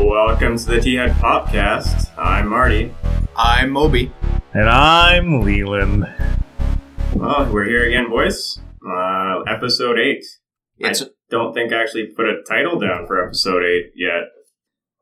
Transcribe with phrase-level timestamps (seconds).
[0.00, 2.10] Welcome to the T Head Popcast.
[2.16, 2.94] I'm Marty.
[3.36, 4.12] I'm Moby.
[4.54, 6.06] And I'm Leland.
[7.14, 8.60] Well, we're here again, boys.
[8.86, 10.24] Uh, episode 8.
[10.78, 14.22] It's I don't think I actually put a title down for episode 8 yet.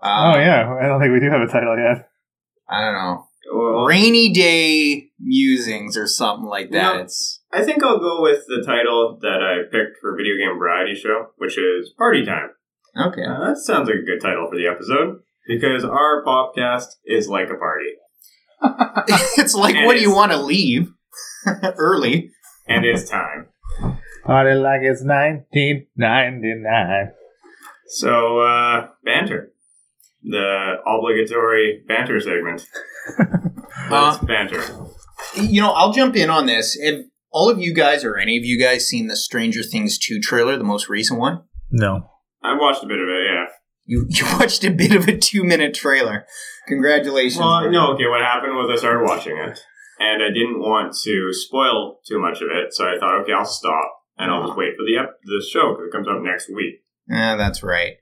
[0.02, 2.08] uh, oh yeah, I don't think we do have a title yet.
[2.68, 3.28] I don't know.
[3.54, 6.96] Well, Rainy day musings or something like that.
[6.96, 7.02] No.
[7.02, 10.94] It's I think I'll go with the title that I picked for Video Game Variety
[10.94, 12.50] Show, which is Party Time.
[12.98, 13.22] Okay.
[13.24, 17.48] Uh, that sounds like a good title for the episode because our podcast is like
[17.50, 17.90] a party,
[19.38, 20.90] it's like, And what do you want to leave
[21.76, 22.30] early?
[22.68, 23.46] and it's time.
[24.24, 27.12] Party like it's 1999.
[27.88, 29.52] So, uh, banter.
[30.24, 32.66] The obligatory banter segment.
[33.90, 34.60] Let's banter.
[35.40, 36.76] You know, I'll jump in on this.
[36.84, 40.18] Have all of you guys or any of you guys seen the Stranger Things 2
[40.20, 41.42] trailer, the most recent one?
[41.70, 42.10] No.
[42.46, 43.44] I watched a bit of it, yeah.
[43.84, 46.26] You, you watched a bit of a two minute trailer.
[46.66, 47.40] Congratulations.
[47.40, 49.60] Well, no, okay, what happened was I started watching it,
[49.98, 53.44] and I didn't want to spoil too much of it, so I thought, okay, I'll
[53.44, 56.48] stop, and I'll just wait for the, ep- the show, because it comes out next
[56.48, 56.82] week.
[57.08, 57.94] Yeah, that's right.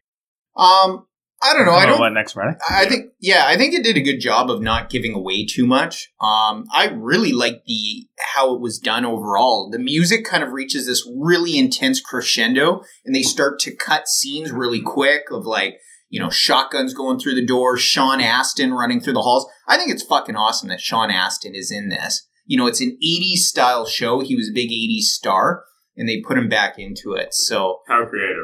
[0.56, 1.06] Um,
[1.44, 1.72] I don't know.
[1.72, 2.56] I don't know What next Friday?
[2.70, 5.66] I think, yeah, I think it did a good job of not giving away too
[5.66, 6.10] much.
[6.18, 9.68] Um, I really like the how it was done overall.
[9.70, 14.52] The music kind of reaches this really intense crescendo, and they start to cut scenes
[14.52, 15.74] really quick of like
[16.08, 19.46] you know shotguns going through the door, Sean Astin running through the halls.
[19.68, 22.26] I think it's fucking awesome that Sean Astin is in this.
[22.46, 24.20] You know, it's an '80s style show.
[24.20, 25.64] He was a big '80s star,
[25.94, 27.34] and they put him back into it.
[27.34, 28.43] So How creative.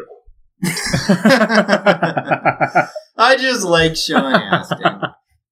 [3.17, 4.87] I just like Sean Astin.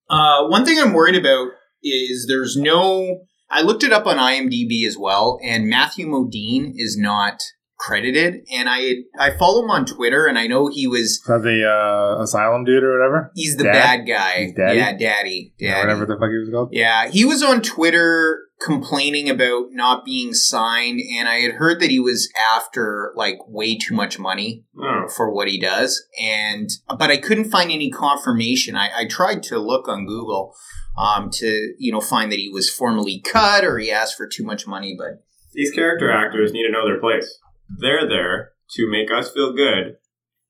[0.09, 1.49] uh, one thing I'm worried about
[1.83, 3.21] is there's no.
[3.51, 7.41] I looked it up on IMDb as well, and Matthew Modine is not
[7.79, 8.35] credited.
[8.53, 11.65] And I I follow him on Twitter, and I know he was Is that the
[11.67, 13.31] uh, asylum dude or whatever?
[13.35, 13.73] he's the Dad?
[13.73, 14.53] bad guy.
[14.57, 14.79] Daddy?
[14.79, 15.81] Yeah, daddy, daddy.
[15.81, 16.69] whatever the fuck he was called.
[16.73, 21.91] Yeah, he was on Twitter complaining about not being signed, and I had heard that
[21.91, 27.11] he was after like way too much money Oh, for what he does and but
[27.11, 30.55] i couldn't find any confirmation i, I tried to look on google
[30.97, 34.45] um, to you know find that he was formally cut or he asked for too
[34.45, 35.25] much money but
[35.59, 37.39] these character actors need to know their place.
[37.81, 39.97] They're there to make us feel good,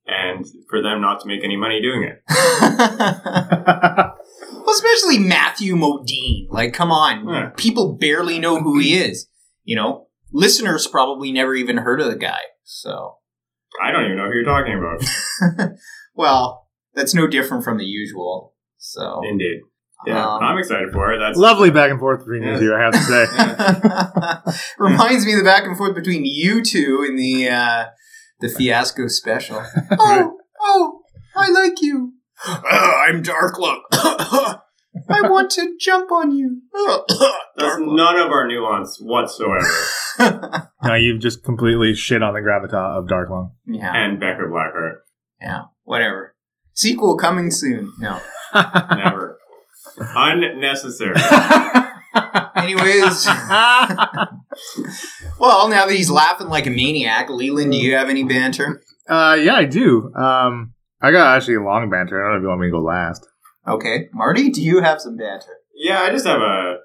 [0.07, 2.23] and for them not to make any money doing it.
[4.69, 7.51] well especially matthew modine like come on Yeah.
[7.56, 9.27] people barely know who he is
[9.65, 13.15] you know listeners probably never even heard of the guy so
[13.83, 15.71] I don't even know who you're talking about.
[16.15, 19.61] well that's no different from the usual so Indeed.
[20.06, 21.19] Yeah, Um, I'm excited for it.
[21.19, 22.55] That's Lovely back and forth between Yeah.
[22.55, 24.62] you two, I have to say.
[24.79, 27.85] Reminds me of the back and forth between you two in the uh,
[28.41, 29.62] the fiasco special.
[29.99, 31.00] oh, oh,
[31.37, 32.12] I like you.
[32.47, 32.60] Uh,
[33.09, 33.81] I'm Darklook.
[35.10, 36.62] I want to jump on you.
[37.56, 39.66] That's none of our nuance whatsoever.
[40.82, 43.53] no, you've just completely shit on the gravitas of Dark Lung.
[43.66, 44.97] yeah, and Becker Blackheart.
[45.41, 46.34] yeah, whatever.
[46.75, 47.93] Sequel coming soon.
[47.99, 48.21] No.
[48.55, 49.38] Never.
[49.99, 51.16] Unnecessary.
[52.56, 53.26] Anyways,
[55.38, 58.81] well, now that he's laughing like a maniac, Leland, do you have any banter?
[59.09, 60.12] uh, yeah, I do.
[60.15, 62.21] Um, I got actually a long banter.
[62.21, 63.27] I don't know if you want me to go last.
[63.67, 65.59] Okay, Marty, do you have some banter?
[65.75, 66.79] Yeah, I just have a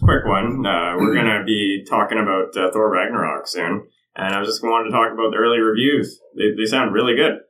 [0.00, 0.64] quick one.
[0.64, 3.88] Uh, we're going to be talking about uh, Thor Ragnarok soon.
[4.16, 6.18] And I was just wanted to talk about the early reviews.
[6.36, 7.40] They, they sound really good.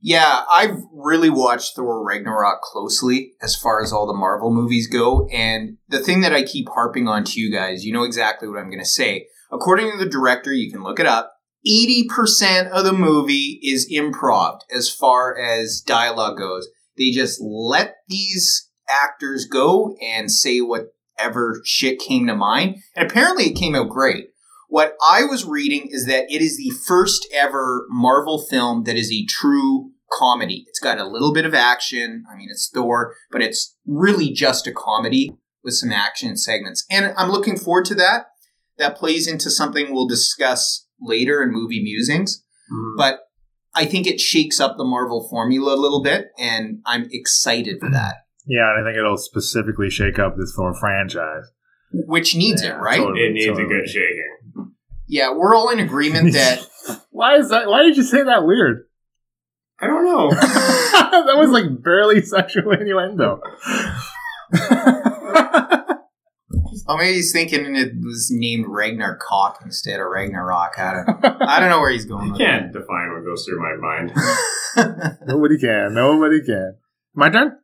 [0.00, 5.26] Yeah, I've really watched Thor Ragnarok closely as far as all the Marvel movies go.
[5.32, 8.58] And the thing that I keep harping on to you guys, you know exactly what
[8.58, 9.26] I'm going to say.
[9.50, 11.32] According to the director, you can look it up.
[11.66, 16.68] 80% of the movie is improv as far as dialogue goes.
[16.96, 22.76] They just let these actors go and say whatever shit came to mind.
[22.94, 24.28] And apparently it came out great.
[24.68, 29.12] What I was reading is that it is the first ever Marvel film that is
[29.12, 30.64] a true comedy.
[30.68, 32.24] It's got a little bit of action.
[32.30, 35.32] I mean, it's Thor, but it's really just a comedy
[35.62, 36.84] with some action segments.
[36.90, 38.26] And I'm looking forward to that.
[38.78, 42.42] That plays into something we'll discuss later in movie musings.
[42.72, 42.96] Mm-hmm.
[42.98, 43.20] But
[43.74, 47.90] I think it shakes up the Marvel formula a little bit, and I'm excited for
[47.90, 48.14] that.
[48.46, 51.44] Yeah, and I think it'll specifically shake up this Thor franchise.
[51.92, 52.98] Which needs Yeah, it, right?
[52.98, 53.20] totally.
[53.26, 54.72] It needs a good shaking.
[55.08, 56.60] Yeah, we're all in agreement that
[57.10, 57.68] Why is that?
[57.68, 58.84] Why did you say that weird?
[59.80, 60.30] I don't know.
[60.30, 63.40] that was like barely sexual innuendo.
[66.88, 70.78] Oh, maybe he's thinking it was named Ragnar Cock instead of Ragnarok.
[70.78, 71.36] I don't know.
[71.40, 72.32] I don't know where he's going.
[72.32, 74.12] I with can't define what goes through my mind.
[75.26, 75.94] Nobody can.
[75.94, 76.76] Nobody can.
[77.14, 77.56] My turn.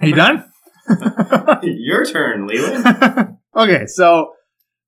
[0.00, 0.44] Are you done?
[1.62, 3.38] Your turn, Leland.
[3.56, 4.32] okay, so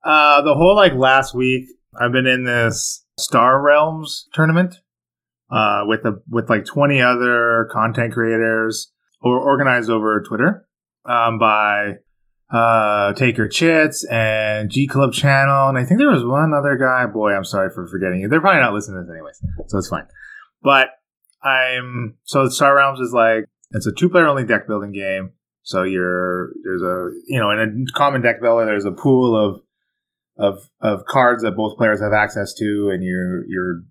[0.05, 1.65] uh, the whole like last week,
[2.01, 4.77] I've been in this Star Realms tournament
[5.51, 10.67] uh, with a with like twenty other content creators, or organized over Twitter
[11.05, 11.95] um, by
[12.51, 16.77] uh, Take Your Chits and G Club Channel, and I think there was one other
[16.77, 17.07] guy.
[17.07, 18.29] Boy, I'm sorry for forgetting you.
[18.29, 20.07] They're probably not listening to this anyways, so it's fine.
[20.63, 20.89] But
[21.43, 25.33] I'm so Star Realms is like it's a two player only deck building game.
[25.63, 29.61] So you're there's a you know in a common deck builder there's a pool of
[30.37, 33.83] of of cards that both players have access to, and you're you're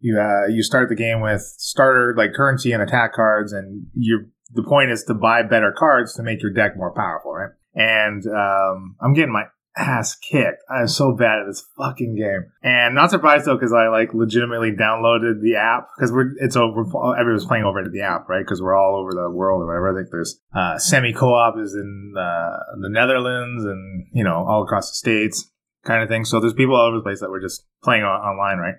[0.00, 4.26] you uh, you start the game with starter like currency and attack cards, and you
[4.52, 7.50] the point is to buy better cards to make your deck more powerful, right?
[7.76, 9.44] And um, I'm getting my
[9.76, 10.62] ass kicked.
[10.70, 14.14] I am so bad at this fucking game, and not surprised though because I like
[14.14, 16.84] legitimately downloaded the app because we're it's over.
[17.18, 18.40] Everyone's playing over the app, right?
[18.40, 19.92] Because we're all over the world or whatever.
[19.92, 24.62] I think there's uh, semi co-op is in uh, the Netherlands and you know all
[24.62, 25.50] across the states,
[25.84, 26.24] kind of thing.
[26.24, 28.76] So there's people all over the place that were just playing on- online, right?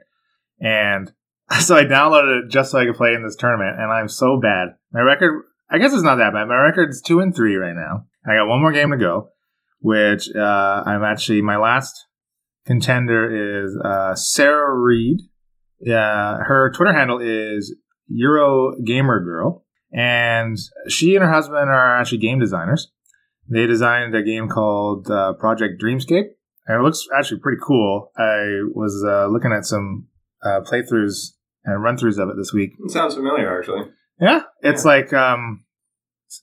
[0.59, 1.11] And
[1.59, 4.39] so I downloaded it just so I could play in this tournament, and I'm so
[4.39, 4.69] bad.
[4.91, 6.47] My record, I guess it's not that bad.
[6.47, 8.05] My record's two and three right now.
[8.27, 9.29] I got one more game to go,
[9.79, 12.06] which uh, I'm actually my last
[12.65, 15.19] contender is uh, Sarah Reed.
[15.79, 17.75] Yeah, her Twitter handle is
[18.07, 19.63] Euro Gamer Girl,
[19.94, 20.57] and
[20.89, 22.91] she and her husband are actually game designers.
[23.50, 26.29] They designed a game called uh, Project Dreamscape,
[26.65, 28.12] and it looks actually pretty cool.
[28.18, 30.07] I was uh, looking at some
[30.44, 31.31] uh, playthroughs
[31.63, 32.71] and run throughs of it this week.
[32.83, 33.89] It sounds familiar, actually.
[34.19, 35.63] Yeah, it's like um,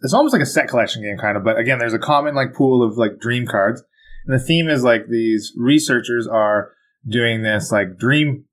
[0.01, 1.45] it's almost like a set collection game, kind of.
[1.45, 3.83] But again, there's a common like pool of like dream cards,
[4.27, 6.73] and the theme is like these researchers are
[7.07, 8.45] doing this like dream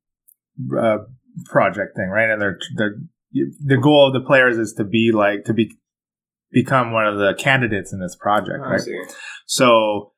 [0.78, 0.98] uh,
[1.46, 2.30] project thing, right?
[2.30, 2.96] And they're they're
[3.32, 5.72] the goal of the players is to be like to be
[6.52, 8.82] become one of the candidates in this project, I right?
[9.46, 10.12] So,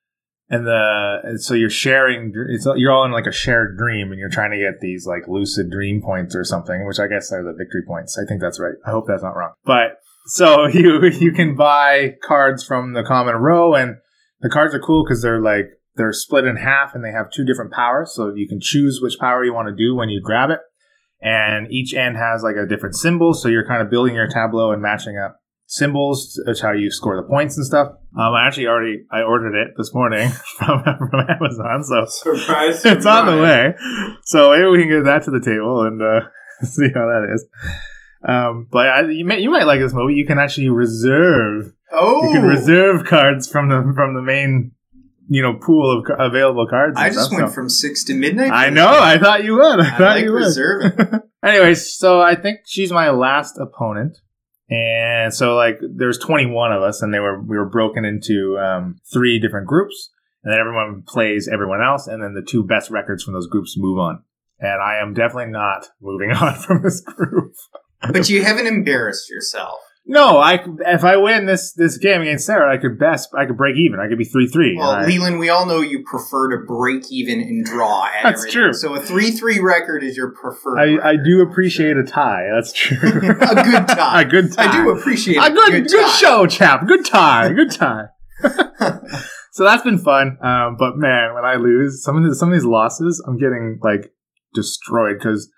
[0.50, 2.33] and the and so you're sharing.
[2.50, 5.27] It's you're all in like a shared dream, and you're trying to get these like
[5.27, 8.18] lucid dream points or something, which I guess are the victory points.
[8.18, 8.75] I think that's right.
[8.86, 9.54] I hope that's not wrong.
[9.63, 13.98] But so you you can buy cards from the common row, and
[14.42, 15.66] the cards are cool because they're like
[15.96, 18.14] they're split in half, and they have two different powers.
[18.16, 20.60] So you can choose which power you want to do when you grab it,
[21.22, 23.34] and each end has like a different symbol.
[23.34, 26.40] So you're kind of building your tableau and matching up symbols.
[26.46, 27.90] That's how you score the points and stuff.
[28.18, 32.06] Um, I actually already I ordered it this morning from, from Amazon, so
[32.36, 32.86] Surprise!
[32.86, 33.74] it's on the way.
[34.25, 36.28] So maybe we can get that to the table and uh,
[36.64, 37.46] see how that is.
[38.25, 40.14] Um, but I, you, may, you might like this movie.
[40.16, 41.74] You can actually reserve.
[41.92, 44.72] Oh, You can reserve cards from the from the main,
[45.28, 46.96] you know, pool of available cards.
[46.98, 48.52] I just went so- from six to midnight.
[48.52, 48.88] I know.
[48.90, 49.80] I thought you would.
[49.80, 50.40] I, I thought like you would.
[50.44, 51.20] reserving.
[51.44, 54.18] Anyways, so I think she's my last opponent.
[54.70, 58.96] And so like there's 21 of us and they were we were broken into um,
[59.12, 60.10] three different groups
[60.44, 63.75] and then everyone plays everyone else and then the two best records from those groups
[63.78, 64.24] move on.
[64.60, 67.54] And I am definitely not moving on from this group.
[68.11, 69.79] But you haven't embarrassed yourself.
[70.05, 73.55] No, I if I win this this game against Sarah, I could best I could
[73.55, 74.01] break even.
[74.01, 74.77] I could be 3-3.
[74.77, 78.07] Well, I- Leland, we all know you prefer to break even and draw.
[78.07, 78.61] At That's everything.
[78.63, 78.73] true.
[78.73, 80.77] So a three-three record is your preferred.
[80.77, 82.50] I, I do appreciate a tie.
[82.53, 82.97] That's true.
[83.01, 84.22] a good tie.
[84.24, 84.65] a good tie.
[84.67, 86.10] I do appreciate a good good, tie.
[86.17, 86.86] show, chap.
[86.86, 87.53] Good tie.
[87.53, 88.07] Good tie.
[89.53, 90.38] so that's been fun.
[90.41, 93.79] Um, but man, when I lose some of the, some of these losses, I'm getting
[93.81, 94.12] like
[94.53, 95.50] destroyed because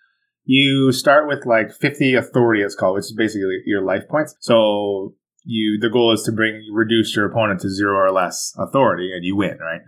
[0.46, 2.62] you start with like 50 authority.
[2.62, 4.36] It's called, which is basically your life points.
[4.40, 9.12] So you the goal is to bring reduce your opponent to zero or less authority,
[9.14, 9.82] and you win, right?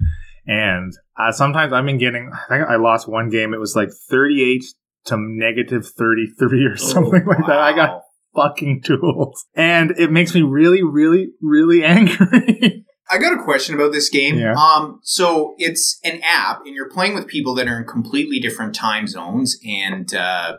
[0.46, 2.32] And uh, sometimes I've been getting.
[2.34, 3.54] I think I lost one game.
[3.54, 4.64] It was like 38
[5.06, 7.60] to negative 33 or something like that.
[7.60, 8.02] I got
[8.36, 9.46] fucking tools.
[9.56, 12.86] And it makes me really, really, really angry.
[13.10, 14.38] I got a question about this game.
[14.38, 14.54] Yeah.
[14.54, 18.76] Um, so it's an app, and you're playing with people that are in completely different
[18.76, 20.58] time zones, and uh,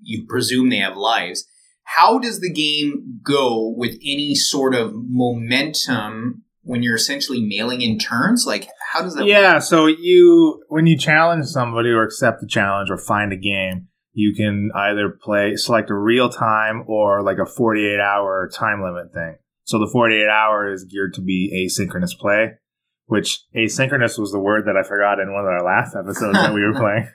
[0.00, 1.46] you presume they have lives.
[1.84, 7.98] How does the game go with any sort of momentum when you're essentially mailing in
[7.98, 8.44] turns?
[8.46, 9.20] Like, how does that?
[9.20, 9.30] work?
[9.30, 13.88] yeah, so you when you challenge somebody or accept the challenge or find a game,
[14.12, 19.12] you can either play select a real time or like a 48 hour time limit
[19.14, 19.36] thing.
[19.68, 22.52] So the 48 hour is geared to be asynchronous play,
[23.04, 26.54] which asynchronous was the word that I forgot in one of our last episodes that
[26.54, 27.06] we were playing.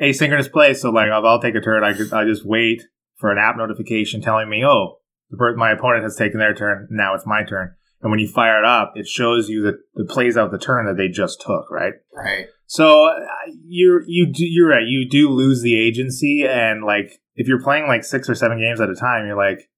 [0.00, 0.72] asynchronous play.
[0.72, 1.84] So like, I'll, I'll take a turn.
[1.84, 2.80] I could, I just wait
[3.18, 4.96] for an app notification telling me, oh,
[5.28, 6.88] the my opponent has taken their turn.
[6.90, 7.74] Now it's my turn.
[8.00, 10.86] And when you fire it up, it shows you that it plays out the turn
[10.86, 11.92] that they just took, right?
[12.14, 12.46] Right.
[12.64, 13.20] So uh,
[13.62, 14.86] you're you do you're right.
[14.86, 18.80] You do lose the agency, and like if you're playing like six or seven games
[18.80, 19.68] at a time, you're like,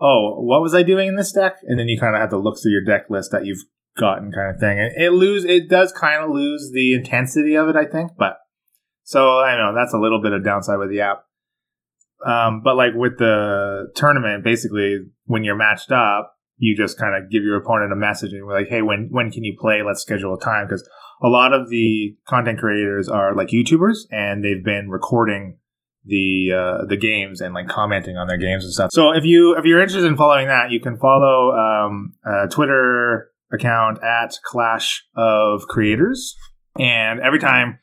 [0.00, 1.56] oh, what was I doing in this deck?
[1.62, 3.62] And then you kind of have to look through your deck list that you've
[3.98, 4.78] gotten, kind of thing.
[4.78, 8.12] And it lose it does kind of lose the intensity of it, I think.
[8.18, 8.38] But
[9.04, 11.24] so I know that's a little bit of downside with the app.
[12.24, 17.30] Um, but like with the tournament, basically when you're matched up, you just kind of
[17.30, 19.82] give your opponent a message and we're like, hey, when when can you play?
[19.82, 20.86] Let's schedule a time because
[21.22, 25.58] a lot of the content creators are like YouTubers and they've been recording
[26.04, 28.90] the uh, the games and like commenting on their games and stuff.
[28.92, 33.30] So if you if you're interested in following that, you can follow um, a Twitter
[33.52, 36.34] account at Clash of Creators,
[36.78, 37.78] and every time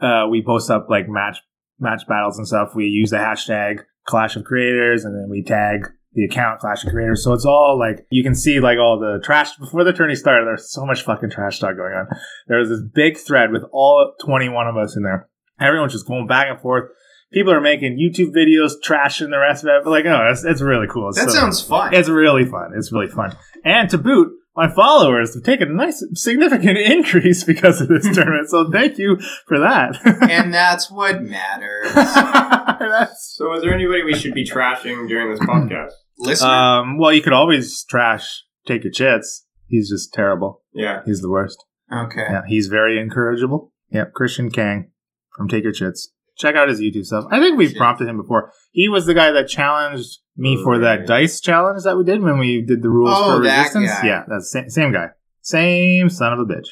[0.00, 1.38] uh, we post up like match
[1.78, 5.88] match battles and stuff, we use the hashtag Clash of Creators, and then we tag
[6.14, 7.24] the account Clash of Creators.
[7.24, 10.46] So it's all like you can see like all the trash before the tourney started.
[10.46, 12.06] There's so much fucking trash talk going on.
[12.46, 15.28] There was this big thread with all 21 of us in there.
[15.60, 16.90] Everyone's just going back and forth.
[17.34, 19.84] People are making YouTube videos, trashing the rest of it.
[19.84, 21.12] But like, oh, it's, it's really cool.
[21.12, 21.92] That So- sounds fun.
[21.92, 22.72] It's really fun.
[22.76, 23.36] It's really fun.
[23.64, 28.48] And to boot, my followers have taken a nice, significant increase because of this tournament.
[28.48, 29.98] So thank you for that.
[30.30, 31.92] and that's what matters.
[31.92, 35.90] That's- So, is there anybody we should be trashing during this podcast?
[36.18, 39.44] Listener, um, well, you could always trash Take Your Chits.
[39.66, 40.62] He's just terrible.
[40.72, 41.02] Yeah.
[41.04, 41.62] He's the worst.
[41.92, 42.24] okay.
[42.30, 43.72] Yeah, he's very incorrigible.
[43.90, 44.90] Yep, Christian Kang
[45.36, 46.12] from Take Your Chits.
[46.36, 47.24] Check out his YouTube stuff.
[47.30, 47.78] I think we've Shit.
[47.78, 48.50] prompted him before.
[48.72, 51.06] He was the guy that challenged me Oh, for that right.
[51.06, 53.88] dice challenge that we did when we did the rules Oh, for resistance.
[53.90, 54.06] guy.
[54.06, 55.08] Yeah, that's same, same guy.
[55.42, 56.68] Same son of a bitch.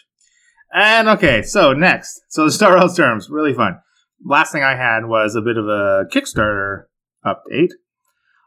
[0.74, 2.22] And okay, so next.
[2.28, 3.78] So the Star Realms terms, really fun.
[4.24, 6.84] Last thing I had was a bit of a Kickstarter
[7.24, 7.70] update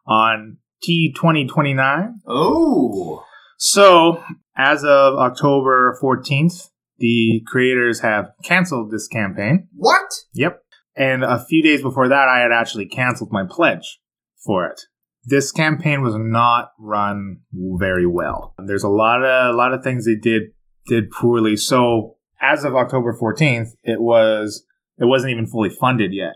[0.08, 0.58] on
[0.88, 2.14] T2029.
[2.28, 3.24] Oh.
[3.58, 4.24] So,
[4.58, 9.68] as of October 14th, the creators have canceled this campaign.
[9.76, 10.12] What?
[10.34, 10.62] Yep.
[10.96, 14.00] And a few days before that, I had actually canceled my pledge
[14.46, 14.82] for it.
[15.26, 18.54] This campaign was not run very well.
[18.64, 20.52] There's a lot of a lot of things they did
[20.88, 21.58] did poorly.
[21.58, 24.66] So, as of October 14th, it was
[24.98, 26.36] it wasn't even fully funded yet.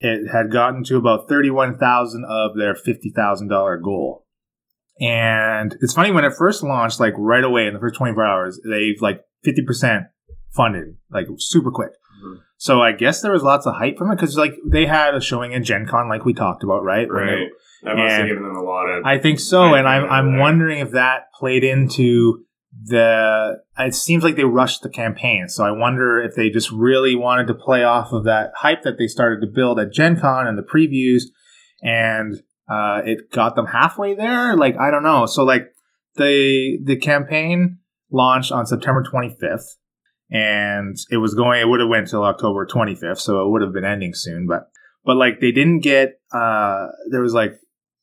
[0.00, 4.26] It had gotten to about 31,000 of their $50,000 goal.
[5.00, 8.60] And it's funny when it first launched, like right away in the first 24 hours,
[8.68, 10.06] they've like 50%
[10.50, 11.92] funded, like super quick.
[12.60, 15.20] So I guess there was lots of hype from it because like they had a
[15.20, 17.08] showing at Gen Con, like we talked about, right?
[17.08, 17.48] Right.
[17.84, 19.04] That must have given them a lot of.
[19.06, 20.40] I think so, and I'm I'm right.
[20.40, 22.44] wondering if that played into
[22.84, 23.58] the.
[23.78, 27.46] It seems like they rushed the campaign, so I wonder if they just really wanted
[27.46, 30.58] to play off of that hype that they started to build at Gen Con and
[30.58, 31.22] the previews,
[31.80, 34.56] and uh, it got them halfway there.
[34.56, 35.26] Like I don't know.
[35.26, 35.68] So like
[36.16, 37.78] the the campaign
[38.10, 39.76] launched on September 25th,
[40.30, 41.60] and it was going.
[41.60, 44.70] It would have went till October 25th, so it would have been ending soon, but.
[45.04, 47.54] But like they didn't get uh there was like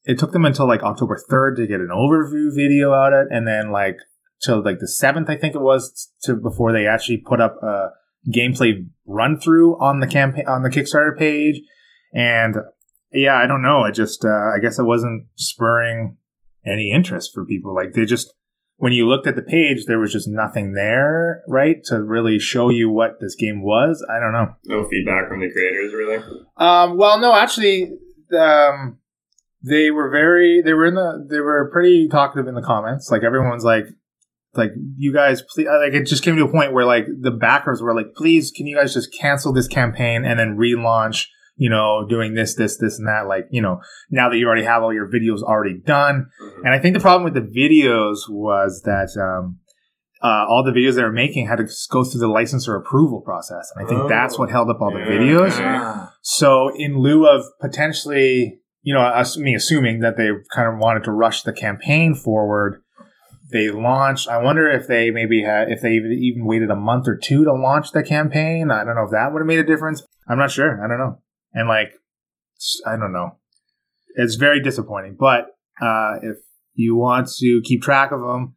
[0.05, 3.47] it took them until like October 3rd to get an overview video out it and
[3.47, 3.97] then like
[4.43, 7.89] till like the 7th I think it was to before they actually put up a
[8.33, 11.61] gameplay run through on the campaign on the Kickstarter page
[12.13, 12.55] and
[13.11, 16.17] yeah I don't know it just uh, I guess it wasn't spurring
[16.65, 18.33] any interest for people like they just
[18.77, 22.69] when you looked at the page there was just nothing there right to really show
[22.69, 26.17] you what this game was I don't know no feedback from the creators, really.
[26.57, 27.91] um, well, no, actually,
[28.37, 28.97] um,
[29.61, 33.09] they were very, they were in the, they were pretty talkative in the comments.
[33.09, 33.85] Like everyone's like,
[34.53, 37.81] like you guys, please, like it just came to a point where like the backers
[37.81, 41.25] were like, please, can you guys just cancel this campaign and then relaunch?
[41.57, 43.27] You know, doing this, this, this, and that.
[43.27, 43.79] Like, you know,
[44.11, 46.65] now that you already have all your videos already done, Mhm.
[46.65, 49.59] and I think the problem with the videos was that um,
[50.21, 53.71] uh, all the videos they were making had to go through the licensor approval process,
[53.75, 54.09] and I think Oh.
[54.09, 55.53] that's what held up all the Yeah, videos.
[55.53, 55.63] okay.
[55.65, 56.13] Ah.
[56.21, 61.03] So, in lieu of potentially, you know, us, me assuming that they kind of wanted
[61.05, 62.81] to rush the campaign forward,
[63.51, 64.27] they launched.
[64.27, 67.53] I wonder if they maybe had, if they even waited a month or two to
[67.53, 68.71] launch the campaign.
[68.71, 70.03] I don't know if that would have made a difference.
[70.27, 70.83] I'm not sure.
[70.83, 71.19] I don't know.
[71.55, 71.93] And like,
[72.85, 73.37] I don't know.
[74.15, 75.17] It's very disappointing.
[75.19, 75.47] But
[75.81, 76.37] uh, if
[76.75, 78.55] you want to keep track of them,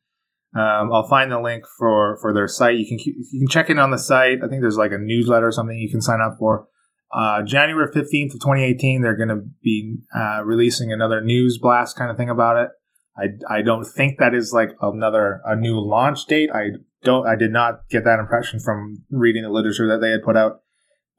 [0.55, 2.79] um, I'll find the link for for their site.
[2.79, 4.39] You can keep, you can check in on the site.
[4.45, 6.67] I think there's like a newsletter or something you can sign up for.
[7.13, 12.11] Uh, January 15th of 2018, they're going to be uh, releasing another news blast kind
[12.11, 12.69] of thing about it.
[13.17, 16.51] I, I don't think that is like another a new launch date.
[16.53, 16.71] I
[17.03, 20.37] don't I did not get that impression from reading the literature that they had put
[20.37, 20.63] out.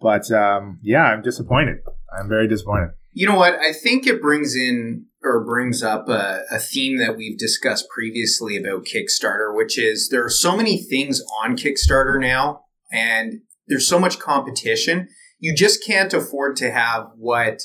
[0.01, 1.77] But um, yeah, I'm disappointed.
[2.18, 2.91] I'm very disappointed.
[3.12, 3.56] You know what?
[3.56, 8.56] I think it brings in or brings up a, a theme that we've discussed previously
[8.56, 14.00] about Kickstarter, which is there are so many things on Kickstarter now, and there's so
[14.00, 15.10] much competition.
[15.39, 17.62] You just can't afford to have what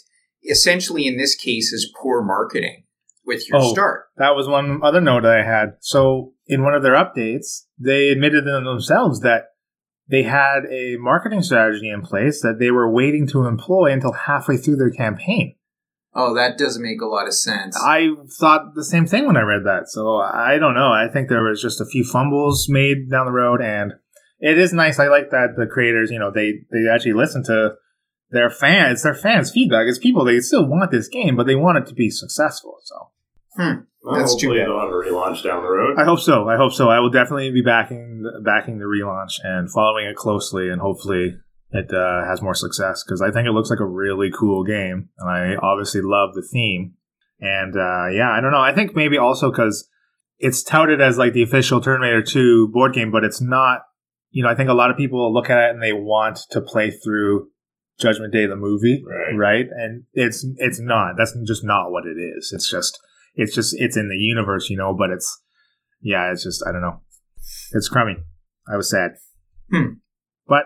[0.49, 2.81] essentially in this case is poor marketing.
[3.27, 3.73] with your Oh.
[3.73, 4.05] start.
[4.19, 5.77] That was one other note I had.
[5.81, 9.45] So in one of their updates, they admitted in themselves that
[10.09, 14.57] they had a marketing strategy in place that they were waiting to employ until halfway
[14.57, 15.57] through their campaign.
[16.15, 17.77] Oh, that does make a lot of sense.
[17.83, 19.89] I thought the same thing when I read that.
[19.89, 20.93] So I don't know.
[20.93, 23.95] I think there was just a few fumbles made down the road, and
[24.39, 25.01] it is nice.
[25.01, 27.75] I like that the creators, you know, they they actually listen to
[28.31, 29.03] their fans.
[29.03, 29.87] Their fans' feedback.
[29.89, 32.77] It's people they still want this game, but they want it to be successful.
[32.85, 33.11] So
[33.57, 33.81] hmm.
[34.05, 34.67] Well, That's too bad.
[34.67, 35.99] they'll have a relaunch down the road.
[35.99, 36.47] I hope so.
[36.49, 36.91] I hope so.
[36.91, 41.37] I will definitely be backing backing the relaunch and following it closely, and hopefully
[41.71, 45.09] it uh, has more success because I think it looks like a really cool game,
[45.19, 46.95] and I obviously love the theme.
[47.41, 48.61] And uh, yeah, I don't know.
[48.61, 49.89] I think maybe also because
[50.39, 53.81] it's touted as like the official Terminator 2 board game, but it's not.
[54.31, 56.61] You know, I think a lot of people look at it and they want to
[56.61, 57.49] play through
[58.01, 59.37] Judgment Day the movie, Right.
[59.37, 59.67] right?
[59.71, 61.15] And it's it's not.
[61.17, 62.53] That's just not what it is.
[62.53, 62.99] It's just
[63.35, 64.95] it's just it's in the universe, you know.
[64.97, 65.41] But it's
[66.01, 67.01] yeah, it's just I don't know.
[67.73, 68.17] It's crummy.
[68.73, 69.13] I was sad,
[69.71, 69.95] Hmm.
[70.47, 70.65] but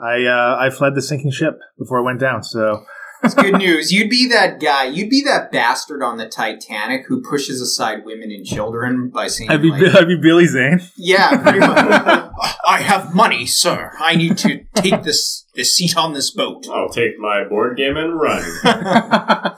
[0.00, 2.42] I uh, I fled the sinking ship before it went down.
[2.42, 2.84] So
[3.22, 3.92] It's good news.
[3.92, 4.84] You'd be that guy.
[4.84, 9.50] You'd be that bastard on the Titanic who pushes aside women and children by saying,
[9.50, 10.80] I'd be like, I'd be Billy Zane.
[10.96, 11.76] "Yeah, pretty much.
[12.66, 13.92] I have money, sir.
[13.98, 17.96] I need to take this this seat on this boat." I'll take my board game
[17.96, 18.42] and run.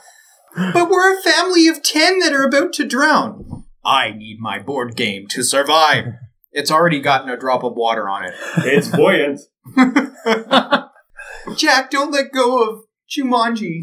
[0.56, 3.64] But we're a family of ten that are about to drown.
[3.84, 6.06] I need my board game to survive.
[6.52, 8.34] It's already gotten a drop of water on it.
[8.58, 9.40] it's buoyant.
[11.56, 13.82] Jack, don't let go of Jumanji.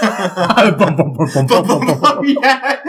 [0.00, 2.24] Bum, bum, bum, bum, bum, bum, bum.
[2.24, 2.80] yeah,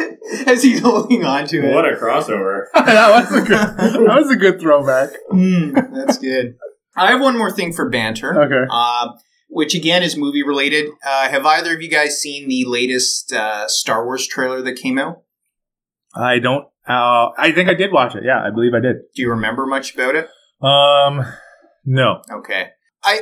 [0.48, 1.76] as he's holding on to it.
[1.76, 2.66] What a crossover.
[2.74, 5.10] that was a good that was a good throwback.
[5.32, 6.56] Mm, that's good.
[6.96, 8.68] I have one more thing for banter, Okay.
[8.72, 9.10] uh,
[9.50, 10.90] which again is movie related.
[11.06, 14.98] Uh, have either of you guys seen the latest uh, Star Wars trailer that came
[14.98, 15.24] out?
[16.16, 16.66] I don't.
[16.88, 18.24] Uh, I think I did watch it.
[18.26, 18.96] Yeah, I believe I did.
[19.14, 20.30] Do you remember much about it?
[20.62, 21.26] Um,
[21.86, 22.22] no.
[22.32, 22.70] Okay.
[23.04, 23.22] I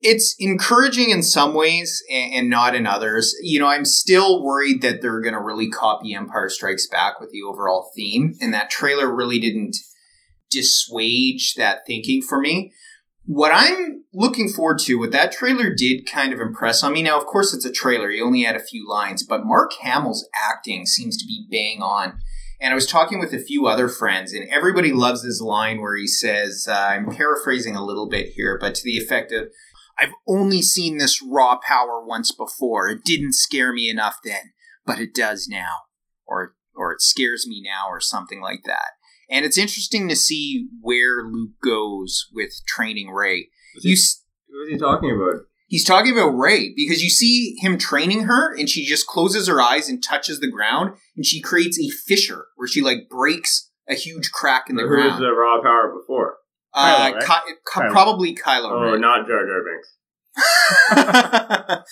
[0.00, 3.34] it's encouraging in some ways and, and not in others.
[3.42, 7.30] You know, I'm still worried that they're going to really copy Empire Strikes Back with
[7.30, 9.76] the overall theme, and that trailer really didn't
[10.50, 12.72] dissuade that thinking for me.
[13.30, 17.02] What I'm looking forward to, what that trailer did kind of impress on me.
[17.02, 20.26] Now, of course, it's a trailer; he only had a few lines, but Mark Hamill's
[20.50, 22.20] acting seems to be bang on.
[22.58, 25.94] And I was talking with a few other friends, and everybody loves this line where
[25.94, 29.48] he says, uh, I'm paraphrasing a little bit here, but to the effect of,
[30.00, 32.88] I've only seen this raw power once before.
[32.88, 34.52] It didn't scare me enough then,
[34.86, 35.82] but it does now.
[36.26, 38.92] Or, or it scares me now, or something like that.
[39.30, 43.48] And it's interesting to see where Luke goes with training Rey.
[43.82, 45.42] You, s- Who is he talking about?
[45.66, 49.60] He's talking about Rey because you see him training her and she just closes her
[49.60, 53.94] eyes and touches the ground and she creates a fissure where she like breaks a
[53.94, 55.22] huge crack in the Who was ground.
[55.22, 56.36] the raw power before?
[56.74, 57.22] uh, Kylo, right?
[57.22, 57.92] Ky- Ky- Kylo.
[57.92, 59.00] probably Kylo Oh, Ren.
[59.02, 59.88] not Jar Jar Binks.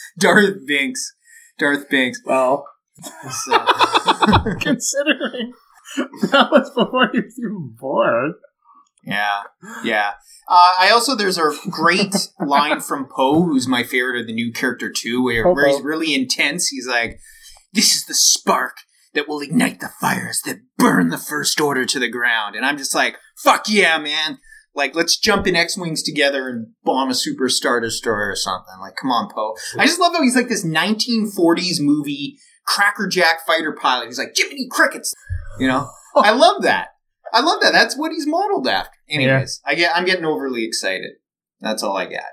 [0.19, 1.15] Darth Binks.
[1.59, 2.21] Darth Binks.
[2.25, 2.67] Well,
[3.31, 3.59] So-
[4.61, 5.53] considering
[6.31, 8.35] that was before he was even born.
[9.05, 9.43] yeah,
[9.85, 10.13] yeah.
[10.49, 14.53] Uh, I also there's a great line from Poe, who's my favorite of the new
[14.53, 16.69] character too, where, where he's really intense.
[16.69, 17.19] He's like,
[17.73, 18.77] "This is the spark
[19.15, 22.79] that will ignite the fires that burn the First Order to the ground," and I'm
[22.79, 24.39] just like, "Fuck yeah, man!"
[24.77, 28.75] Like, let's jump in X wings together and bomb a super star destroyer or something.
[28.79, 29.55] Like, come on, Poe.
[29.79, 34.07] I just love how he's like this 1940s movie crackerjack fighter pilot.
[34.07, 35.15] He's like Jiminy Crickets,
[35.59, 35.91] you know.
[36.17, 36.89] I love that.
[37.33, 37.73] I love that.
[37.73, 38.97] That's what he's modeled after.
[39.09, 41.13] Anyways, I get I'm getting overly excited.
[41.61, 42.25] That's all I got.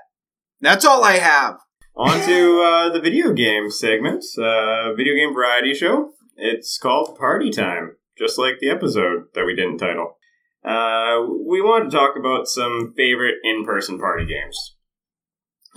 [0.60, 1.58] That's all I have.
[1.96, 6.10] On to uh, the video game segment, uh, video game variety show.
[6.36, 10.18] It's called Party Time, just like the episode that we didn't title.
[10.64, 14.74] Uh, we want to talk about some favorite in-person party games.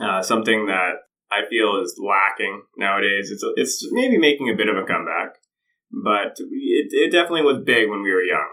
[0.02, 0.94] Uh, something that
[1.32, 3.32] I feel is lacking nowadays.
[3.32, 5.36] It's it's maybe making a bit of a comeback,
[5.92, 8.50] but it, it definitely was big when we were young.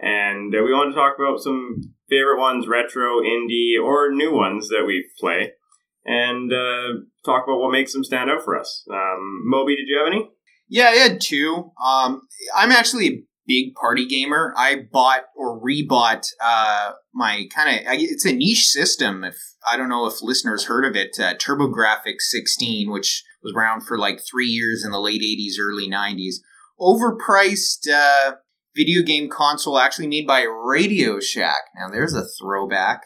[0.00, 4.68] And uh, we want to talk about some favorite ones, retro, indie, or new ones
[4.68, 5.52] that we play
[6.04, 8.84] and uh, talk about what makes them stand out for us.
[8.90, 10.30] Um, Moby, did you have any?
[10.68, 11.70] Yeah, I had two.
[11.84, 12.22] Um,
[12.56, 14.54] I'm actually big party gamer.
[14.56, 19.24] I bought or rebought uh, my kind of it's a niche system.
[19.24, 23.80] If I don't know if listeners heard of it, uh, TurboGrafx 16, which was around
[23.86, 26.34] for like three years in the late 80s, early 90s.
[26.80, 28.32] Overpriced uh,
[28.76, 31.62] video game console, actually made by Radio Shack.
[31.74, 33.02] Now there's a throwback.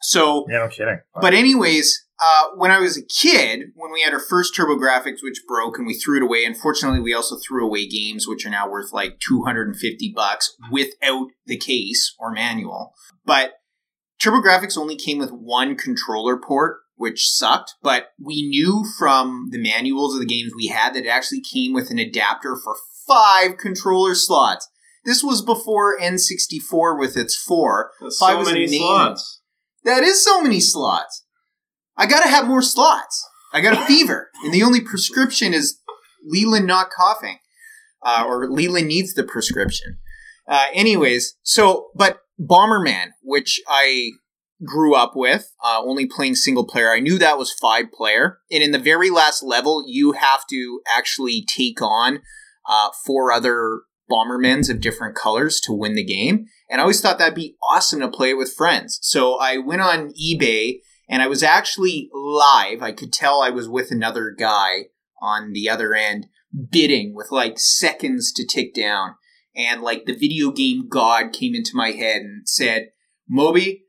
[0.00, 1.00] So Yeah, no kidding.
[1.20, 5.42] but anyways, uh, when I was a kid, when we had our first TurboGrafx, which
[5.48, 8.68] broke and we threw it away, unfortunately, we also threw away games which are now
[8.68, 12.92] worth like 250 bucks without the case or manual.
[13.24, 13.54] But
[14.22, 17.74] TurboGrafx only came with one controller port, which sucked.
[17.82, 21.72] But we knew from the manuals of the games we had that it actually came
[21.72, 24.68] with an adapter for five controller slots.
[25.04, 27.90] This was before N64 with its four.
[28.00, 29.42] That's Five so was many slots.
[29.84, 31.23] That is so many slots.
[31.96, 33.26] I gotta have more slots.
[33.52, 35.80] I got a fever, and the only prescription is
[36.26, 37.38] Leland not coughing,
[38.04, 39.98] uh, or Leland needs the prescription.
[40.48, 44.10] Uh, anyways, so but Bomberman, which I
[44.64, 48.62] grew up with, uh, only playing single player, I knew that was five player, and
[48.62, 52.20] in the very last level, you have to actually take on
[52.68, 56.46] uh, four other Bombermans of different colors to win the game.
[56.68, 58.98] And I always thought that'd be awesome to play it with friends.
[59.02, 60.80] So I went on eBay
[61.14, 62.82] and I was actually live.
[62.82, 64.86] I could tell I was with another guy
[65.22, 66.26] on the other end
[66.72, 69.14] bidding with like seconds to tick down.
[69.54, 72.88] And like the video game god came into my head and said,
[73.28, 73.84] Moby,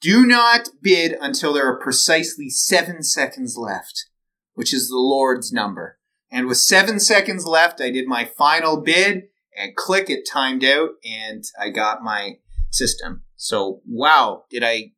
[0.00, 4.06] do not bid until there are precisely seven seconds left,
[4.54, 6.00] which is the Lord's number.
[6.32, 10.94] And with seven seconds left, I did my final bid and click, it timed out,
[11.04, 12.38] and I got my
[12.72, 13.22] system.
[13.36, 14.94] So, wow, did I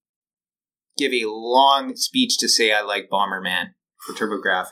[0.98, 3.68] give a long speech to say I like Bomberman
[4.04, 4.66] for TurboGrafx.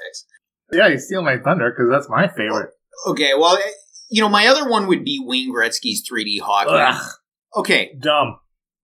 [0.73, 2.71] Yeah, you steal my thunder because that's my favorite.
[3.07, 3.71] Okay, well, eh,
[4.11, 6.71] you know, my other one would be Wayne Gretzky's 3D hockey.
[6.73, 7.13] Ugh,
[7.57, 8.39] Okay, dumb,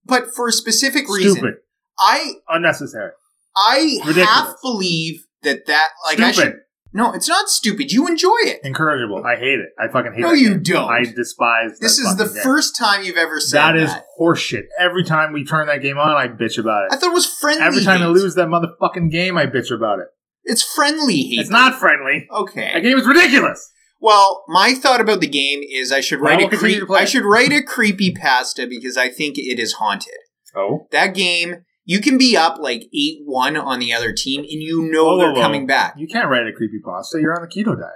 [0.04, 1.54] but for a specific reason, stupid,
[1.98, 3.10] I unnecessary,
[3.56, 4.28] I Ridiculous.
[4.28, 6.54] half believe that that like I should.
[6.94, 7.90] No, it's not stupid.
[7.90, 8.60] You enjoy it.
[8.64, 9.22] incorrigible.
[9.24, 9.70] I hate it.
[9.78, 10.22] I fucking hate it.
[10.22, 10.90] No, you don't.
[10.90, 11.78] I despise.
[11.80, 12.42] this is the game.
[12.42, 13.82] first time you've ever said That that.
[13.82, 14.64] is horseshit.
[14.78, 16.92] Every time we turn that game on, I bitch about it.
[16.92, 17.62] I thought it was friendly.
[17.64, 20.06] Every time I lose that motherfucking game, I bitch about it.
[20.44, 21.40] it's friendly hate.
[21.40, 22.26] It's not friendly.
[22.30, 22.70] okay.
[22.74, 23.70] That game is ridiculous.
[24.00, 26.80] Well, my thought about the game is I should write we'll a continue creep.
[26.82, 30.12] to play I should write a creepy pasta because I think it is haunted.
[30.56, 34.62] Oh, That game, you can be up like eight one on the other team, and
[34.62, 35.40] you know Whoa, whoa, they're whoa.
[35.42, 35.94] coming back.
[35.96, 37.18] you can't write a creepy pasta.
[37.20, 37.90] You're on the keto diet.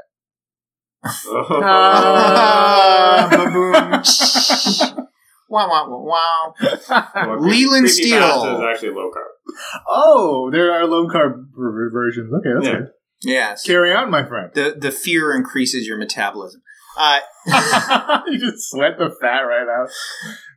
[3.30, 4.96] Baboom.
[5.48, 6.54] wow, wow, wow,
[7.14, 7.36] wow.
[7.38, 8.18] Leland Steele.
[8.56, 9.54] is actually low carb.
[9.88, 12.32] oh, there are low carb ver- versions.
[12.32, 12.72] Okay, that's Yeah.
[12.80, 12.88] good.
[13.22, 13.62] Yes.
[13.64, 14.50] Carry on, my friend.
[14.54, 16.60] The the fear increases your metabolism.
[16.98, 17.18] Uh,
[18.26, 19.88] you just sweat the fat right out.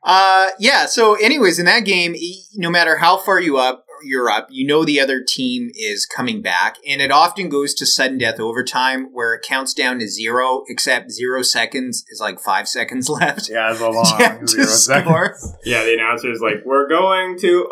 [0.03, 0.85] Uh, yeah.
[0.85, 2.15] So, anyways, in that game,
[2.55, 6.41] no matter how far you up you're up, you know the other team is coming
[6.41, 10.63] back, and it often goes to sudden death overtime, where it counts down to zero.
[10.67, 13.49] Except zero seconds is like five seconds left.
[13.49, 15.55] Yeah, it's a long zero seconds.
[15.65, 17.67] Yeah, the announcer's like, "We're going to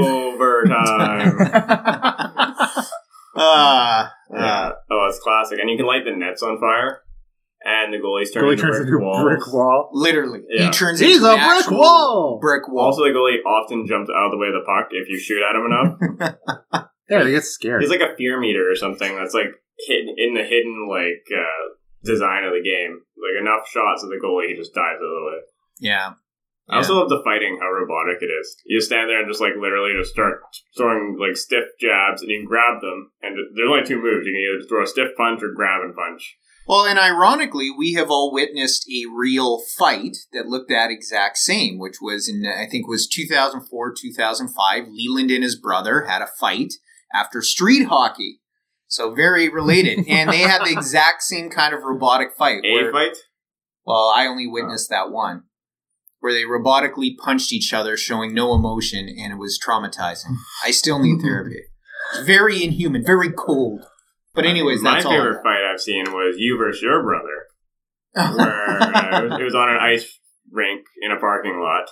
[0.00, 1.38] overtime."
[3.36, 4.70] Uh, yeah.
[4.90, 7.02] Oh, it's classic, and you can light the nets on fire,
[7.64, 9.22] and the goalies turn Goalie into turns brick into a walls.
[9.24, 9.90] brick wall.
[9.92, 10.66] literally, Yeah.
[10.66, 12.38] he turns He's into a an brick actual wall.
[12.40, 12.84] Brick wall.
[12.86, 15.42] Also, the goalie often jumps out of the way of the puck if you shoot
[15.42, 16.88] at him enough.
[17.10, 17.82] Yeah, he gets scared.
[17.82, 19.52] He's like a fear meter or something that's like
[19.86, 22.96] hidden in the hidden like uh, design of the game.
[23.20, 25.38] Like enough shots of the goalie, he just dives out of the way.
[25.80, 26.14] yeah.
[26.66, 28.56] I also love the fighting, how robotic it is.
[28.64, 30.40] You just stand there and just like literally just start
[30.78, 33.12] throwing like stiff jabs, and you can grab them.
[33.20, 35.92] And there's only two moves: you can either throw a stiff punch or grab and
[35.94, 36.38] punch.
[36.66, 41.78] Well, and ironically, we have all witnessed a real fight that looked that exact same,
[41.78, 44.88] which was in, I think, was 2004, 2005.
[44.88, 46.74] Leland and his brother had a fight
[47.12, 48.40] after street hockey.
[48.86, 49.98] So very related.
[50.08, 52.64] and they had the exact same kind of robotic fight.
[52.64, 53.16] A where- fight.
[53.86, 55.42] Well, I only witnessed that one.
[56.20, 60.36] Where they robotically punched each other, showing no emotion, and it was traumatizing.
[60.64, 61.60] I still need therapy.
[62.14, 63.84] It's very inhuman, very cold.
[64.34, 65.12] But anyways, my that's all.
[65.12, 67.46] favorite fight I've seen was you versus your brother,
[68.36, 70.18] where uh, it, was, it was on an ice
[70.50, 71.88] rink in a parking lot,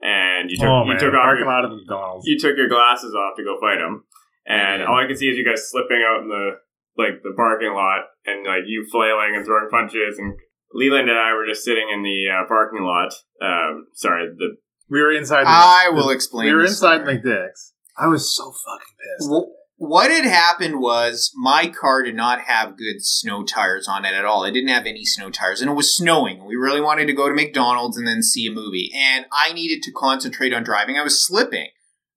[0.00, 2.26] and you took oh you man, took off parking your, lot of McDonald's.
[2.26, 4.04] you took your glasses off to go fight him,
[4.46, 6.50] and all I could see is you guys slipping out in the
[6.96, 10.34] like the parking lot, and like you flailing and throwing punches, and
[10.72, 13.12] Leland and I were just sitting in the uh, parking lot.
[13.42, 14.56] Um, sorry, the
[14.88, 15.44] We were inside.
[15.44, 16.46] The, I will explain.
[16.46, 17.18] We were inside story.
[17.18, 17.72] McDick's.
[17.96, 19.30] I was so fucking pissed.
[19.30, 24.14] Wh- What had happened was my car did not have good snow tires on it
[24.14, 24.44] at all.
[24.44, 26.44] It didn't have any snow tires, and it was snowing.
[26.46, 29.82] We really wanted to go to McDonald's and then see a movie, and I needed
[29.82, 30.96] to concentrate on driving.
[30.96, 31.68] I was slipping,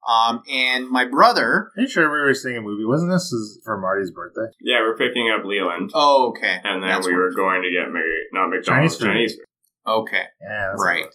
[0.08, 1.72] um, and my brother.
[1.76, 2.86] Are you sure we were seeing a movie?
[2.86, 3.34] Wasn't this
[3.66, 4.52] for Marty's birthday?
[4.62, 7.92] yeah, we're picking up Leland, Oh, okay, and then That's we were going to get
[7.92, 9.06] married, not McDonald's, Chinese food.
[9.08, 9.34] Chinese.
[9.34, 9.46] food.
[9.88, 10.24] okay.
[10.42, 11.06] Yeah, that's what it Right.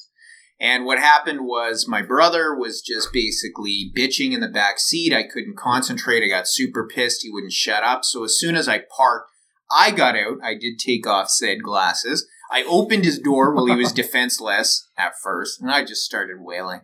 [0.63, 5.13] And what happened was my brother was just basically bitching in the back seat.
[5.13, 6.23] I couldn't concentrate.
[6.23, 7.25] I got super pissed.
[7.25, 8.05] He wouldn't shut up.
[8.05, 9.29] So as soon as I parked,
[9.77, 10.39] I got out.
[10.41, 12.29] I did take off said glasses.
[12.49, 16.83] I opened his door while he was defenseless at first, and I just started wailing.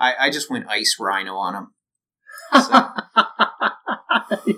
[0.00, 1.68] I, I just went ice rhino on him.
[2.52, 2.88] So,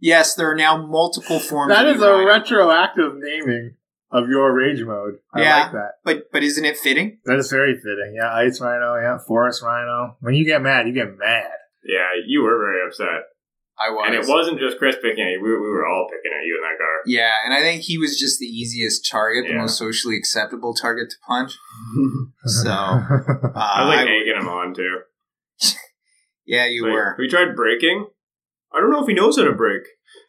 [0.00, 1.72] yes, there are now multiple forms.
[1.72, 2.26] that is a rhino.
[2.26, 3.76] retroactive naming
[4.10, 5.14] of your rage mode.
[5.34, 5.60] I Yeah.
[5.62, 5.90] like that.
[6.04, 7.18] but but isn't it fitting?
[7.24, 8.14] That is very fitting.
[8.16, 8.96] Yeah, ice rhino.
[8.96, 10.16] Yeah, forest rhino.
[10.20, 11.50] When you get mad, you get mad.
[11.84, 13.24] Yeah, you were very upset.
[13.76, 14.04] I was.
[14.06, 15.40] And it wasn't just Chris picking at you.
[15.42, 17.00] We, we were all picking at you in that car.
[17.06, 21.10] Yeah, and I think he was just the easiest target, the most socially acceptable target
[21.10, 21.58] to punch.
[22.46, 23.02] So, uh,
[23.56, 25.00] I was like I- egging him on too.
[26.46, 27.16] yeah, you Like, were.
[27.18, 28.06] We tried breaking.
[28.72, 29.86] I don't know if he knows how to brake.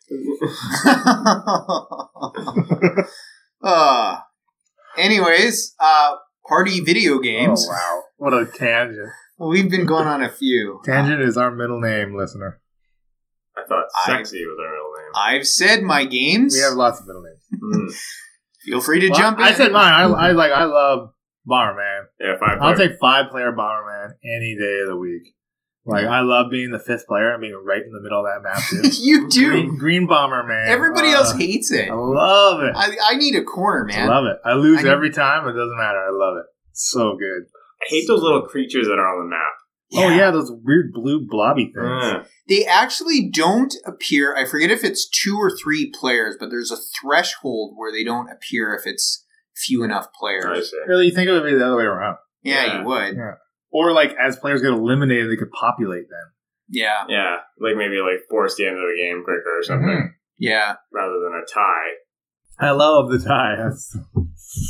[3.66, 4.20] uh,
[4.98, 6.16] anyways, uh,
[6.48, 7.66] party video games.
[7.70, 8.02] Oh wow!
[8.18, 9.10] What a tangent.
[9.38, 10.80] Well, we've been going on a few.
[10.86, 12.62] Tangent is our middle name, listener.
[13.58, 15.12] I thought I- sexy was our middle name.
[15.42, 16.54] I've said my games.
[16.56, 17.42] We have lots of middle names.
[17.54, 17.96] Mm.
[18.66, 19.46] Feel free to Well, jump in.
[19.46, 19.94] I said mine.
[19.94, 20.52] I, I like.
[20.52, 21.10] I love
[21.50, 22.06] Bomberman.
[22.20, 22.58] Yeah, five.
[22.62, 22.90] I'll player.
[22.90, 25.36] take five player Bomberman any day of the week.
[25.88, 28.42] Like I love being the fifth player and being right in the middle of that
[28.42, 28.90] map too.
[29.04, 29.50] you do.
[29.52, 30.68] Green, green Bomberman.
[30.68, 31.90] Everybody Uh, else hates it.
[31.90, 32.74] I love it.
[32.76, 34.10] I, I need a corner, man.
[34.10, 34.38] I love it.
[34.44, 35.48] I lose I need- every time.
[35.48, 36.00] It doesn't matter.
[36.00, 36.46] I love it.
[36.72, 37.44] It's so good.
[37.84, 39.52] I hate those little creatures that are on the map.
[39.98, 42.04] Oh yeah, those weird blue blobby things.
[42.04, 44.36] Uh, They actually don't appear.
[44.36, 48.28] I forget if it's two or three players, but there's a threshold where they don't
[48.32, 49.24] appear if it's
[49.56, 50.72] few enough I players.
[50.72, 50.78] see.
[50.88, 52.18] Really, you think it would be the other way around.
[52.42, 52.80] Yeah, Yeah.
[52.80, 53.16] you would.
[53.16, 53.32] Yeah.
[53.76, 56.28] Or like as players get eliminated, they could populate them.
[56.70, 60.10] Yeah, Yeah, like maybe like force the end of the game quicker or something Mhm.
[60.40, 60.76] yeah.
[60.94, 61.92] rather than a tie.
[62.58, 63.56] I love the tie.
[63.58, 64.06] That's the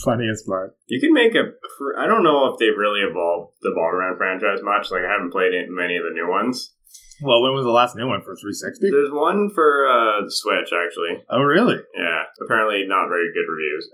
[0.03, 0.73] funniest part.
[0.87, 1.43] You can make a.
[1.77, 4.89] pr- I don't know if they've really evolved the Bomberman franchise much.
[4.89, 6.73] Like I haven't played it, many of the new ones.
[7.21, 8.89] Well, when was the last new one for 360?
[8.89, 11.23] There's one for uh, the Switch actually.
[11.29, 11.77] Oh, really?
[11.95, 13.87] Yeah, apparently not very good reviews.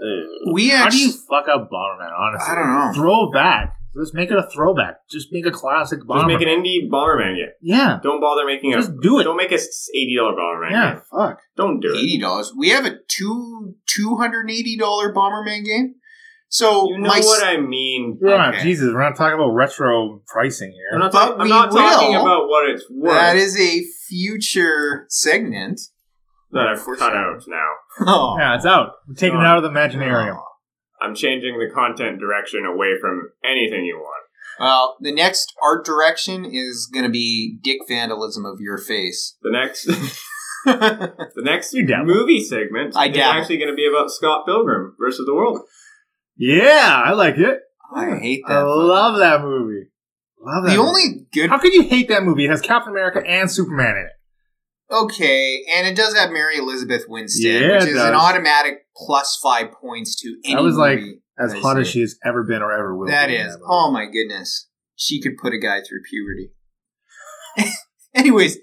[0.56, 2.10] We How do you fuck up Bomberman?
[2.18, 2.94] Honestly, I don't know.
[2.96, 3.76] Throw it back.
[4.00, 4.96] Just make it a throwback.
[5.10, 6.30] Just make a classic bomber.
[6.32, 7.48] Just make an indie Bomberman game.
[7.62, 8.78] yeah, Don't bother making a.
[8.78, 9.24] just do it.
[9.26, 9.56] Don't make a
[9.94, 11.02] eighty dollar Bomberman Yeah, game.
[11.12, 11.40] fuck.
[11.58, 11.98] Don't do it.
[11.98, 12.54] Eighty dollars.
[12.58, 15.96] We have a two two hundred eighty dollar Bomberman game.
[16.48, 18.18] So You know my what I mean.
[18.22, 18.64] We're not, Okay.
[18.64, 20.90] Jesus, we're not talking about retro pricing here.
[20.94, 23.14] I'm not, But talk- I'm not talking about what it's worth.
[23.14, 25.80] that is a future segment.
[26.52, 27.70] that I've For cut out now.
[28.08, 28.92] Oh, Yeah, it's out.
[29.08, 30.38] We're taking it out of the Imaginarium.
[31.02, 34.24] I'm changing the content direction away from anything you want.
[34.60, 39.36] Well, the next art direction is going to be dick vandalism of your face.
[39.42, 39.86] The next,
[40.66, 43.42] the next You movie segment I is dabble.
[43.42, 45.62] actually going to be about Scott Pilgrim versus the World.
[46.38, 47.60] Yeah, I like it.
[47.96, 48.58] I hate that.
[48.58, 48.66] I that.
[48.68, 49.88] love that movie.
[50.40, 50.72] Love that.
[50.72, 50.88] The movie.
[50.90, 52.46] only good, How could you hate that movie?
[52.46, 54.12] It has Captain America and Superman in it.
[54.92, 58.10] Okay, and it does have Mary Elizabeth Winstead, Yeah, which is does.
[58.10, 61.00] an automatic plus five points to any That was like
[61.40, 63.08] As hot as she has ever been or ever will.
[63.08, 63.58] That be is.
[63.68, 66.52] Oh my goodness, she could put a guy through puberty.
[68.16, 68.58] Anyways,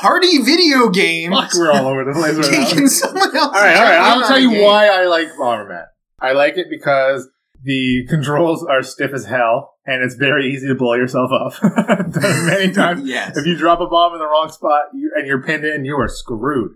[0.00, 1.34] party video games.
[1.34, 2.64] Fuck, we're all over the place right now.
[2.68, 3.54] Taking someone else.
[3.56, 3.98] All right, all right.
[3.98, 5.84] I'll tell you why I like Bomberman.
[6.20, 7.28] I like it because
[7.64, 11.54] the controls are stiff as hell, and it's very easy to blow yourself up.
[12.16, 13.02] Many times.
[13.06, 13.36] Yes.
[13.36, 15.96] If you drop a bomb in the wrong spot you, and you're pinned in, you
[15.96, 16.72] are screwed.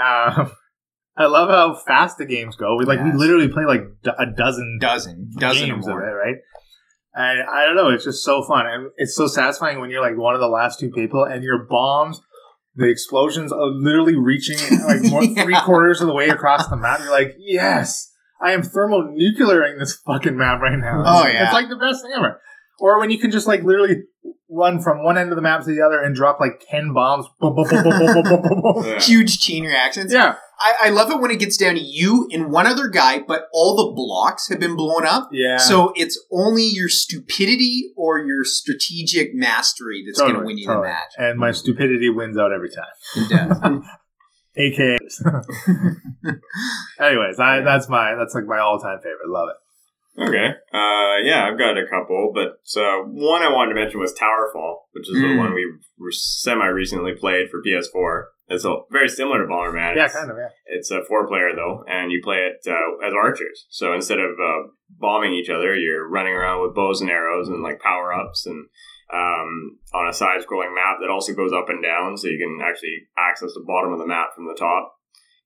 [0.00, 0.52] Um,
[1.16, 2.76] I love how fast the games go.
[2.76, 3.82] We like we literally play like
[4.18, 6.36] a dozen dozen, dozen games of it, right?
[7.12, 10.16] And I don't know, it's just so fun, and it's so satisfying when you're like
[10.16, 12.20] one of the last two people, and your bombs,
[12.76, 15.42] the explosions are literally reaching like more, Yeah.
[15.44, 17.00] three quarters of the way across the map.
[17.00, 18.09] You're like, yes,
[18.42, 21.02] I am thermonuclearing this fucking map right now.
[21.04, 22.40] Oh yeah, it's like the best thing ever.
[22.78, 24.04] Or when you can just like literally
[24.48, 27.26] run from one end of the map to the other and drop like ten bombs,
[29.04, 30.12] huge chain reactions.
[30.12, 33.20] Yeah, I, I, love it when it gets down to you and one other guy,
[33.20, 35.28] but all the blocks have been blown up.
[35.32, 40.58] Yeah, so it's only your stupidity or your strategic mastery that's totally, going to win
[40.58, 40.86] you totally.
[40.86, 41.12] the match.
[41.18, 42.84] And my stupidity wins out every time.
[43.16, 43.84] It does.
[44.58, 45.22] AKAs.
[47.00, 49.28] Anyways, I, that's my that's like my all time favorite.
[49.28, 49.56] Love it.
[50.20, 50.48] Okay.
[50.74, 54.78] Uh, yeah, I've got a couple, but uh, one I wanted to mention was Towerfall,
[54.92, 55.38] which is the Mm.
[55.38, 55.64] one we
[55.98, 58.24] were semi recently played for PS4.
[58.48, 59.94] It's a, very similar to Bomberman.
[59.94, 60.36] Yeah, It's- kind of.
[60.36, 60.48] Yeah.
[60.66, 63.66] It's a four player though, and you play it uh, as archers.
[63.70, 67.62] So instead of uh, bombing each other, you're running around with bows and arrows and
[67.62, 68.66] like power ups, and
[69.12, 72.58] um, on a side scrolling map that also goes up and down, so you can
[72.64, 74.94] actually access the bottom of the map from the top.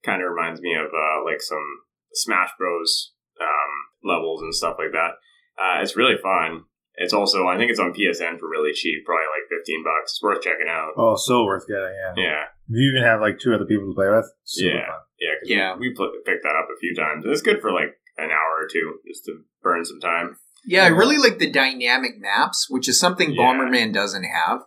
[0.05, 1.64] Kind of reminds me of uh, like some
[2.12, 3.12] Smash Bros.
[3.40, 3.72] Um,
[4.05, 5.18] levels and stuff like that.
[5.59, 6.62] Uh, it's really fun.
[6.94, 10.12] It's also, I think it's on PSN for really cheap, probably like 15 bucks.
[10.12, 10.92] It's worth checking out.
[10.96, 11.90] Oh, so worth getting.
[12.14, 12.22] Yeah.
[12.22, 12.42] Yeah.
[12.68, 14.31] You even have like two other people to play with.
[14.44, 14.87] Super Yeah.
[14.87, 15.00] fun.
[15.18, 15.74] Yeah, 'cause Yeah.
[15.74, 17.24] we, we pl- picked that up a few times.
[17.27, 20.37] It's good for like an hour or two just to burn some time.
[20.66, 23.42] Yeah, I really like the dynamic maps, which is something Yeah.
[23.42, 24.61] Bomberman doesn't have.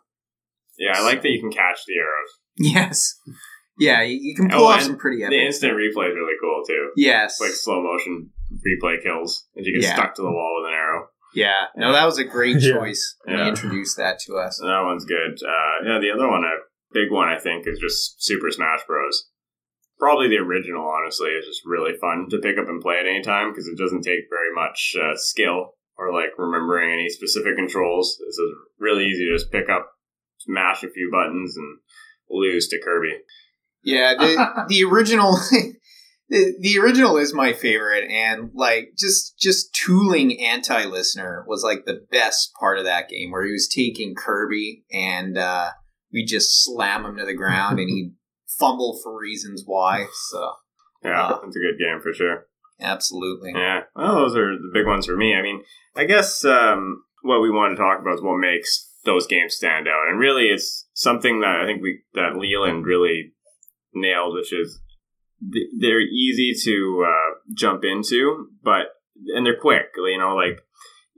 [0.77, 2.29] Yeah, I like that you can catch the arrows.
[2.57, 3.15] Yes.
[3.79, 6.63] Yeah, you, you can pull Oh, off some pretty The instant replay is really cool
[6.67, 6.91] too.
[6.95, 7.33] yes.
[7.33, 8.31] It's like slow motion
[8.65, 9.95] replay kills, and you get Yeah.
[9.95, 11.07] stuck to the wall with an arrow.
[11.35, 11.65] yeah.
[11.75, 12.73] No, that was a great Yeah.
[12.77, 13.15] choice.
[13.25, 13.43] when Yeah.
[13.43, 14.59] You introduced that to us.
[14.61, 15.37] That one's good.
[15.43, 16.55] Uh, yeah, the other one, a
[16.93, 19.29] big one, I think, is just Super Smash Bros.
[19.99, 21.29] Probably the original, honestly.
[21.31, 24.01] is just really fun to pick up and play at any time because it doesn't
[24.03, 28.17] take very much uh, skill or like remembering any specific controls.
[28.19, 29.89] This is really easy to just pick up,
[30.47, 31.79] mash a few buttons, and
[32.29, 33.19] lose to Kirby.
[33.83, 35.37] Yeah, the the original
[36.29, 42.05] the, the original is my favorite and like just just tooling anti-listener was like the
[42.11, 45.69] best part of that game where he was taking Kirby and uh
[46.11, 48.13] we just slam him to the ground and he'd
[48.59, 50.07] fumble for reasons why.
[50.29, 50.51] So
[51.03, 52.46] Yeah, Uh, it's a good game for sure.
[52.79, 53.53] Absolutely.
[53.55, 55.35] Yeah, well, those are the big ones for me.
[55.35, 55.63] I mean,
[55.95, 59.87] I guess um, what we want to talk about is what makes those games stand
[59.87, 63.33] out, and really, it's something that I think we that Leland really
[63.93, 64.81] nailed, which is
[65.79, 68.87] they're easy to uh, jump into, but
[69.35, 69.87] and they're quick.
[69.95, 70.59] You know, like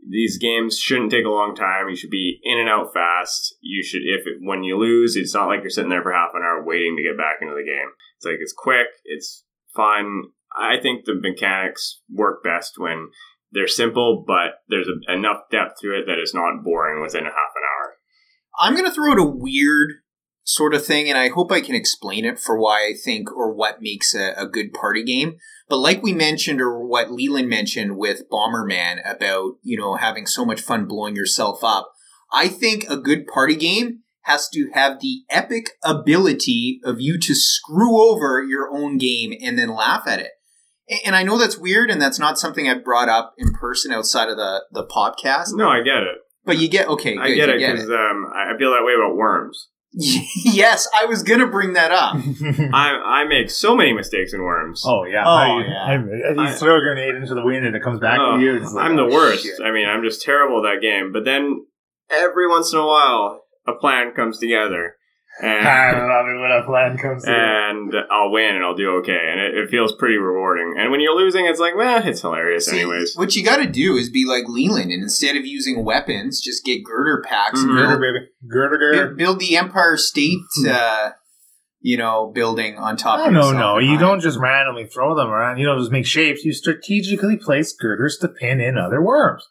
[0.07, 1.89] these games shouldn't take a long time.
[1.89, 3.55] You should be in and out fast.
[3.61, 6.31] You should, if it, when you lose, it's not like you're sitting there for half
[6.33, 7.91] an hour waiting to get back into the game.
[8.17, 9.43] It's like it's quick, it's
[9.75, 10.23] fun.
[10.59, 13.09] I think the mechanics work best when
[13.51, 17.29] they're simple, but there's a, enough depth to it that it's not boring within a
[17.29, 17.95] half an hour.
[18.59, 19.91] I'm going to throw out a weird
[20.43, 23.53] sort of thing, and I hope I can explain it for why I think or
[23.53, 25.37] what makes a, a good party game.
[25.67, 30.43] But like we mentioned, or what Leland mentioned with Bomberman about, you know, having so
[30.43, 31.91] much fun blowing yourself up,
[32.33, 37.33] I think a good party game has to have the epic ability of you to
[37.33, 40.31] screw over your own game and then laugh at it.
[40.89, 43.91] A- And I know that's weird, and that's not something I've brought up in person
[43.91, 45.49] outside of the, the podcast.
[45.53, 46.17] No, I get it.
[46.45, 47.17] But you get okay.
[47.17, 49.67] I good, get it because um, I feel that way about worms.
[49.93, 52.15] yes, I was gonna bring that up.
[52.73, 52.91] I
[53.23, 54.83] I make so many mistakes in worms.
[54.85, 55.23] oh yeah.
[55.25, 55.83] Oh, I, yeah.
[55.83, 55.95] I,
[56.33, 58.55] you I- throw a grenade into the wind and it comes back Oh, to you.
[58.57, 59.43] It's like, I'm the oh, worst.
[59.43, 59.59] shit.
[59.63, 61.11] I mean, I'm just terrible at that game.
[61.11, 61.65] But then
[62.11, 64.95] every once in a while, a plan comes together,
[65.41, 67.33] I and love it when a plan comes through.
[67.33, 70.75] and I'll win and I'll do okay, and it, it feels pretty rewarding.
[70.77, 73.15] And when you're losing, it's like, well, it's hilarious, See, anyways.
[73.15, 76.63] what you got to do is be like Leland, and instead of using weapons, just
[76.65, 77.63] get girder packs Mhm.
[77.63, 78.25] and Girder, build, baby.
[78.49, 79.05] Girder, girder.
[79.07, 81.11] build, build the Empire State, uh,
[81.81, 83.21] you know, building on top.
[83.21, 83.77] Oh, of no, no.
[83.77, 85.59] and You don't just randomly throw them around.
[85.59, 86.43] You don't just make shapes.
[86.43, 89.47] You strategically place girders to pin in other worms.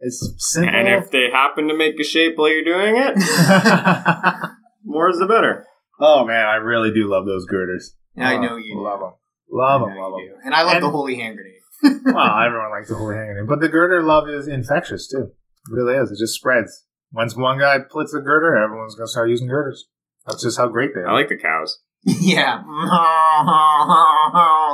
[0.00, 0.74] It's simple.
[0.74, 3.14] And if they happen to make a shape while you're doing it,
[4.88, 5.64] more is the better.
[6.00, 7.94] oh, man, I really do love those girders.
[8.16, 8.82] I Oh, know you do.
[8.82, 9.12] Love them.
[9.50, 10.38] Love them, love them.
[10.44, 11.54] and I love And- the holy hand grenade.
[12.04, 15.30] well, everyone likes the holy hand grenade, But the girder love is infectious, too.
[15.70, 16.10] It really is.
[16.10, 16.84] It just spreads.
[17.12, 19.86] Once one guy puts a girder, everyone's going to start using girders.
[20.26, 21.08] That's just how great they are.
[21.08, 21.80] I like the cows.
[22.04, 22.62] yeah.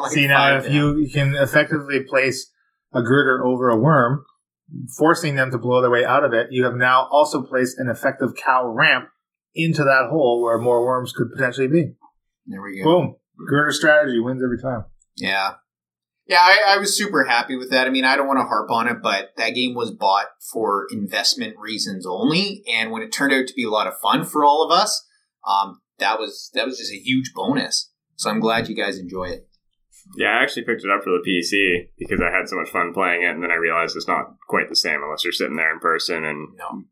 [0.03, 0.99] Like See now, five if down.
[0.99, 2.51] you can effectively place
[2.93, 4.25] a girder over a worm,
[4.99, 7.89] forcing them to blow their way out of it, you have now also placed an
[7.89, 9.09] effective cow ramp
[9.55, 11.93] into that hole where more worms could potentially be.
[12.47, 12.85] there we go.
[12.85, 13.17] Boom!
[13.49, 14.85] Girder strategy wins every time.
[15.17, 15.55] Yeah.
[16.27, 17.87] Yeah, I, I was super happy with that.
[17.87, 20.87] I mean, I don't want to harp on it, but that game was bought for
[20.91, 22.65] investment reasons only.
[22.73, 25.07] And when it turned out to be a lot of fun for all of us,
[25.47, 27.91] um, that was that was just a huge bonus.
[28.17, 29.49] So I'm glad you guys enjoy it.
[30.17, 32.93] Yeah, I actually picked it up for the PC because I had so much fun
[32.95, 35.73] playing it, and then I realized it's not quite the same unless you're sitting there
[35.75, 36.85] in person and No.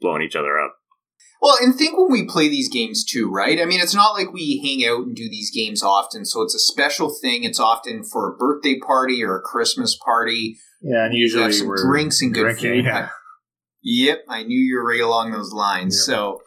[0.00, 0.74] blowing each other up.
[1.40, 3.60] Well, and think when we play these games too, right?
[3.60, 6.54] I mean, it's not like we hang out and do these games often, so it's
[6.54, 7.44] a special thing.
[7.44, 10.56] It's often for a birthday party or a Christmas party.
[10.82, 12.84] Yeah, and We usually have some we're drinks and good drinking, food.
[12.86, 13.08] yeah.
[13.80, 15.94] Yep, I knew you were right along those lines.
[15.96, 16.04] Yep.
[16.16, 16.40] So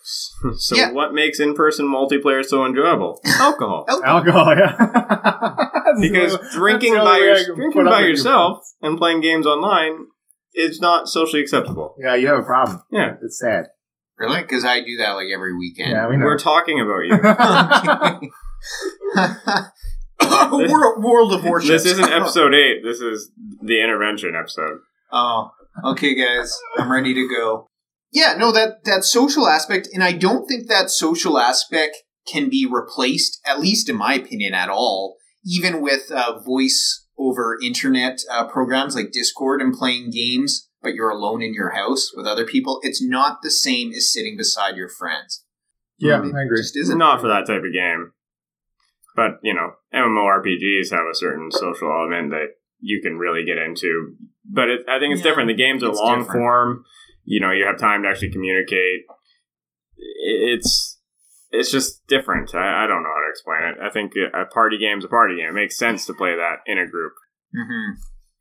[0.58, 0.92] So, Yeah.
[0.92, 3.22] what makes in-person multiplayer so enjoyable?
[3.26, 3.86] Alcohol.
[4.04, 5.56] Alcohol, yeah.
[6.02, 10.08] because drinking by your, drinking by yourself and playing games online
[10.54, 11.96] is not socially acceptable.
[11.98, 12.82] Yeah, you have a problem.
[12.92, 13.14] Yeah.
[13.24, 13.68] It's sad.
[14.22, 15.92] Really, because I do that like every weekend.
[15.92, 16.26] Yeah, we know.
[16.26, 18.32] We're talking about you.
[20.70, 21.84] world, world of Warships.
[21.84, 22.84] this isn't episode eight.
[22.84, 24.80] This is the intervention episode.
[25.12, 25.52] Oh,
[25.84, 27.68] okay, guys, I'm ready to go.
[28.12, 31.98] Yeah, no, that that social aspect, and I don't think that social aspect
[32.28, 35.18] can be replaced, at least in my opinion, at all.
[35.44, 41.10] Even with uh, voice over internet uh, programs like Discord and playing games but you're
[41.10, 44.90] alone in your house with other people, it's not the same as sitting beside your
[44.90, 45.44] friends.
[45.98, 46.62] Yeah, It I agree.
[46.62, 46.98] just isn't.
[46.98, 48.14] not for that type of game.
[49.16, 54.16] But you know, MMORPGs have a certain social element that you can really get into.
[54.50, 55.48] But it, I think it's Yeah, different.
[55.50, 56.42] The games are long different.
[56.42, 56.86] form.
[57.26, 59.02] You know, you have time to actually communicate.
[59.98, 61.00] It's
[61.52, 62.56] it's just different.
[62.56, 63.76] I, I don't know how to explain it.
[63.86, 65.50] I think a party game's a party game.
[65.50, 67.14] It makes sense to play that in a group
[67.54, 67.92] hmm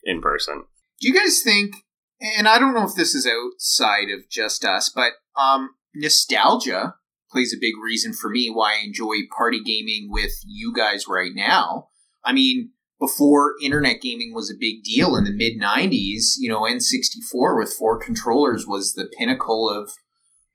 [0.04, 0.64] in person.
[1.00, 1.74] Do you guys think?
[2.20, 6.94] And I don't know if this is outside of just us, but um, nostalgia
[7.30, 11.32] plays a big reason for me why I enjoy party gaming with you guys right
[11.34, 11.88] now.
[12.24, 16.62] I mean, before internet gaming was a big deal in the mid '90s, you know,
[16.62, 19.92] N64 with four controllers was the pinnacle of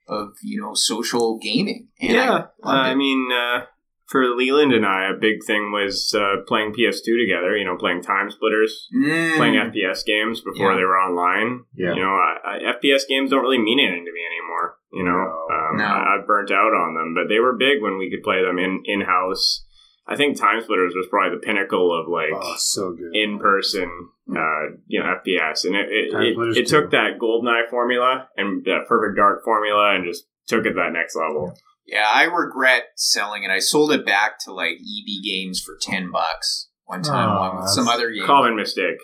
[0.08, 1.88] of you know social gaming.
[2.00, 3.64] And yeah, I uh, I mean, uh,
[4.08, 7.56] for Leland and I, a big thing was uh, playing PS2 together.
[7.56, 8.88] You know, playing Time Splitters.
[8.94, 9.36] Mm.
[9.36, 10.76] playing FPS games before Yeah.
[10.78, 11.64] they were online.
[11.74, 11.94] Yeah.
[11.94, 14.76] You know, I, I, FPS games don't really mean anything to me anymore.
[14.92, 15.18] You know,
[15.50, 15.54] No.
[15.56, 15.84] um, No.
[15.84, 18.58] I, I've burnt out on them, but they were big when we could play them
[18.58, 19.64] in in house.
[20.08, 23.10] I think Time Splitters was probably the pinnacle of like Oh, so good.
[23.12, 23.90] in person,
[24.30, 28.86] uh, you know, FPS, and it it, it, it took that Goldeneye formula and that
[28.86, 31.46] Perfect Dark formula and just took it to that next level.
[31.52, 31.60] Yeah,
[31.94, 33.50] I regret selling it.
[33.50, 37.56] I sold it back to like EB Games for ten bucks one time, Oh, along
[37.62, 38.26] with some other games.
[38.26, 38.98] Common mistake.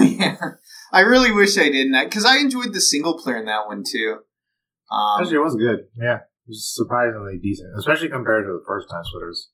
[0.00, 0.36] yeah,
[0.92, 4.18] I really wish I didn't, because I enjoyed the single player in that one too.
[4.90, 5.78] Um, Actually, it was good.
[5.96, 9.50] Yeah, it was surprisingly decent, especially compared to the first time splitters.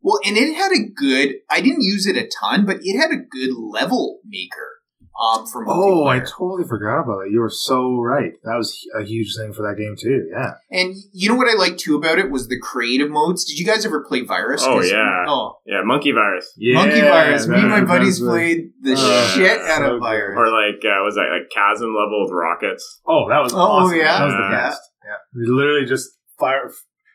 [0.00, 1.34] well, and it had a good.
[1.50, 4.71] I didn't use it a ton, but it had a good level maker.
[5.20, 7.30] Um, for Oh, I totally forgot about that.
[7.30, 8.32] You were so right.
[8.44, 10.26] That was a huge thing for that game too.
[10.32, 10.52] Yeah.
[10.70, 13.44] and you know what I liked too about it was the creative modes.
[13.44, 14.62] Did you guys ever play Virus?
[14.64, 15.24] Oh, 'Cause- yeah.
[15.28, 16.52] Oh, Yeah, Monkey Virus.
[16.56, 16.76] Yeah.
[16.76, 17.46] Monkey Virus.
[17.46, 20.00] Me and my buddies that's played the Oh, shit out so of good.
[20.00, 20.38] Virus.
[20.38, 23.00] Or like, uh, was that like Chasm level with rockets?
[23.06, 23.96] Oh, that was Oh, awesome.
[23.98, 24.18] yeah.
[24.18, 24.50] That was the Yeah.
[24.50, 24.80] best.
[25.04, 25.16] Yeah.
[25.34, 26.08] We literally just
[26.38, 26.70] fire.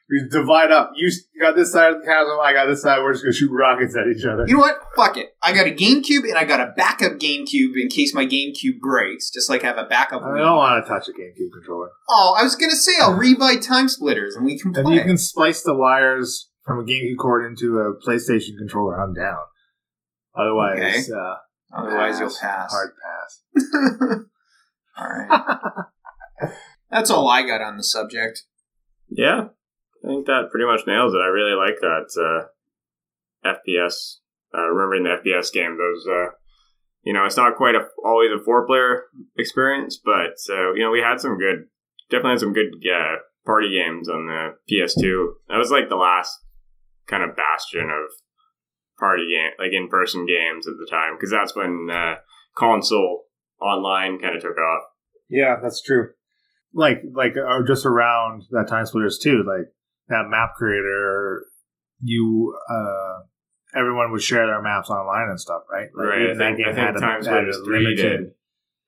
[0.09, 0.91] We divide up.
[0.95, 2.37] You got this side of the chasm.
[2.41, 2.99] I got this side.
[3.01, 4.45] We're just gonna shoot rockets at each other.
[4.47, 4.77] You know what?
[4.95, 5.31] Fuck it.
[5.43, 9.29] I got a GameCube and I got a backup GameCube in case my GameCube breaks,
[9.29, 10.21] just like I have a backup.
[10.23, 11.89] I don't want to touch a GameCube controller.
[12.09, 14.95] Oh, I was gonna say I'll rebuy Time Splitters and we can If play.
[14.95, 19.37] you can splice the wires from a GameCube cord into a PlayStation controller, I'm down.
[20.35, 21.35] Otherwise, uh,
[21.75, 22.39] Otherwise, you'll pass.
[22.39, 22.71] pass.
[22.71, 24.19] hard pass.
[24.97, 26.51] all right.
[26.91, 28.43] That's all I got on the subject.
[29.09, 29.49] Yeah,
[30.07, 31.17] I think that pretty much nails it.
[31.17, 32.47] I really like that uh,
[33.45, 34.19] FPS.
[34.55, 36.31] Uh, remembering the FPS game, those uh,
[37.03, 39.03] you know, it's not quite a, always a four player
[39.37, 41.65] experience, but uh, you know, we had some good,
[42.09, 45.33] definitely had some good uh, party games on the PS2.
[45.49, 46.31] That was like the last
[47.07, 48.11] kind of bastion of
[48.97, 52.15] party game, like in person games at the time, because that's when uh,
[52.55, 53.25] console
[53.61, 54.83] online kind of took off.
[55.29, 56.11] Yeah, that's true.
[56.73, 59.43] Like, like, uh, just around that time splitters too.
[59.45, 59.67] Like
[60.09, 61.45] that map creator,
[62.01, 63.19] you, uh,
[63.75, 65.89] everyone would share their maps online and stuff, right?
[65.95, 68.31] Like, Right, even I think- I think a- Time had a 3 did.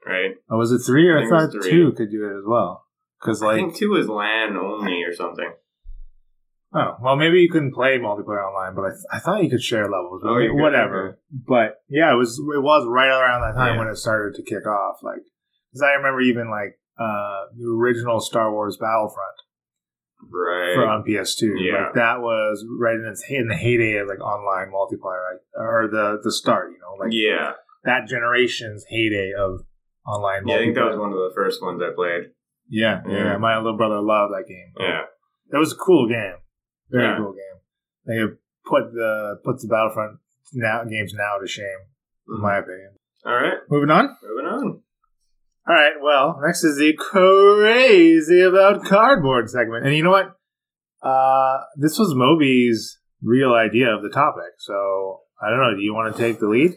[0.05, 0.35] Right?
[0.49, 2.37] Oh, was it three or I I, think it was thought two could do it
[2.39, 2.85] as well?
[3.19, 5.51] Because I like, think two is LAN only or something.
[6.73, 9.61] oh, well, maybe you couldn't play multiplayer online, but I, th- I thought you could
[9.61, 10.21] share levels.
[10.23, 11.19] But Oh, whatever.
[11.31, 13.79] But yeah, it was it was right around that time Yeah.
[13.79, 15.03] when it started to kick off.
[15.03, 15.21] Like,
[15.71, 19.35] because I remember even like uh the original Star Wars Battlefront.
[20.21, 20.75] Right.
[20.75, 21.53] for on PS2.
[21.59, 21.85] Yeah.
[21.85, 25.39] Like that was right in its in the heyday of like online multiplayer, right?
[25.55, 26.71] or the the start.
[26.71, 27.53] You know, like yeah.
[27.83, 29.61] that generation's heyday of
[30.05, 30.47] online.
[30.47, 32.31] Yeah, I think that was one of the first ones I played.
[32.67, 33.37] Yeah, yeah, Yeah.
[33.37, 34.73] My little brother loved that game.
[34.79, 35.03] Yeah.
[35.51, 36.37] that was a cool game.
[36.89, 37.17] Very Yeah.
[37.17, 37.59] cool game.
[38.05, 40.19] They put the puts the Battlefront
[40.53, 41.65] now games now to shame,
[42.27, 42.63] in my mm-hmm.
[42.63, 42.91] opinion.
[43.25, 43.57] All right.
[43.69, 44.15] Moving on.
[44.23, 44.81] Moving on.
[45.69, 45.93] All right.
[46.01, 50.35] Well, next is the crazy about cardboard segment, and you know what?
[51.03, 54.53] Uh, this was Moby's real idea of the topic.
[54.57, 55.75] So I don't know.
[55.75, 56.71] Do you want to take the lead?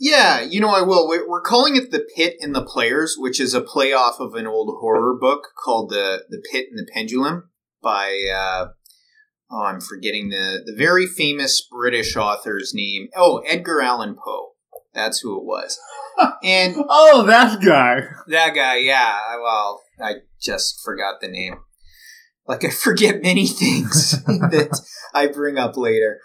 [0.00, 1.06] Yeah, you know I will.
[1.06, 4.48] We're calling it the Pit and the Players, which is a play off of an
[4.48, 8.70] old horror book called the the Pit and the Pendulum by uh,
[9.52, 13.06] oh I'm forgetting the the very famous British author's name.
[13.14, 14.51] Oh, Edgar Allan Poe.
[14.94, 15.78] That's who it was.
[16.44, 18.02] And Oh, that guy.
[18.26, 19.18] that guy, yeah.
[19.42, 21.54] Well, I just forgot the name.
[22.46, 24.78] Like I forget many things that
[25.14, 26.20] I bring up later.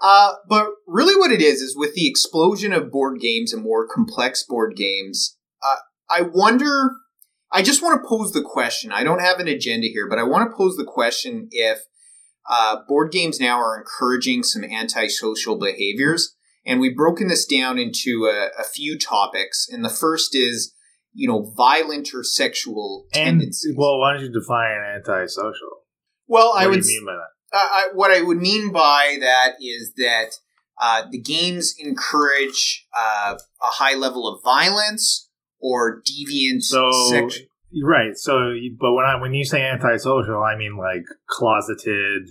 [0.00, 3.86] Uh, but really, what it is is with the explosion of board games and more
[3.86, 5.76] complex board games, uh,
[6.08, 6.92] I wonder.
[7.50, 8.92] I just want to pose the question.
[8.92, 11.80] I don't have an agenda here, but I want to pose the question if
[12.48, 16.34] uh, board games now are encouraging some antisocial behaviors.
[16.64, 19.66] And we've broken this down into a, a few topics.
[19.70, 20.74] And the first is
[21.14, 23.74] you know, violent or sexual And tendencies.
[23.76, 25.84] well, why don't you define antisocial?
[26.26, 27.58] well, What I do would you mean by that?
[27.58, 30.30] uh, I, what I would mean by that is that
[30.80, 35.28] uh, the games encourage uh, a high level of violence
[35.60, 37.40] or deviant So sex-
[37.84, 38.16] right.
[38.16, 42.30] So, but when I when you say antisocial, I mean like closeted.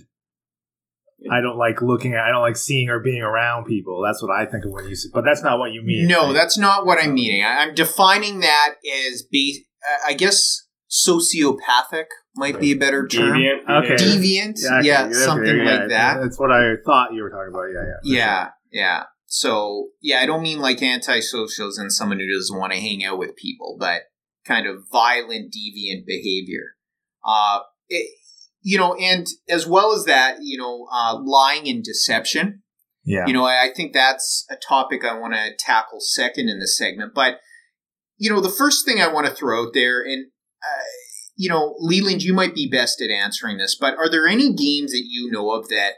[1.30, 2.20] I don't like looking at.
[2.20, 4.02] I don't like seeing or being around people.
[4.04, 5.10] That's what I think of when you say.
[5.12, 6.08] But that's not what you mean.
[6.08, 6.32] No, right?
[6.32, 7.42] that's not what I'm meaning.
[7.44, 8.74] I, I'm defining that
[9.10, 9.66] as be.
[9.84, 12.06] uh, I guess sociopathic
[12.36, 13.38] might be a better term.
[13.38, 13.68] Deviant.
[13.68, 13.94] Okay.
[13.94, 16.20] Deviant, Yeah, okay, yeah, okay, something yeah, like that.
[16.20, 17.66] That's what I thought you were talking about.
[17.72, 18.00] Yeah, yeah.
[18.00, 19.02] for Yeah, yeah.
[19.26, 23.18] So yeah, I don't mean like antisocials and someone who doesn't want to hang out
[23.18, 24.02] with people, but
[24.44, 26.76] kind of violent, deviant behavior.
[27.24, 28.10] Uh, it,
[28.62, 32.62] you know, and as well as that, you know, uh, lying and deception.
[33.04, 33.26] Yeah.
[33.26, 36.78] You know, I, I think that's a topic I want to tackle second in this
[36.78, 37.12] segment.
[37.14, 37.40] But
[38.16, 40.26] you know, the first thing I want to throw out there, and
[40.62, 40.84] uh,
[41.34, 44.92] you know, Leland, you might be best at answering this, but are there any games
[44.92, 45.94] that you know of that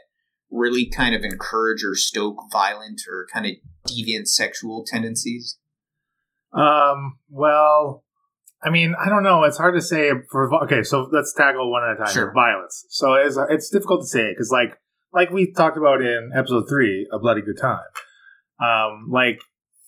[0.49, 3.51] really kind of encourage or stoke violent or kind of
[3.87, 5.59] deviant sexual tendencies?
[6.51, 7.19] Um.
[7.29, 8.04] Well,
[8.65, 9.43] I mean, I don't know.
[9.43, 10.09] It's hard to say.
[10.31, 12.13] For okay, so let's tackle one at a time.
[12.13, 12.33] Sure.
[12.33, 12.85] Violence.
[12.89, 14.77] So it's it's difficult to say because like
[15.13, 17.83] like we talked about in episode three, a bloody good time.
[18.59, 19.39] Um, like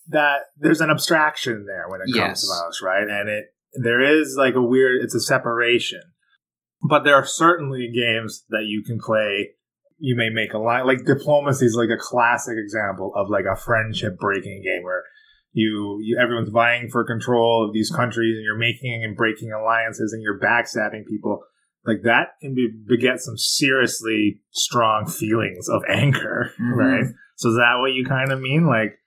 [0.09, 0.41] that.
[0.57, 2.41] There's an abstraction there when it comes Yes.
[2.41, 3.07] to violence, right?
[3.07, 3.45] And it
[3.81, 5.01] there is like a weird.
[5.03, 6.01] It's a separation,
[6.87, 9.51] but there are certainly games that you can play.
[9.99, 13.55] You may make a line like diplomacy is like a classic example of like a
[13.55, 15.03] friendship breaking game where
[15.57, 20.13] you, you everyone's vying for control of these countries and you're making and breaking alliances
[20.13, 21.43] and you're backstabbing people
[21.85, 26.75] like that can be beget some seriously strong feelings of anger Mhm.
[26.75, 27.05] right
[27.35, 28.97] so is that what you kind of mean like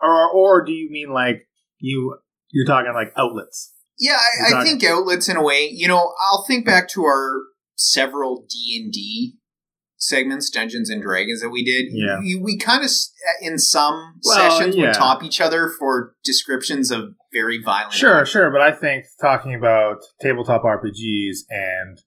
[0.00, 1.46] or or do you mean like
[1.78, 2.16] you
[2.50, 5.68] you're talking like outlets Yeah, I, I think outlets in a way.
[5.70, 7.42] You know, I'll think back to our
[7.76, 9.36] several D and D
[10.00, 11.86] segments, Dungeons and Dragons that we did.
[11.92, 12.18] Yeah.
[12.20, 14.86] we, we kind of uh, in some Well, sessions yeah.
[14.86, 17.92] would top each other for descriptions of very violent.
[17.92, 21.98] sure sure but i think talking about tabletop rpgs and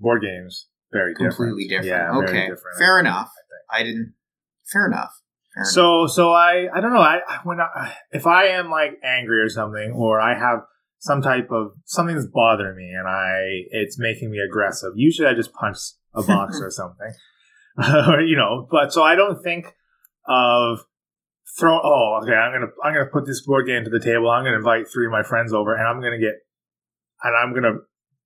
[0.00, 1.86] board games very completely different.
[1.86, 2.78] yeah very okay, different.
[2.78, 3.30] fair enough.
[3.70, 4.12] I didn't.
[4.70, 5.12] Fair enough.
[5.54, 5.72] Fair enough.
[5.72, 9.40] So so I I don't know I I- when I, if I am like angry
[9.40, 10.60] or something or I have
[10.98, 14.92] some type of something that's bothering me and I it's making me aggressive.
[14.96, 15.78] Usually I just punch
[16.14, 17.12] a box or something,
[18.26, 18.66] you know.
[18.70, 19.66] But so I don't think
[20.26, 20.84] of
[21.58, 21.80] throw.
[21.82, 22.32] Oh, okay.
[22.32, 24.30] I'm gonna I'm gonna put this board game to the table.
[24.30, 26.34] I'm gonna invite three of my friends over and I'm gonna get
[27.22, 27.78] and I'm gonna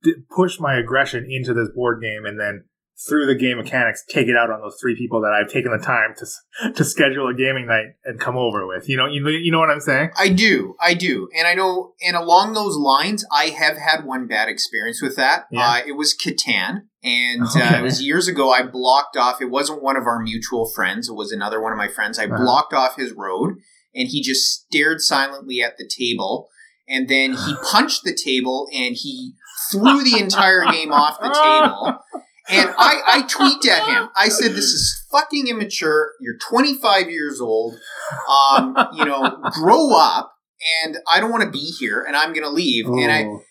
[0.03, 2.65] d- push my aggression into this board game and then
[3.09, 5.85] through the game mechanics take it out on those three people that I've taken the
[5.85, 8.89] time to to schedule a gaming night and come over with.
[8.89, 10.11] You know, you know, you know what I'm saying?
[10.19, 11.93] I do, I do, and I know.
[12.07, 15.47] And along those lines, I have had one bad experience with that.
[15.51, 15.69] Yeah.
[15.69, 18.51] Uh, it was Catan, and uh, it was years ago.
[18.51, 19.43] I blocked off.
[19.43, 21.09] It wasn't one of our mutual friends.
[21.11, 22.19] It was another one of my friends.
[22.19, 22.39] I Uh-huh.
[22.43, 23.57] blocked off his road,
[23.95, 26.49] and he just stared silently at the table.
[26.89, 29.35] And then he punched the table, and he
[29.71, 31.99] threw the entire game off the table.
[32.49, 34.09] And I, I tweaked at him.
[34.17, 36.13] I said, "This is fucking immature.
[36.21, 37.75] You're 25 years old.
[38.29, 40.33] Um, you know, grow up.
[40.85, 42.03] And I don't want to be here.
[42.03, 43.43] And I'm going to leave." And I Oh.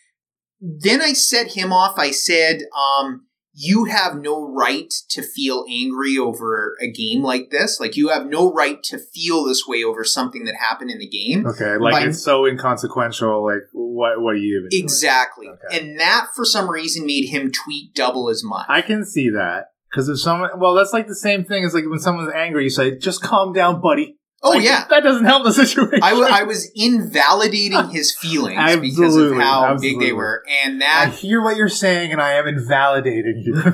[0.62, 2.00] then I set him off.
[2.00, 3.25] I said, um,
[3.56, 7.80] "You have no right to feel angry over a game like this.
[7.80, 11.08] Like you have no right to feel this way over something that happened in the
[11.08, 13.44] game." Okay, like But- it's so inconsequential.
[13.44, 14.70] Like, what what are you even?
[14.70, 14.84] doing?
[14.84, 15.48] Exactly.
[15.48, 15.80] Okay.
[15.80, 18.66] And that, for some reason, made him tweet double as much.
[18.70, 21.86] I can see that because if someone, well, that's like the same thing as like
[21.88, 24.86] when someone's angry, you say, "Just calm down, buddy." Oh Like, yeah.
[24.90, 26.00] that doesn't help the situation.
[26.02, 30.82] I, w- I was invalidating his feelings because of Absolutely, how big they were, and
[30.82, 33.56] that I hear what you're saying, and I am invalidating you.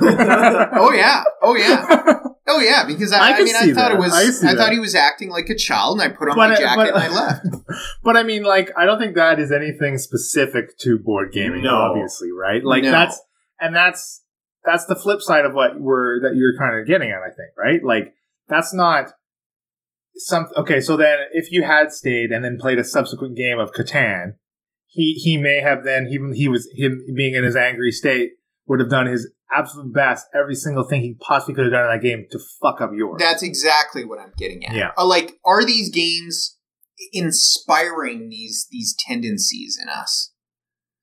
[0.74, 2.18] Oh yeah, oh yeah,
[2.48, 2.84] oh yeah.
[2.86, 3.92] Because I, I I, mean, I thought that.
[3.92, 4.12] it was.
[4.44, 6.56] I I, thought he was acting like a child, and I put on But, my
[6.56, 7.46] jacket but- and I left.
[8.04, 11.74] But I mean, like, I don't think that is anything specific to board gaming, No.
[11.76, 12.62] obviously, right?
[12.64, 12.90] Like No.
[12.90, 13.20] that's
[13.60, 14.22] and that's
[14.64, 17.50] that's the flip side of what we're that you're kind of getting at, I think,
[17.56, 17.80] right?
[17.82, 18.12] Like
[18.48, 19.12] that's not
[20.16, 20.80] some okay.
[20.80, 24.34] So then, if you had stayed and then played a subsequent game of Catan,
[24.86, 28.32] he he may have then he he was him being in his angry state
[28.66, 31.90] would have done his absolute best, every single thing he possibly could have done in
[31.90, 33.18] that game to fuck up yours.
[33.18, 34.74] That's exactly what I'm getting at.
[34.74, 34.90] Yeah.
[34.96, 36.56] Uh, like, are these games
[37.12, 40.32] inspiring these these tendencies in us?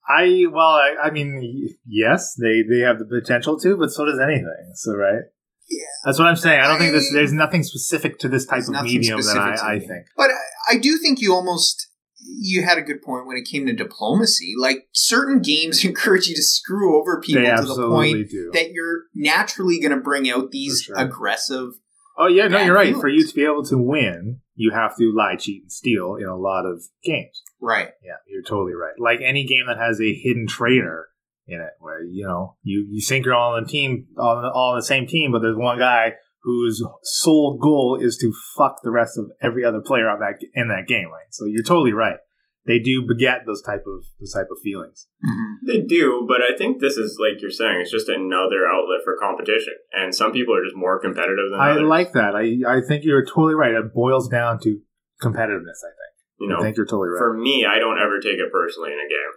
[0.07, 4.19] I well, I, I mean, yes, they they have the potential to, but so does
[4.19, 4.71] anything.
[4.75, 5.23] So right,
[5.69, 5.85] Yeah.
[6.03, 6.59] that's what I'm saying.
[6.59, 7.11] I don't think this.
[7.13, 10.07] There's nothing specific to this type of medium that I, I think.
[10.17, 11.89] But I, I do think you almost
[12.21, 14.53] you had a good point when it came to diplomacy.
[14.57, 18.51] Like certain games encourage you to screw over people they to the point do.
[18.53, 20.95] that you're naturally going to bring out these sure.
[20.97, 21.73] aggressive.
[22.17, 22.87] oh yeah, no, you're right.
[22.87, 23.01] feelings.
[23.01, 26.25] For you to be able to win, you have to lie, cheat, and steal in
[26.25, 27.41] a lot of games.
[27.61, 27.89] Right.
[28.03, 28.93] Yeah, you're totally right.
[28.97, 31.09] Like any game that has a hidden traitor
[31.49, 34.43] in it, where you know you you think you're all on the team, all on
[34.43, 38.31] the, all on the same team, but there's one guy whose sole goal is to
[38.57, 41.09] fuck the rest of every other player on that in that game.
[41.11, 41.27] Right.
[41.31, 42.17] So you're totally right.
[42.65, 45.07] They do beget those type of those type of feelings.
[45.25, 45.65] Mm-hmm.
[45.65, 49.17] They do, but I think this is like you're saying, it's just another outlet for
[49.17, 51.87] competition, and some people are just more competitive than I others.
[51.87, 52.35] like that.
[52.35, 53.73] I I think you're totally right.
[53.73, 54.79] It boils down to
[55.21, 55.81] competitiveness.
[55.81, 56.13] I think.
[56.39, 57.19] you know, I think you're totally right.
[57.19, 59.33] for me, I don't ever take it personally in a game.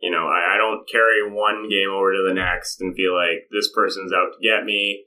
[0.00, 3.48] You know, I, I don't carry one game over to the next and feel like
[3.52, 5.04] this person's out to get me.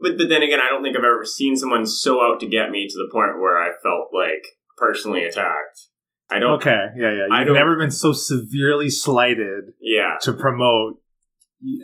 [0.00, 2.70] But, but then again, I don't think I've ever seen someone so out to get
[2.70, 4.44] me to the point where I felt like
[4.76, 5.88] personally attacked.
[6.30, 6.52] I don't.
[6.60, 6.86] okay.
[6.96, 7.12] Yeah.
[7.12, 7.26] Yeah.
[7.30, 10.98] I You've don't- never been so severely slighted Yeah, to promote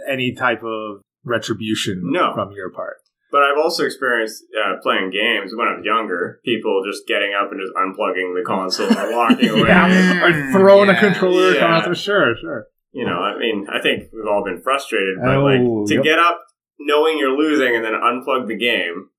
[0.09, 2.33] any type of retribution No.
[2.35, 2.97] from your part.
[3.33, 6.41] But I've also experienced uh, playing games when I was younger.
[6.45, 9.69] People just getting up and just unplugging the console and walking away.
[9.69, 11.57] yeah, or Mm, throwing a controller yeah.
[11.65, 11.87] across.
[11.89, 12.67] the Sure, sure.
[12.93, 16.03] You know, I mean, I think we've all been frustrated, but Oh, like to yep.
[16.05, 16.41] get up
[16.81, 19.11] knowing you're losing and then unplug the game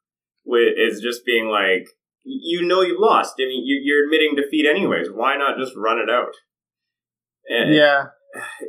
[0.45, 1.87] wi- is just being like,
[2.23, 3.35] you know you've lost.
[3.39, 5.07] I mean, you, you're admitting defeat anyways.
[5.13, 6.33] Why not just run it out?
[7.47, 8.05] And- Yeah,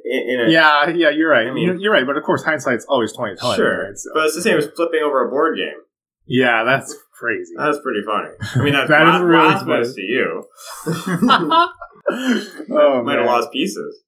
[0.04, 1.10] In, in a, yeah, yeah.
[1.10, 1.46] You're right.
[1.46, 2.06] I mean- you're, you're right.
[2.06, 3.56] But of course, hindsight's always twenty twenty.
[3.56, 3.96] Sure, Right?
[3.98, 5.80] So- but it's the same as flipping over a board game.
[6.26, 7.52] yeah, that's crazy.
[7.56, 8.30] That's pretty funny.
[8.56, 10.44] I mean, that's That is blas- really blasphemous to you.
[12.70, 14.02] oh Might have lost pieces.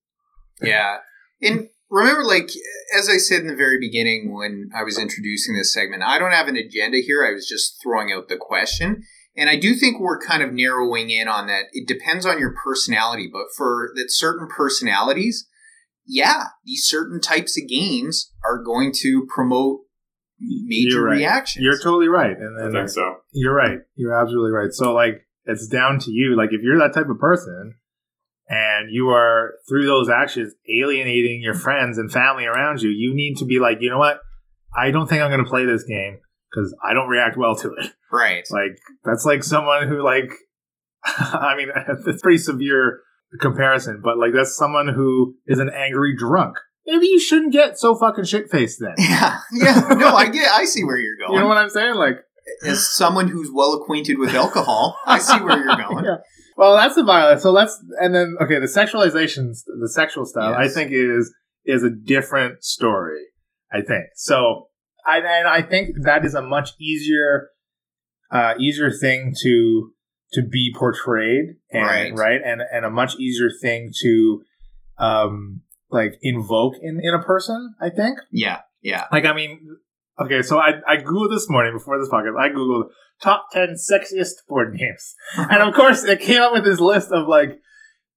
[0.63, 0.99] Yeah.
[1.43, 2.51] And remember, like,
[2.97, 6.33] as I said in the very beginning when I was introducing this segment, I don't
[6.33, 7.25] have an agenda here.
[7.25, 9.03] I was just throwing out the question.
[9.37, 11.65] And I do think we're kind of narrowing in on that.
[11.73, 15.49] It depends on your personality, but for that certain personalities,
[16.07, 19.81] yeah, these certain types of games are going to promote
[20.39, 21.17] major You're right.
[21.17, 21.65] reactions.
[21.65, 23.17] You're totally right, and I then think so.
[23.33, 23.79] You're right.
[23.97, 24.73] You're absolutely right.
[24.73, 26.37] So like it's down to you.
[26.37, 27.75] Like if you're that type of person
[28.49, 33.37] and you are through those actions alienating your friends and family around you, you need
[33.39, 34.21] to be like, you know what?
[34.77, 36.19] I don't think I'm going to play this game
[36.55, 37.93] because I don't react well to it.
[38.13, 38.45] right.
[38.51, 40.31] Like that's like someone who like,
[41.05, 41.69] I mean,
[42.05, 43.01] that's pretty severe
[43.41, 46.57] comparison, but like that's someone who is an angry drunk.
[46.87, 48.95] Maybe you shouldn't get so fucking shit faced then.
[48.99, 49.39] Yeah.
[49.53, 49.95] Yeah.
[49.99, 50.51] No, I get.
[50.53, 51.33] I see where you're going.
[51.33, 51.95] You know what I'm saying?
[51.95, 52.19] Like,
[52.63, 56.05] As someone who's well acquainted with alcohol, I see where you're going.
[56.05, 56.17] Yeah.
[56.57, 57.43] Well, that's the violence.
[57.43, 61.35] So let's and then okay, the sexualization, the sexual stuff, I think is
[61.65, 63.23] is a different story.
[63.73, 64.69] I think so.
[65.07, 67.51] I and I think that is a much easier,
[68.31, 69.91] uh, easier thing to
[70.33, 72.13] to be portrayed, and, Right.
[72.15, 74.43] Right, and and a much easier thing to,
[74.99, 77.75] um, like invoke in in a person.
[77.81, 78.19] I think.
[78.31, 78.61] Yeah.
[78.85, 79.07] Yeah.
[79.11, 79.79] Like, I mean,
[80.23, 82.91] okay, so I, I Googled this morning before this podcast, I Googled
[83.21, 85.15] top 10 sexiest board games.
[85.37, 87.59] And of course, it came up with this list of like,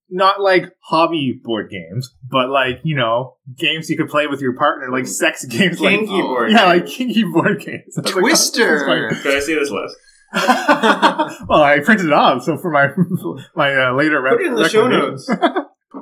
[0.10, 4.56] not like hobby board games, but like, you know, games you could play with your
[4.56, 5.80] partner, like sex games.
[5.80, 6.52] like, Kinky board.
[6.52, 6.68] Yeah, game.
[6.68, 7.98] like kinky board games.
[7.98, 9.10] I was like, oh, Twister.
[9.22, 9.96] Can I see this list?
[10.34, 12.90] well, I printed it off, so for my
[13.56, 15.30] my uh, later Put it in the show notes.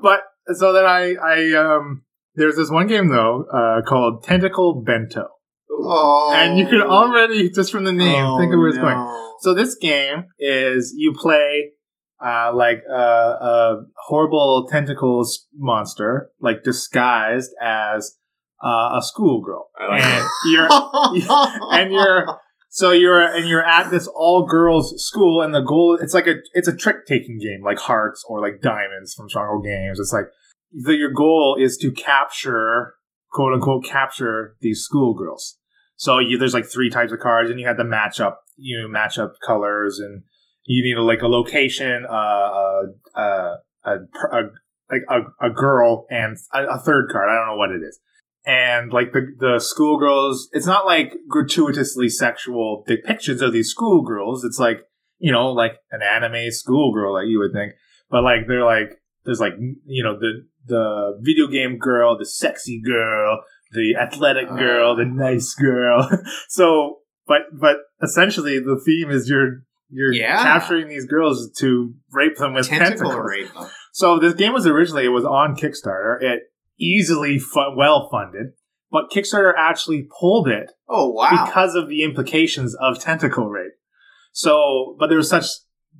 [0.01, 0.21] But
[0.55, 2.03] so then I I um
[2.35, 5.27] there's this one game though uh, called Tentacle Bento.
[5.69, 6.33] Oh.
[6.33, 8.83] And you can already, just from the name, Oh, think of where it's no.
[8.83, 9.35] going.
[9.41, 11.71] So this game is you play
[12.23, 18.15] uh, like a, a horrible tentacles monster, like disguised as
[18.63, 20.67] uh, a schoolgirl, like and you're
[21.71, 22.39] and you're
[22.69, 26.35] so you're and you're at this all girls school, and the goal it's like a
[26.53, 29.99] it's a trick taking game, like hearts or like diamonds from Stronghold Games.
[29.99, 30.25] It's like
[30.71, 32.95] the, your goal is to capture
[33.31, 35.57] quote unquote capture these schoolgirls.
[35.97, 38.81] So you, there's like three types of cards, and you have to match up, you
[38.81, 40.23] know, match up colors, and
[40.65, 42.81] you need a, like a location, uh, uh,
[43.15, 43.55] uh,
[43.85, 43.91] a,
[44.31, 44.41] a,
[44.89, 47.29] like a, a girl, and a, a third card.
[47.29, 47.99] I don't know what it is.
[48.47, 54.43] And like the the schoolgirls, it's not like gratuitously sexual depictions of these schoolgirls.
[54.43, 54.81] It's like
[55.17, 57.73] you know, like an anime schoolgirl, like you would think.
[58.09, 59.53] But like they're like there's like
[59.85, 65.53] you know the the video game girl, the sexy girl, the athletic girl, the nice
[65.53, 66.09] girl.
[66.47, 70.41] so, but but essentially the theme is you're you're Yeah.
[70.41, 73.29] capturing these girls to rape them with Tentacle tentacles.
[73.29, 73.67] rape them.
[73.93, 76.21] So this game was originally it was on Kickstarter.
[76.21, 76.41] It
[76.79, 77.39] easily
[77.75, 78.47] well funded,
[78.91, 81.45] but Kickstarter actually pulled it Oh wow.
[81.45, 83.71] because of the implications of tentacle rape.
[84.33, 85.45] So, but there was such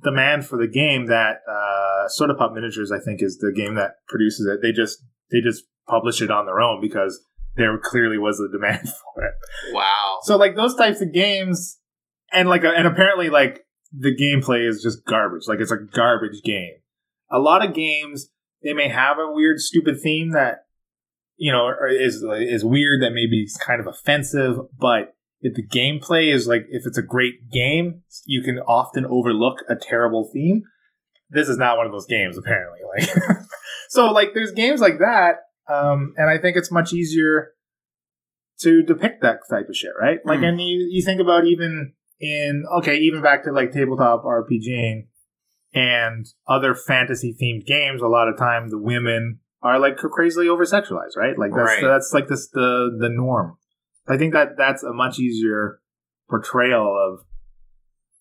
[0.02, 3.92] demand for the game that uh, Soda Pop Miniatures, I think, is the game that
[4.08, 4.60] produces it.
[4.62, 4.98] They just
[5.30, 7.18] they just publish it on their own because
[7.56, 8.80] there clearly was a demand
[9.14, 9.32] for it.
[9.72, 10.18] Wow.
[10.24, 11.78] So like those types of games,
[12.32, 13.60] and like and apparently like
[13.92, 15.44] the gameplay is just garbage.
[15.48, 16.74] Like it's a garbage game.
[17.30, 18.30] A lot of games
[18.62, 20.66] they may have a weird, stupid theme that
[21.36, 26.32] you know is is weird that maybe is kind of offensive, but if the gameplay
[26.32, 30.62] is like if it's a great game, you can often overlook a terrible theme.
[31.28, 32.78] This is not one of those games, apparently.
[32.98, 33.36] Like
[33.88, 35.36] so, like there's games like that,
[35.72, 37.50] um, and I think it's much easier
[38.60, 40.18] to depict that type of shit, right?
[40.24, 40.48] Like, Mm.
[40.48, 45.06] and you you think about even in okay, even back to like tabletop RPGing
[45.74, 48.02] and other fantasy themed games.
[48.02, 51.38] A lot of time, the women are like crazily over sexualized, right?
[51.38, 51.82] Like that's Right.
[51.82, 53.56] that's like this the the norm.
[54.08, 55.80] I think that that's a much easier
[56.28, 57.26] portrayal of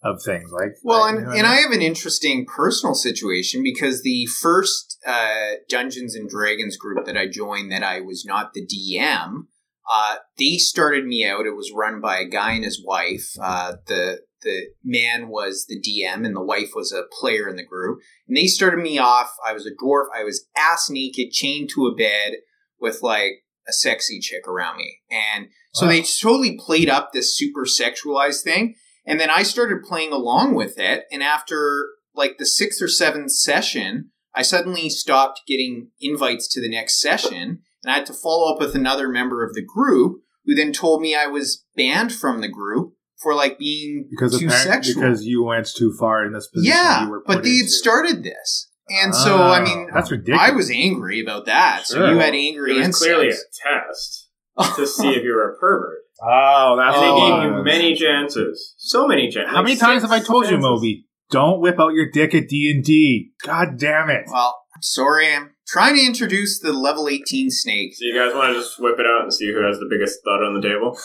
[0.04, 0.52] of things.
[0.52, 4.04] Like Well, like, and, you know and I I have an interesting personal situation because
[4.04, 8.66] the first uh, Dungeons and Dragons group that I joined, that I was not the
[8.66, 9.48] DM,
[9.92, 11.46] uh, they started me out.
[11.46, 13.32] It was run by a guy and his wife.
[13.42, 17.66] Uh, the the man was the DM, and the wife was a player in the
[17.66, 18.00] group.
[18.28, 19.32] And they started me off.
[19.46, 20.06] I was a dwarf.
[20.16, 22.34] I was ass naked, chained to a bed
[22.80, 25.92] with like a sexy chick around me, and so Wow.
[25.92, 28.76] they totally played up this super sexualized thing.
[29.08, 31.04] And then I started playing along with it.
[31.12, 36.70] And after like the sixth or seventh session, I suddenly stopped getting invites to the
[36.70, 37.60] next session.
[37.86, 41.02] And I had to follow up with another member of the group who then told
[41.02, 45.02] me I was banned from the group for like being because too apparent- sexual.
[45.04, 46.76] because you went too far in this position.
[46.76, 47.70] yeah, you were but they had into.
[47.70, 48.70] started this.
[48.90, 50.42] And so, ah, I Oh, mean, that's ridiculous.
[50.42, 51.86] I was angry about that.
[51.86, 54.30] So you had angry It was clearly a test
[54.76, 56.00] to see if you were a pervert.
[56.24, 57.42] Oh, that's And they Oh.
[57.42, 58.74] gave you many chances.
[58.78, 59.54] So many chances.
[59.56, 61.06] How many times have I told you, Moby?
[61.32, 63.32] Don't whip out your dick at D and D.
[63.44, 64.26] God damn it!
[64.32, 65.34] Well, I'm sorry.
[65.34, 67.94] I'm trying to introduce the level 18 snake.
[67.96, 70.20] So you guys want to just whip it out and see who has the biggest
[70.24, 70.98] thud on the table?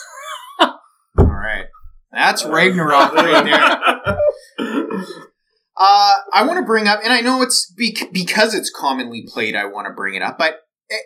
[1.17, 1.65] All right.
[2.11, 3.43] That's Ragnarok right
[4.57, 4.97] there.
[5.83, 9.55] Uh, I want to bring up, and I know it's bec- because it's commonly played,
[9.55, 10.59] I want to bring it up, but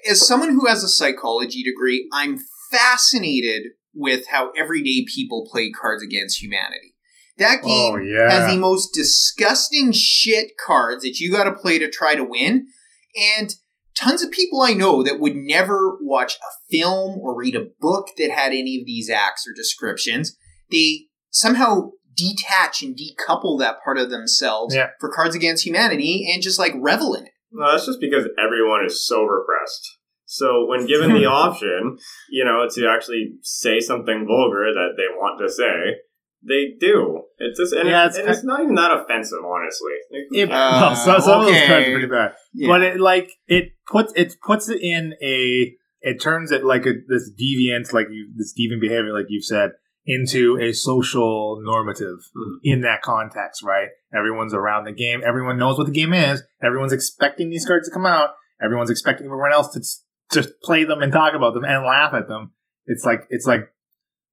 [0.10, 2.40] as someone who has a psychology degree, I'm
[2.72, 6.96] fascinated with how everyday people play Cards Against Humanity.
[7.38, 8.30] That game Oh yeah.
[8.30, 12.68] has the most disgusting shit cards that you got to play to try to win.
[13.16, 13.52] And
[13.98, 18.08] tons of people I know that would never watch a film or read a book
[18.18, 20.36] that had any of these acts or descriptions,
[20.72, 24.90] they somehow detach and decouple that part of themselves Yeah.
[25.00, 27.32] for Cards Against Humanity and just like revel in it.
[27.52, 29.98] No, that's just because everyone is so repressed.
[30.26, 31.98] So when given the option,
[32.30, 36.00] you know, to actually say something vulgar that they want to say,
[36.48, 37.24] they do.
[37.38, 39.94] It's just and, Yeah, it's, it's and it's not even that offensive, honestly.
[40.12, 40.52] Like, It.
[40.52, 42.68] Uh, well, so, some of those cards are pretty bad, Yeah.
[42.68, 46.94] but it like it puts it puts it in a it turns it like a
[47.08, 49.72] this deviant like you this deviant behavior like you've said
[50.08, 52.58] into a social normative Mhm.
[52.64, 53.88] in that context, right?
[54.16, 55.22] Everyone's around the game.
[55.26, 56.44] Everyone knows what the game is.
[56.64, 58.30] Everyone's expecting these cards to come out.
[58.64, 62.14] Everyone's expecting everyone else to s- just play them and talk about them and laugh
[62.14, 62.52] at them.
[62.86, 63.68] It's like it's like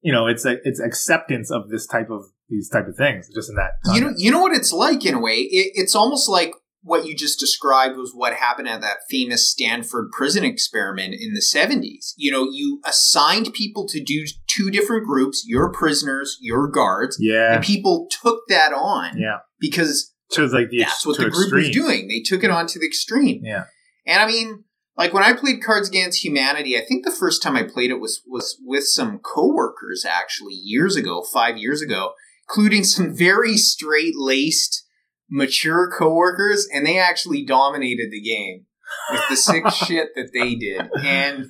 [0.03, 3.49] you know it's a, it's acceptance of this type of these type of things just
[3.49, 3.73] in that.
[3.95, 5.37] you know, you know what it's like in a way.
[5.37, 10.11] It, it's almost like what you just described was what happened at that famous Stanford
[10.11, 12.15] prison experiment in the seventies.
[12.17, 17.55] You know, you assigned people to do two different groups: your prisoners, your guards, yeah,
[17.55, 19.39] and people took that on yeah.
[19.61, 22.09] because To like the that's what the group was doing.
[22.09, 23.41] They took it on to the extreme.
[23.45, 23.65] Yeah.
[24.07, 24.65] And I mean,
[24.97, 28.01] like when I played Cards Against Humanity, I think the first time I played it
[28.01, 32.13] was was with some coworkers actually years ago, five years ago,
[32.49, 34.87] including some very straight laced,
[35.31, 38.67] mature coworkers, and they actually dominated the game
[39.11, 40.91] with the sick shit that they did.
[41.03, 41.47] And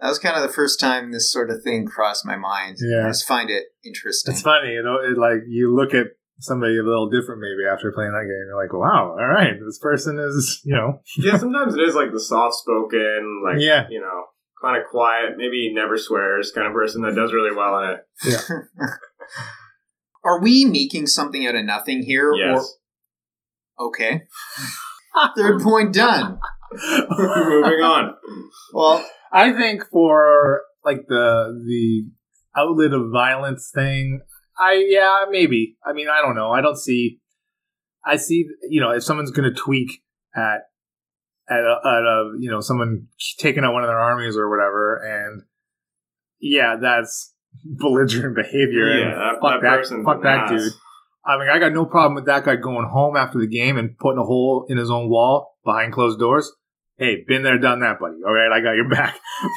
[0.00, 2.76] that was kind of the first time this sort of thing crossed my mind.
[2.80, 3.06] Yeah.
[3.06, 4.32] I just find it interesting.
[4.32, 4.96] It's funny, you know.
[4.96, 6.08] It, like you look at
[6.40, 8.46] somebody a little different maybe after playing that game.
[8.48, 12.12] You're like, wow, all right, this person is, you know, yeah, sometimes it is like
[12.12, 13.86] the soft spoken, like Yeah.
[13.90, 14.24] you know,
[14.62, 18.44] kind of quiet, maybe never swears kind of person that does really well in it.
[20.24, 22.32] Are we making something out of nothing here?
[22.34, 22.76] Yes.
[23.78, 24.22] Or, okay.
[25.36, 26.38] Third point done.
[27.18, 28.14] Moving on.
[28.74, 32.10] Well, I think for like the the
[32.56, 34.20] outlet of violence thing,
[34.58, 35.76] I yeah maybe.
[35.84, 36.50] I mean, I don't know.
[36.50, 37.20] I don't see.
[38.04, 38.46] I see.
[38.68, 40.02] You know, if someone's going to tweak
[40.34, 40.62] at
[41.48, 43.06] at a, at a you know someone
[43.38, 45.42] taking out one of their armies or whatever, and
[46.40, 47.34] yeah, that's
[47.64, 48.88] belligerent behavior.
[48.88, 50.50] Yeah, and that- fuck that that, fuck that ass.
[50.50, 50.72] dude.
[51.24, 53.98] I mean, I got no problem with that guy going home after the game and
[53.98, 56.50] putting a hole in his own wall behind closed doors.
[56.96, 58.16] Hey, been there, done that, buddy.
[58.26, 59.14] All right, I got your back.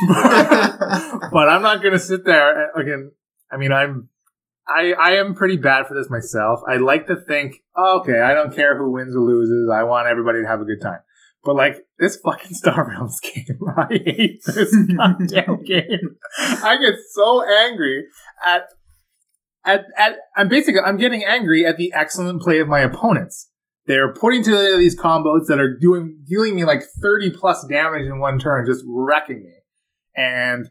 [1.31, 3.11] but I'm not going to sit there uh, again.
[3.49, 4.09] I mean, I'm,
[4.73, 6.61] I, I am pretty bad for this myself.
[6.67, 9.69] I like to think, oh, okay, I don't care who wins or loses.
[9.73, 10.99] I want everybody to have a good time.
[11.43, 16.17] But like this fucking Star Realms game, I hate this goddamn game.
[16.39, 18.05] I get so angry
[18.45, 18.63] at
[19.65, 23.49] at at I'm basically I'm getting angry at the excellent play of my opponents.
[23.87, 28.19] They're putting together these combos that are doing dealing me like 30 plus damage in
[28.19, 29.53] one turn, just wrecking me.
[30.15, 30.69] And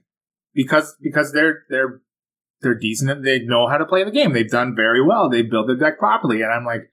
[0.55, 2.01] because because they're they're
[2.63, 4.33] they're decent, and they know how to play the game.
[4.33, 5.29] They've done very well.
[5.31, 6.91] They build their deck properly, and I'm like,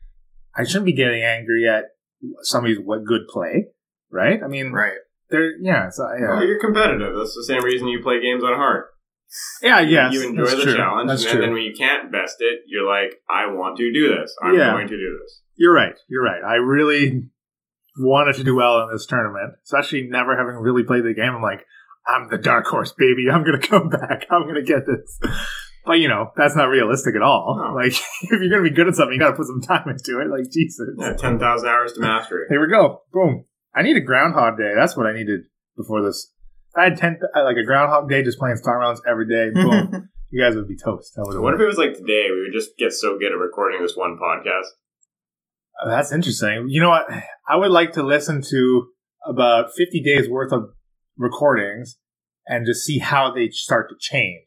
[0.55, 1.85] I shouldn't be getting angry at
[2.41, 3.67] somebody's what good play,
[4.11, 4.39] right?
[4.43, 4.97] I mean, right.
[5.29, 6.29] they're yeah, so, yeah.
[6.29, 7.15] Well, you're competitive.
[7.15, 8.85] That's the same reason you play games on hard.
[9.61, 10.09] Yeah, yeah.
[10.09, 10.75] you enjoy that's the true.
[10.77, 11.41] challenge, That's and true.
[11.41, 14.33] then when you can't best it, you're like, I want to do this.
[14.41, 14.71] I'm Yeah.
[14.71, 15.41] going to do this.
[15.55, 15.95] You're right.
[16.07, 16.41] You're right.
[16.43, 17.23] I really
[17.97, 21.35] wanted to do well in this tournament, especially never having really played the game.
[21.35, 21.65] I'm like,
[22.07, 23.29] I'm the dark horse, baby.
[23.31, 24.25] I'm going to come back.
[24.31, 25.19] I'm going to get this.
[25.85, 27.61] But, you know, that's not realistic at all.
[27.61, 27.73] No.
[27.75, 27.91] Like,
[28.21, 30.19] if you're going to be good at something, you got to put some time into
[30.19, 30.29] it.
[30.29, 30.87] Like, Jesus.
[30.97, 32.45] Yeah, 10,000 hours to mastery.
[32.49, 33.03] Here we go.
[33.11, 33.45] Boom.
[33.75, 34.73] I need a Groundhog Day.
[34.75, 35.41] That's what I needed
[35.75, 36.31] before this.
[36.73, 39.49] If I had 10, uh, like a Groundhog Day just playing Star Realms every day,
[39.53, 40.09] boom.
[40.29, 41.13] you guys would be toast.
[41.15, 42.27] That would What if it was like today?
[42.31, 44.67] We would just get so good at recording this one podcast.
[45.83, 46.67] Oh, That's interesting.
[46.69, 47.07] You know what?
[47.47, 48.87] I would like to listen to
[49.25, 50.69] about 50 days worth of
[51.17, 51.97] recordings
[52.47, 54.45] and just see how they start to change.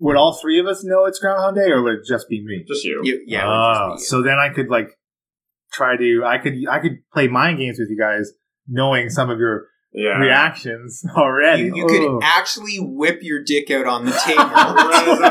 [0.00, 2.64] Would all three of us know it's Groundhog Day or would it just be me?
[2.66, 3.00] Just you.
[3.04, 3.42] You- yeah.
[3.42, 4.98] it Oh, just be- oh, so then I could like
[5.72, 8.32] try to, I could, I could play mind games with you guys
[8.68, 10.18] knowing some of your Yeah.
[10.18, 11.64] reactions already.
[11.64, 12.18] You, you Oh.
[12.18, 14.12] could actually whip your dick out on the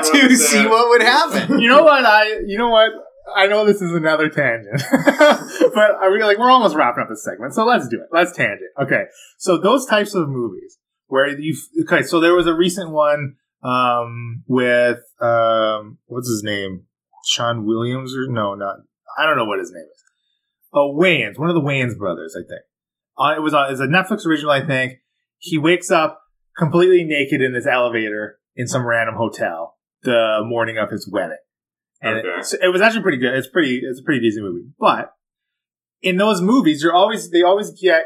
[0.01, 1.59] table to see what would happen.
[1.59, 2.91] you know what I you know what
[3.35, 7.23] I know this is another tangent, but I really like we're almost wrapping up this
[7.23, 8.07] segment, so let's do it.
[8.11, 8.71] Let's tangent.
[8.81, 9.03] Okay,
[9.37, 10.77] so those types of movies
[11.07, 16.85] where you okay, so there was a recent one um, with um, what's his name,
[17.25, 18.77] Sean Williams or no, not
[19.17, 20.03] I don't know what his name is.
[20.73, 22.61] Oh, Wayans, one of the Wayans brothers, I think.
[23.17, 24.93] Uh, it was on, it's a Netflix original, I think.
[25.37, 26.21] He wakes up
[26.57, 31.37] completely naked in this elevator in some random hotel the morning of his wedding.
[32.01, 32.39] And Okay.
[32.39, 33.33] it, so it was actually pretty good.
[33.35, 34.67] It's pretty, it's a pretty decent movie.
[34.79, 35.13] But
[36.01, 38.05] in those movies, you're always, they always get,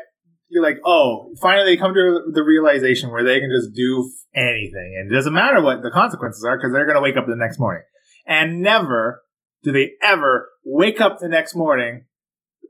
[0.50, 4.98] you're like, oh, finally they come to the realization where they can just do anything.
[5.00, 7.36] And it doesn't matter what the consequences are because they're going to wake up the
[7.36, 7.84] next morning.
[8.28, 9.24] And never
[9.64, 12.06] do they ever wake up the next morning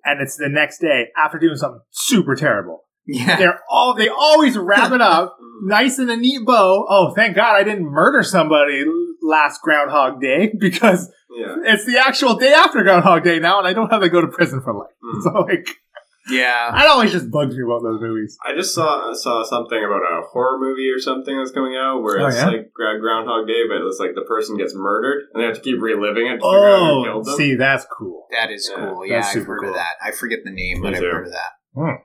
[0.04, 2.84] and it's the next day after doing something super terrible.
[3.08, 3.38] Yeah.
[3.38, 6.86] They're all, they always wrap it up nice in a neat bow.
[6.90, 8.84] Oh, thank God I didn't murder somebody
[9.26, 11.56] last Groundhog Day because Yeah.
[11.64, 14.28] it's the actual day after Groundhog Day now, and I don't have to go to
[14.28, 14.94] prison for life.
[15.04, 15.24] Mm.
[15.24, 15.68] So like,
[16.30, 16.72] Yeah.
[16.74, 18.38] that always just bugs me about those movies.
[18.46, 22.20] I just saw saw something about a horror movie or something that's coming out where
[22.20, 22.48] Oh, it's yeah?
[22.48, 25.80] like Groundhog Day, but it's like the person gets murdered and they have to keep
[25.82, 27.36] reliving it to figure out who Oh, killed them.
[27.36, 28.28] see, that's cool.
[28.32, 29.06] That is Yeah, cool.
[29.06, 29.70] Yeah, that's I've super heard cool.
[29.70, 29.96] of that.
[30.04, 32.00] I forget the name, Me but I've heard of that.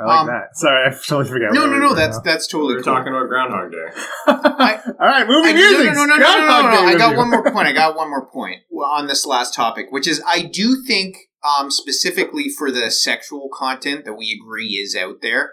[0.00, 0.44] I like Um, that.
[0.56, 1.52] Sorry, I totally forgot.
[1.52, 1.94] No, no, no.
[1.94, 2.22] That's now.
[2.22, 2.94] that's we totally were cool.
[2.94, 3.88] talking about Groundhog Day.
[4.28, 5.94] All right, movie I, music.
[5.94, 6.86] no, no, no, no, no, no, Groundhog no, no.
[6.88, 7.68] I got one more point.
[7.68, 11.16] I got one more point on this last topic, which is I do think,
[11.58, 15.52] um, specifically for the sexual content that we agree is out there,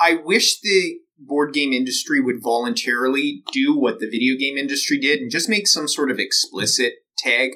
[0.00, 5.20] I wish the board game industry would voluntarily do what the video game industry did
[5.20, 7.52] and just make some sort of explicit tag.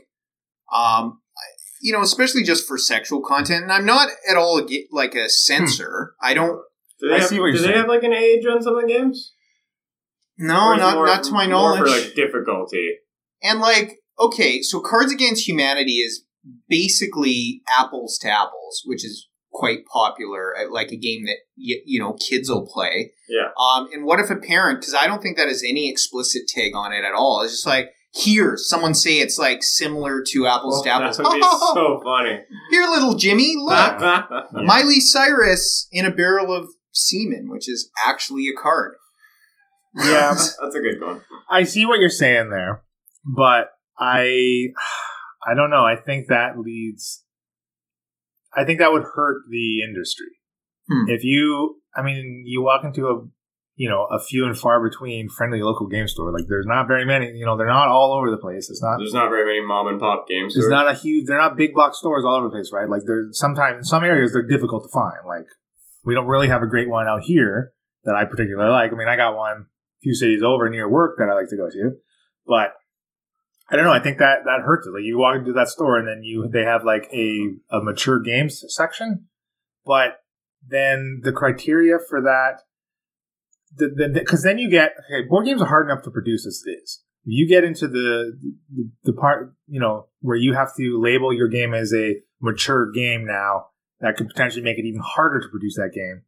[0.72, 1.20] Um,
[1.80, 3.62] you know, especially just for sexual content.
[3.64, 6.14] And I'm not at all ag- like a censor.
[6.22, 6.60] I don't.
[7.00, 8.82] Do they, I have, see what do they have like an age on some of
[8.82, 9.32] the games?
[10.36, 11.80] No, Or is it not more- not to my more knowledge.
[11.80, 12.90] For like difficulty.
[13.42, 16.24] And like, okay, so Cards Against Humanity is
[16.68, 22.14] basically apples to apples, which is quite popular, like a game that y- you know
[22.14, 23.12] kids will play.
[23.28, 23.48] Yeah.
[23.58, 24.80] Um, and what if a parent?
[24.80, 27.42] Because I don't think that has any explicit tag on it at all.
[27.42, 31.16] It's just like here, someone say it's like similar to apples to Well, apples.
[31.18, 31.42] that would be
[31.74, 32.40] so funny.
[32.70, 34.00] Here, little Jimmy, look.
[34.52, 38.94] Miley Cyrus in a barrel of semen, which is actually a card.
[39.94, 41.22] Yeah, That's a good one.
[41.50, 42.82] I see what you're saying there,
[43.24, 44.68] but I,
[45.46, 45.84] I don't know.
[45.84, 47.24] I think that leads.
[48.56, 50.26] I think that would hurt the industry
[50.90, 51.08] Hmm.
[51.10, 51.76] if you.
[51.94, 53.20] I mean, you walk into a,
[53.78, 56.32] you know, a few and far between friendly local game store.
[56.32, 57.30] Like, there's not very many.
[57.30, 58.68] You know, they're not all over the place.
[58.68, 58.98] It's not.
[58.98, 60.56] There's not very many mom and pop games.
[60.56, 61.26] It's not a huge.
[61.26, 62.88] They're not big box stores all over the place, right?
[62.88, 65.24] Like, there's sometimes in some areas they're difficult to find.
[65.24, 65.46] Like,
[66.04, 67.72] we don't really have a great one out here
[68.02, 68.92] that I particularly like.
[68.92, 71.56] I mean, I got one a few cities over near work that I like to
[71.56, 71.92] go to,
[72.46, 72.72] but
[73.70, 73.92] I don't know.
[73.92, 74.90] I think that that hurts it.
[74.90, 78.20] Like you walk into that store and then you they have like a a mature
[78.20, 79.26] games section,
[79.86, 80.20] but
[80.66, 82.62] then the criteria for that,
[83.76, 86.70] because the, then you get okay, board games are hard enough to produce as it
[86.82, 87.02] is.
[87.24, 88.38] You get into the,
[88.70, 92.90] the the part you know where you have to label your game as a mature
[92.90, 93.66] game now
[94.00, 96.22] that could potentially make it even harder to produce that game.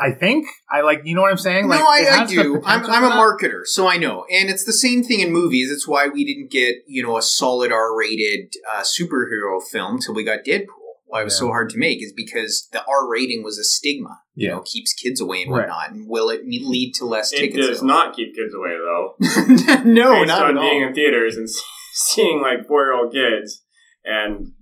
[0.00, 1.68] I think I like you know what I'm saying.
[1.68, 2.62] Like, no, I, I do.
[2.64, 5.70] I'm, I'm a marketer, so I know, and it's the same thing in movies.
[5.70, 10.24] It's why we didn't get you know a solid R-rated uh, superhero film till we
[10.24, 10.81] got Deadpool.
[11.12, 11.40] Why it was yeah.
[11.40, 14.20] so hard to make is because the R rating was a stigma.
[14.34, 15.68] You know, keeps kids away and whatnot.
[15.68, 15.90] Right.
[15.90, 17.56] And will it lead to less it tickets?
[17.58, 17.82] It does sales?
[17.82, 19.14] not keep kids away though.
[19.84, 20.88] no, Based not on at being all.
[20.88, 21.46] in theaters and
[21.92, 23.62] seeing like four year old kids,
[24.06, 24.52] and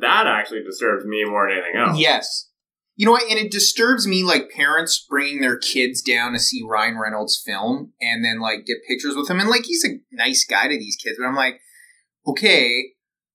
[0.00, 1.98] that actually disturbs me more than anything else.
[1.98, 2.48] Yes,
[2.96, 3.30] you know what?
[3.30, 7.92] And it disturbs me, like parents bringing their kids down to see Ryan Reynolds film
[8.00, 9.40] and then like get pictures with him.
[9.40, 11.60] And like he's a nice guy to these kids, but I'm like,
[12.26, 12.94] okay,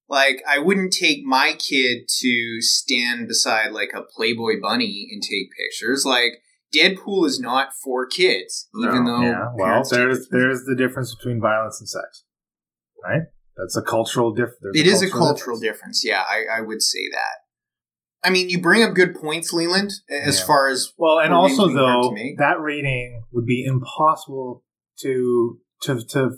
[0.09, 5.49] like I wouldn't take my kid to stand beside like a Playboy bunny and take
[5.57, 6.05] pictures.
[6.05, 6.41] Like
[6.73, 9.17] Deadpool is not for kids, even no.
[9.17, 9.47] though yeah.
[9.55, 12.23] Well, there's there's the difference between violence and sex,
[13.03, 13.23] right?
[13.55, 14.75] That's a cultural difference.
[14.75, 16.01] It a is cultural a cultural difference.
[16.01, 16.05] difference.
[16.05, 18.27] Yeah, I, I would say that.
[18.27, 20.45] I mean, you bring up good points, Leland, as yeah.
[20.45, 24.63] far as well, and also though that rating would be impossible
[25.01, 26.31] to to to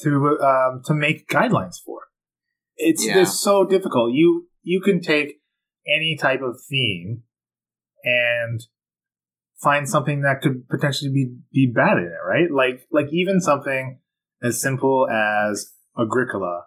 [0.00, 1.95] to um, to make guidelines for.
[2.76, 3.22] It's yeah.
[3.22, 4.12] it's so difficult.
[4.12, 5.40] You you can take
[5.86, 7.22] any type of theme
[8.04, 8.60] and
[9.56, 12.50] find something that could potentially be be bad in it, right?
[12.50, 14.00] Like like even something
[14.42, 16.64] as simple as Agricola,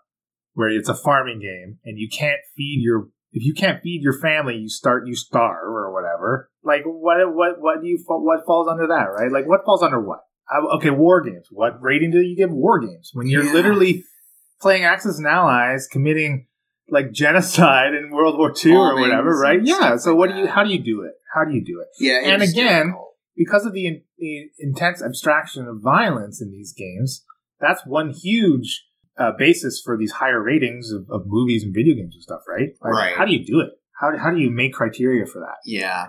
[0.53, 4.17] where it's a farming game and you can't feed your if you can't feed your
[4.19, 6.49] family, you start you starve or whatever.
[6.63, 9.31] Like what what what do you what falls under that, right?
[9.31, 10.19] Like what falls under what?
[10.73, 11.47] Okay, war games.
[11.51, 13.53] What rating do you give war games when you're yeah.
[13.53, 14.03] literally
[14.61, 16.47] playing Axis and Allies, committing
[16.89, 19.59] like genocide in World War II or whatever, right?
[19.63, 19.97] Yeah.
[19.97, 20.47] So what do you?
[20.47, 21.13] How do you do it?
[21.33, 21.87] How do you do it?
[21.99, 22.21] Yeah.
[22.23, 22.95] And again,
[23.35, 27.23] because of the, in, the intense abstraction of violence in these games,
[27.59, 28.85] that's one huge
[29.17, 32.69] uh, basis for these higher ratings of, of, movies and video games and stuff, right?
[32.81, 33.15] Like, right.
[33.15, 33.71] How do you do it?
[33.99, 35.57] How, how do you make criteria for that?
[35.65, 36.07] Yeah.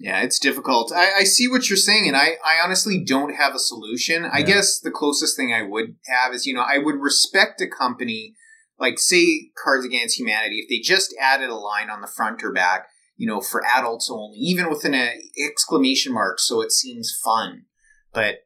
[0.00, 0.92] Yeah, it's difficult.
[0.94, 4.22] I, I see what you're saying, and I, I honestly don't have a solution.
[4.22, 4.30] Yeah.
[4.32, 7.66] I guess the closest thing I would have is, you know, I would respect a
[7.68, 8.34] company
[8.78, 12.50] like, say, Cards Against Humanity, if they just added a line on the front or
[12.50, 12.86] back,
[13.18, 17.66] you know, for adults only, even with an uh, exclamation mark, so it seems fun.
[18.14, 18.36] But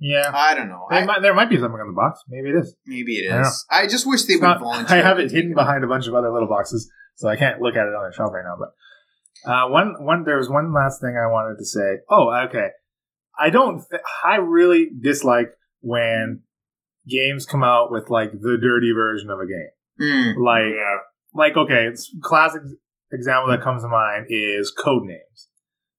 [0.00, 0.88] yeah, I don't know.
[0.90, 2.20] I, might, there might be something on the box.
[2.28, 2.74] Maybe it is.
[2.86, 3.64] Maybe it is.
[3.70, 4.98] I, I just wish they it's would not, volunteer.
[4.98, 7.76] I have it hidden behind a bunch of other little boxes, so I can't look
[7.76, 8.56] at it on the shelf right now.
[8.58, 8.70] But
[9.44, 11.98] uh, one, one, there was one last thing I wanted to say.
[12.10, 12.68] Oh, okay.
[13.38, 13.82] I don't.
[13.90, 16.42] Th- I really dislike when
[17.08, 19.70] games come out with like the dirty version of a game.
[20.00, 20.44] Mm.
[20.44, 20.96] Like, yeah.
[21.34, 21.88] like okay,
[22.22, 22.62] classic
[23.12, 25.48] example that comes to mind is Codenames.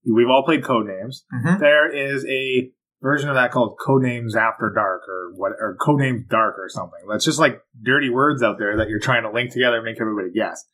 [0.06, 1.24] We've all played Codenames.
[1.34, 1.60] Mm-hmm.
[1.60, 2.72] There is a
[3.02, 7.00] version of that called Codenames After Dark or what or Codenames Dark or something.
[7.10, 10.02] That's just like dirty words out there that you're trying to link together and make
[10.02, 10.66] everybody guess.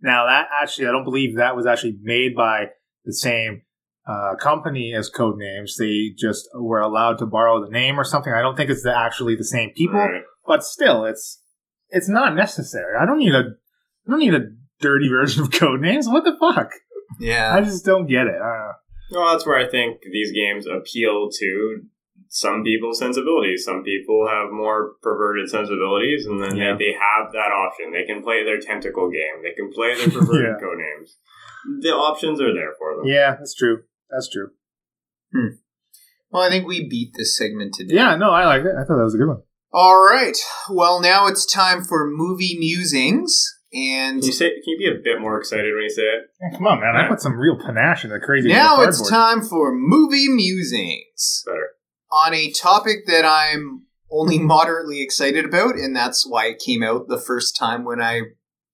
[0.00, 2.66] Now that actually I don't believe that was actually made by
[3.04, 3.62] the same
[4.06, 5.76] uh, company as Codenames.
[5.78, 8.32] They just were allowed to borrow the name or something.
[8.32, 10.22] I don't think it's the, actually the same people, right.
[10.46, 11.40] but still it's
[11.88, 12.96] it's not necessary.
[13.00, 13.44] I don't need a
[14.06, 14.50] I don't need a
[14.80, 16.10] dirty version of Codenames.
[16.10, 16.70] What the fuck?
[17.18, 17.54] Yeah.
[17.54, 18.36] I just don't get it.
[19.10, 21.82] Well, that's where I think these games appeal to
[22.28, 23.64] some people's sensibilities.
[23.64, 26.72] Some people have more perverted sensibilities, and then yeah.
[26.72, 27.92] they, they have that option.
[27.92, 29.42] They can play their tentacle game.
[29.42, 30.60] They can play their perverted yeah.
[30.60, 31.16] code names.
[31.82, 33.06] The options are there for them.
[33.06, 33.82] Yeah, that's true.
[34.10, 34.50] That's true.
[35.34, 35.56] Hmm.
[36.30, 37.96] Well, I think we beat this segment today.
[37.96, 38.74] Yeah, no, I like it.
[38.78, 39.42] I thought that was a good one.
[39.72, 40.36] All right.
[40.68, 43.44] Well, now it's time for movie musings.
[43.72, 44.50] And can you say?
[44.50, 46.22] Can you be a bit more excited when you say it?
[46.40, 46.96] Yeah, come on, man!
[46.96, 48.48] I put some real panache in the crazy.
[48.48, 51.44] Now it's time for movie musings.
[51.46, 51.68] Better
[52.10, 57.08] on a topic that I'm only moderately excited about, and that's why it came out
[57.08, 58.22] the first time when I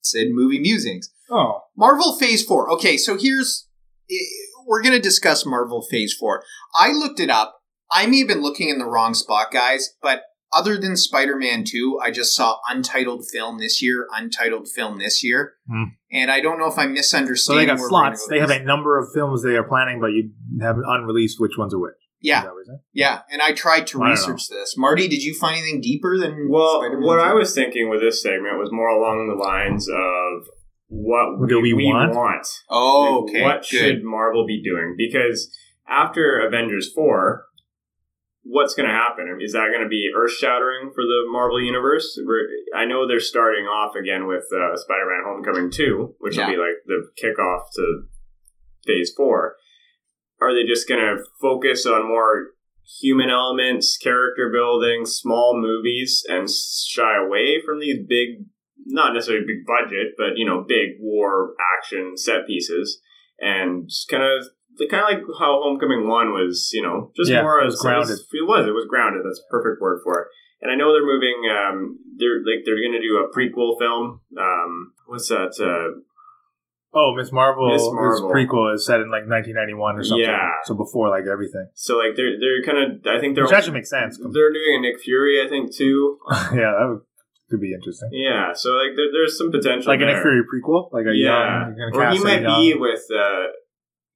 [0.01, 1.13] said movie musings.
[1.31, 2.71] Oh, Marvel Phase Four.
[2.75, 3.69] Okay, so here's
[4.67, 6.43] we're going to discuss Marvel Phase Four.
[6.79, 7.61] I looked it up.
[7.91, 10.23] I may have been looking in the wrong spot, guys, but
[10.53, 15.55] other than Spider-Man 2, I just saw untitled film this year, untitled film this year.
[15.69, 15.85] Hmm.
[16.13, 17.67] And I don't know if I'm misunderstanding.
[17.69, 18.27] So they got slots.
[18.29, 20.31] They have a number of films they are planning, but you
[20.61, 21.95] have unreleased which ones are which.
[22.21, 22.45] Yeah.
[22.93, 23.21] Yeah.
[23.31, 24.75] And I tried to research this.
[24.77, 27.23] Marty, did you find anything deeper than Well, Spider-Man what 2?
[27.23, 30.49] I was thinking with this segment was more along the lines of
[30.89, 32.15] what do we, we want?
[32.15, 32.47] want?
[32.71, 33.43] Oh, okay.
[33.43, 33.67] What Good.
[33.67, 34.95] should Marvel be doing?
[34.97, 35.53] Because
[35.89, 37.45] after Avengers 4,
[38.49, 39.39] what's going to happen?
[39.41, 42.19] Is that going to be earth shattering for the Marvel universe?
[42.75, 46.47] I know they're starting off again with uh, Spider-Man: Homecoming two, which Yeah.
[46.47, 48.03] will be like the kickoff to
[48.87, 49.57] Phase four.
[50.41, 52.49] Are they just going to focus on more
[53.01, 58.45] human elements, character building, small movies, and shy away from these big,
[58.85, 63.01] not necessarily big budget, but you know, big war action set pieces,
[63.41, 64.47] and just kind of
[64.91, 68.11] kind of like how Homecoming One was, you know, just Yeah, more as grounded.
[68.13, 68.67] as- It was.
[68.67, 69.23] It was grounded.
[69.25, 70.29] That's a perfect word for it.
[70.63, 71.37] And I know they're moving.
[71.51, 74.21] Um, they're like they're going to do a prequel film.
[74.39, 75.53] Um, what's that?
[75.61, 76.01] Uh,
[76.95, 77.69] Oh, Miss Marvel.
[77.71, 78.31] Miss Marvel.
[78.33, 80.25] prequel is set in like 1991 or something.
[80.25, 80.49] Yeah.
[80.65, 83.05] So before like everything, so like they're they're kind of.
[83.05, 84.17] I think they're which actually makes sense.
[84.17, 85.45] they're doing a Nick Fury.
[85.45, 86.17] I think too.
[86.57, 87.01] yeah, that would,
[87.51, 88.09] could be interesting.
[88.13, 88.53] Yeah.
[88.55, 89.93] So like there, there's some potential.
[89.93, 90.07] Like a.
[90.07, 91.69] Nick Fury prequel, like a Yeah.
[91.77, 91.93] young.
[91.93, 93.53] Or he might young- be with uh,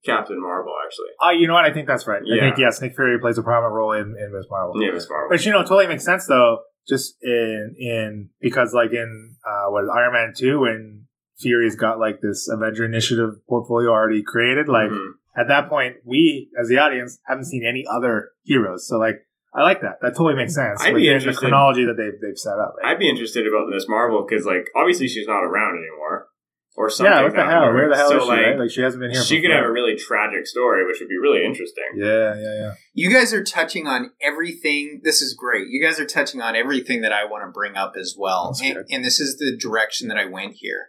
[0.05, 1.09] Captain Marvel actually.
[1.21, 1.65] Oh, you know what?
[1.65, 2.23] I think that's right.
[2.25, 2.37] Yeah.
[2.37, 4.83] I think yes, Nick Fury plays a prominent role in, in Miss Marvel.
[4.83, 5.31] Yeah, Miss Marvel.
[5.31, 6.59] Which you know totally makes sense though.
[6.89, 11.07] Just in in because like in uh, what is Iron Man two when
[11.39, 14.69] Fury's got like this Avenger Initiative portfolio already created.
[14.69, 15.11] Like Mhm.
[15.37, 18.89] at that point, we as the audience haven't seen any other heroes.
[18.89, 19.17] So like
[19.55, 19.99] I like that.
[20.01, 20.81] That totally makes sense.
[20.81, 22.77] I'd be within the interested- chronology that they've they've set up.
[22.83, 22.93] Right?
[22.93, 26.29] I'd be interested about Miss Marvel because like obviously she's not around anymore,
[26.77, 27.13] or something.
[27.13, 27.73] yeah, what the hell?
[27.75, 28.29] Where the hell so, is she?
[28.29, 28.59] Like, right?
[28.59, 29.23] Like she hasn't been here.
[29.23, 31.85] she for could have a really tragic story, which would be really interesting.
[31.97, 32.73] Yeah, yeah, yeah.
[32.95, 35.01] You guys are touching on everything.
[35.05, 35.67] This is great.
[35.69, 38.51] You guys are touching on everything that I want to bring up as well.
[38.53, 38.87] That's And, good.
[38.91, 40.87] and this is the direction that I went here.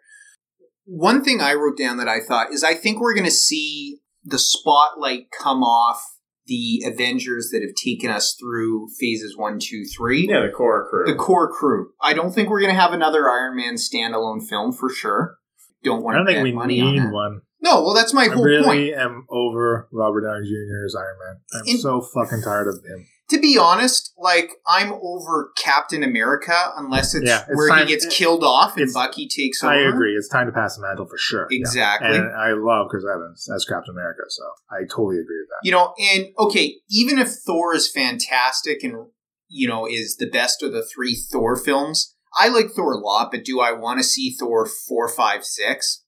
[0.85, 3.99] One thing I wrote down that I thought is I think we're going to see
[4.23, 6.01] the spotlight come off
[6.47, 10.27] the Avengers that have taken us through phases one, two, three.
[10.29, 11.05] Yeah, the core crew.
[11.05, 11.91] The core crew.
[12.01, 15.37] I don't think we're going to have another Iron Man standalone film for sure.
[15.83, 16.15] Don't want.
[16.15, 17.11] I don't to think we money need that.
[17.13, 17.41] one.
[17.63, 18.97] No, well, that's my I whole really point.
[18.97, 20.85] I am over Robert Downey Jr.
[20.85, 21.41] as Iron Man.
[21.53, 23.05] I'm In- so fucking tired of him.
[23.29, 27.93] To be honest, like I'm over Captain America unless it's, Yeah, it's where time- he
[27.93, 29.71] gets killed off and Bucky takes over.
[29.73, 30.15] I agree.
[30.17, 31.47] It's time to pass the mantle for sure.
[31.49, 31.59] Yeah.
[31.59, 32.17] Exactly.
[32.17, 35.61] And I love Chris Evans as Captain America, so I totally agree with that.
[35.63, 39.07] You know, and okay, even if Thor is fantastic and
[39.47, 43.29] you know is the best of the three Thor films, I like Thor a lot,
[43.31, 46.03] but do I want to see Thor four, five, six?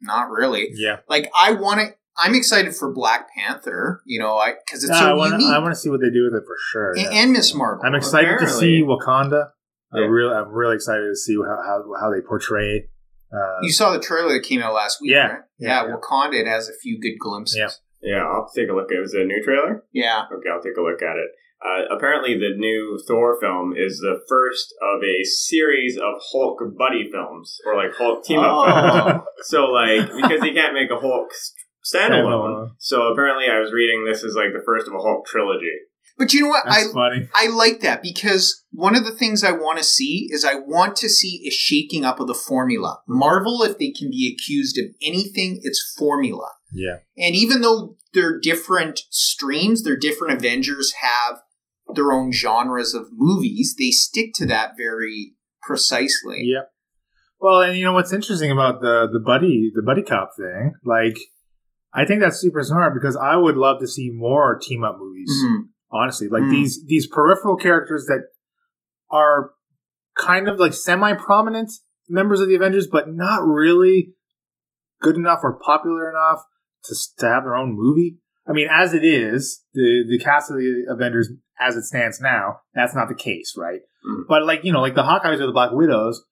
[0.00, 0.68] Not really.
[0.74, 1.94] Yeah, Like I want to.
[2.20, 4.02] I'm excited for Black Panther.
[4.04, 5.54] You know, I because it's Yeah, so I want unique.
[5.54, 6.92] I want to see what they do with it for sure.
[6.92, 7.22] and, yeah.
[7.22, 7.84] and Miss Marvel.
[7.86, 9.50] I'm excited to see Wakanda.
[9.92, 12.88] I really, I'm really excited to see how how, how they portray.
[13.32, 15.26] Uh, You saw the trailer that came out last week, Yeah.
[15.26, 15.38] right?
[15.58, 15.94] Yeah, Yeah, yeah.
[15.96, 16.34] Wakanda.
[16.40, 17.56] It has a few good glimpses.
[17.56, 17.68] Yeah.
[18.16, 18.86] yeah, I'll take a look.
[18.90, 19.84] It was a new trailer.
[19.92, 20.22] Yeah.
[20.32, 21.30] Okay, I'll take a look at it.
[21.64, 27.10] Uh, apparently, the new Thor film is the first of a series of Hulk buddy
[27.10, 29.24] films, or like Hulk team up films.
[29.26, 29.42] Oh.
[29.42, 31.32] So, like, because he can't make a Hulk
[31.84, 32.70] standalone, Standalone.
[32.78, 35.72] so apparently, I was reading this is like the first of a Hulk trilogy.
[36.18, 36.64] But you know what?
[36.66, 37.28] I funny.
[37.32, 40.96] I like that because one of the things I want to see is I want
[40.96, 43.00] to see a shaking up of the formula.
[43.06, 46.50] Marvel, if they can be accused of anything, it's formula.
[46.72, 51.40] Yeah, And even though they're different streams, their different Avengers have
[51.94, 56.42] their own genres of movies, they stick to that very precisely.
[56.44, 56.62] yeah.
[57.40, 60.74] Well, and you know what's interesting about the the buddy the buddy cop thing?
[60.84, 61.16] Like,
[61.94, 65.30] I think that's super smart because I would love to see more team up movies.
[65.44, 65.68] Mhm.
[65.90, 66.50] honestly like Mm.
[66.50, 68.24] these these peripheral characters that
[69.10, 69.52] are
[70.18, 71.70] kind of like semi prominent
[72.10, 74.12] members of the avengers but not really
[75.00, 76.42] good enough or popular enough
[76.84, 80.56] to, to have their own movie i mean as it is the the cast of
[80.56, 81.30] the avengers
[81.60, 84.22] as it stands now that's not the case right Mm.
[84.28, 86.24] but like you know like the hawkeyes or the black widows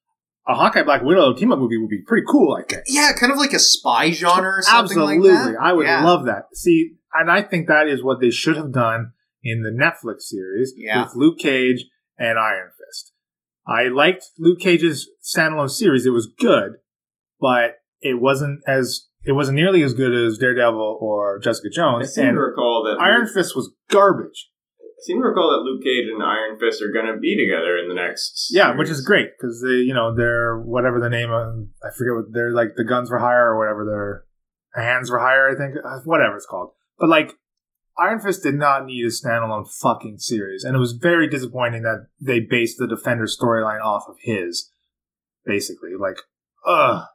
[0.47, 3.33] a hawkeye black widow team up movie would be pretty cool i think Yeah, kind
[3.33, 5.31] of like a spy genre or something Absolutely.
[5.31, 5.57] like that.
[5.61, 6.05] I would Yeah.
[6.05, 6.45] love that.
[6.55, 9.11] See, and I think that is what they should have done
[9.43, 11.03] in the Netflix series Yeah.
[11.03, 11.87] with Luke Cage
[12.17, 13.13] and Iron Fist.
[13.67, 16.07] I liked Luke Cage's standalone series.
[16.07, 16.75] It was good,
[17.41, 22.07] but it wasn't as it wasn't nearly as good as Daredevil or Jessica Jones.
[22.07, 24.51] I seem And to recall that Iron Fist was garbage.
[24.81, 27.77] I seem to recall that Luke Cage and Iron Fist are going to be together
[27.77, 28.49] in the next.
[28.51, 32.15] Yeah, which is great because they, you know, they're whatever the name of, I forget
[32.15, 34.25] what they're like the guns for hire or whatever their
[34.83, 36.71] hands for hire, I think, uh, whatever it's called.
[36.99, 37.35] But like,
[37.99, 42.09] Iron Fist did not need a standalone fucking series, and it was very disappointing that
[42.21, 44.71] they based the Defender storyline off of his,
[45.45, 45.91] basically.
[45.99, 46.19] Like,
[46.67, 47.07] ugh.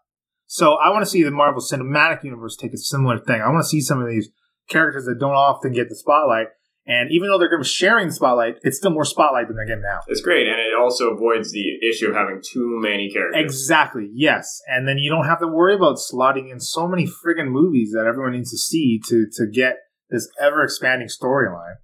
[0.52, 3.40] So I want to see the Marvel Cinematic Universe take a similar thing.
[3.42, 4.30] I want to see some of these
[4.68, 6.48] characters that don't often get the spotlight,
[6.86, 9.56] and even though they're going to be sharing the spotlight, it's still more spotlight than
[9.56, 10.00] they're getting now.
[10.10, 13.42] It's great, and it also avoids the issue of having too many characters.
[13.42, 14.10] Exactly.
[14.14, 17.94] Yes, and then you don't have to worry about slotting in so many friggin' movies
[17.94, 19.78] that everyone needs to see to to get
[20.10, 21.76] this ever expanding storyline.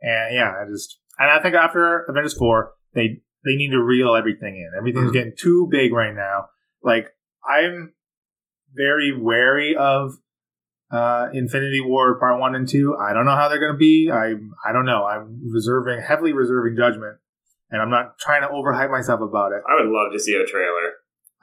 [0.00, 4.16] And yeah, I just And I think after Avengers four, they they need to reel
[4.16, 4.70] everything in.
[4.78, 5.12] Everything's Mhm.
[5.12, 6.46] getting too big right now.
[6.82, 7.10] Like
[7.46, 7.92] I'm
[8.74, 10.14] very wary of
[10.90, 12.96] uh, Infinity War Part One and Two.
[12.96, 14.10] I don't know how they're going to be.
[14.12, 14.34] I
[14.68, 15.04] I don't know.
[15.04, 17.16] I'm reserving heavily reserving judgment,
[17.70, 19.62] and I'm not trying to overhype myself about it.
[19.68, 20.92] I would love to see a trailer.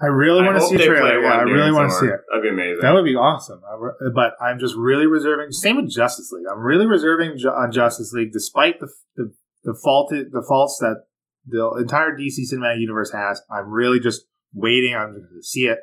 [0.02, 1.22] I really want to see a trailer.
[1.22, 2.20] Yeah, I really want to see it.
[2.30, 2.80] That'd be amazing.
[2.82, 3.62] That would be awesome.
[3.80, 5.52] Re- But I'm just really reserving.
[5.52, 6.46] Same with Justice League.
[6.52, 9.32] I'm really reserving ju- on Justice League, despite the the
[9.64, 11.04] the faulted the faults that
[11.46, 13.42] the entire DC cinematic universe has.
[13.52, 14.96] I'm really just waiting.
[14.96, 15.78] I'm going to see it.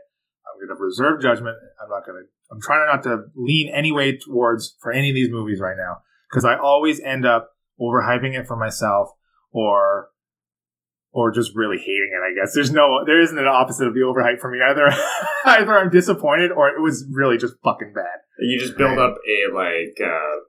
[0.61, 1.57] I'm going to reserve judgment.
[1.83, 2.29] I'm not going to.
[2.51, 5.99] I'm trying not to lean any way towards for any of these movies right now
[6.31, 9.11] because I always end up overhyping it for myself
[9.53, 10.09] or
[11.13, 12.21] or just really hating it.
[12.21, 14.89] I guess there's no there isn't an opposite of the overhype for me either.
[15.45, 18.19] either I'm disappointed or it was really just fucking bad.
[18.39, 20.41] you just build up a like uh,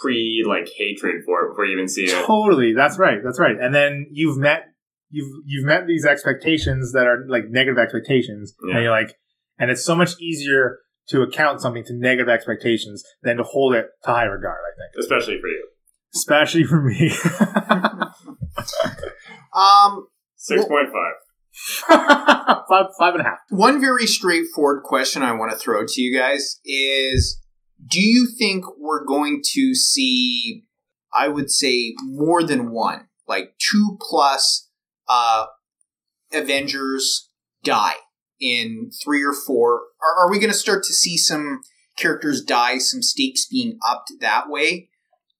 [0.00, 2.24] pre like hatred for it before you even see it.
[2.26, 3.56] Totally, that's right, that's right.
[3.60, 4.73] And then you've met
[5.14, 8.74] you've you've met these expectations that are like negative expectations, Yeah.
[8.76, 9.14] and you're like,
[9.58, 10.78] and it's so much easier
[11.08, 14.58] to account something to negative expectations than to hold it to high regard.
[14.58, 15.66] I think, Especially for you.
[16.14, 17.10] especially for me.
[19.54, 21.14] Um, Six point five.
[22.68, 23.38] five five and a half.
[23.50, 27.40] one very straightforward question I want to throw to you guys is
[27.88, 30.64] do you think we're going to see
[31.14, 34.63] I would say more than one, like two plus
[35.08, 35.46] uh
[36.32, 37.30] Avengers
[37.62, 37.94] die
[38.40, 39.80] in 3 or 4?
[40.02, 41.60] Are, are we going to start to see some
[41.96, 44.88] characters die, some stakes being upped that way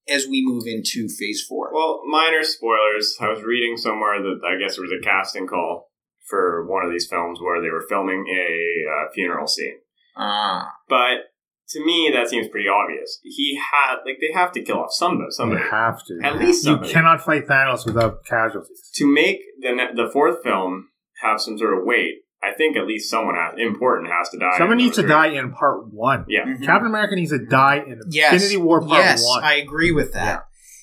[0.09, 1.71] as we move into phase 4?
[1.73, 3.17] Well, minor spoilers.
[3.21, 5.91] I was reading somewhere that I guess there was a casting call
[6.27, 9.79] for one of these films where they were filming a uh, funeral scene.
[10.17, 10.71] Ah.
[10.89, 11.34] But
[11.75, 13.19] to me, that seems pretty obvious.
[13.23, 15.31] He had like they have to kill off somebody.
[15.31, 16.21] Somebody You have to.
[16.25, 18.91] At least you cannot fight Thanos without casualties.
[18.95, 20.89] to make the the fourth film
[21.23, 22.15] have some sort of weight.
[22.43, 24.59] I think at least someone has, important has to die.
[24.59, 26.25] Someone needs to number die in part one.
[26.25, 26.35] three.
[26.35, 26.63] Yeah, Mhm.
[26.65, 28.35] Captain America needs to die in Yes.
[28.35, 29.43] Infinity War Part yes, One.
[29.43, 30.25] I agree with that.
[30.27, 30.41] Yeah.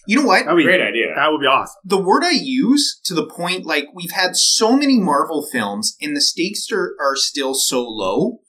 [0.08, 0.46] You know what?
[0.46, 1.14] that would be great idea.
[1.16, 1.76] That would be awesome.
[1.86, 6.18] the word I use to the point, like we've had so many Marvel films and
[6.18, 8.40] the stakes are, are still so low,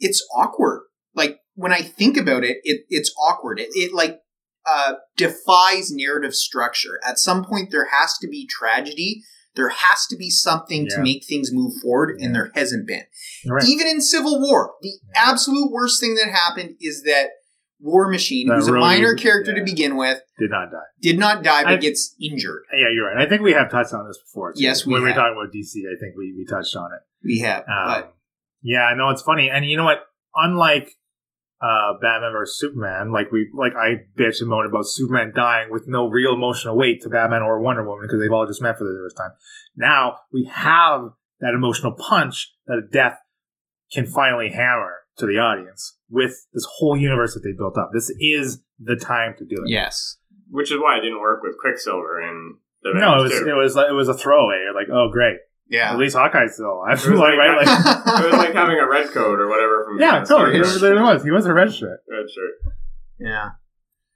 [0.00, 0.82] it's awkward.
[1.14, 3.60] Like when I think about it, it it's awkward.
[3.60, 4.20] It, it like
[4.66, 7.00] uh, defies narrative structure.
[7.06, 9.22] At some point, there has to be tragedy.
[9.56, 13.02] There has to be something to make things move forward, and there hasn't been.
[13.48, 13.64] Right.
[13.64, 17.30] Even in Civil War, the absolute worst thing that happened is that
[17.80, 20.78] War Machine, That who's a minor character to begin with, Did not die.
[21.00, 22.62] did not die but I- gets injured.
[22.72, 23.26] Yeah, you're right.
[23.26, 24.52] I think we have touched on this before.
[24.52, 24.62] Too.
[24.62, 27.00] Yes, we when we were talking about DC, I think we, we touched on it.
[27.24, 28.14] We have, Um, but
[28.62, 30.02] yeah, I know it's funny, and you know what?
[30.36, 30.92] Unlike
[31.62, 35.86] uh, Batman versus Superman, like we like I bitch and moan about Superman dying with
[35.86, 38.84] no real emotional weight to Batman or Wonder Woman because they've all just met for
[38.84, 39.32] the first time.
[39.76, 41.10] Now we have
[41.40, 43.18] that emotional punch that a death
[43.92, 47.90] can finally hammer to the audience with this whole universe that they built up.
[47.92, 49.70] This is the time to do it.
[49.70, 50.16] yes.
[50.48, 52.56] which is why it didn't work with Quicksilver and.
[52.82, 53.48] the No, it was too.
[53.48, 54.62] it was like it was a throwaway.
[54.64, 55.36] You're like, oh great,
[55.70, 55.92] Yeah.
[55.92, 56.98] at least Hawkeye's still alive.
[57.02, 59.84] It was like, like- right, like, it was like having a red coat or whatever
[59.86, 60.60] from yeah, totally.
[60.60, 60.80] Wars.
[60.80, 61.22] There, there was.
[61.24, 62.00] He was a red shirt.
[62.10, 62.74] Red shirt.
[63.18, 63.50] yeah.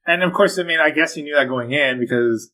[0.06, 2.50] And of course, I mean, I guess you knew that going in because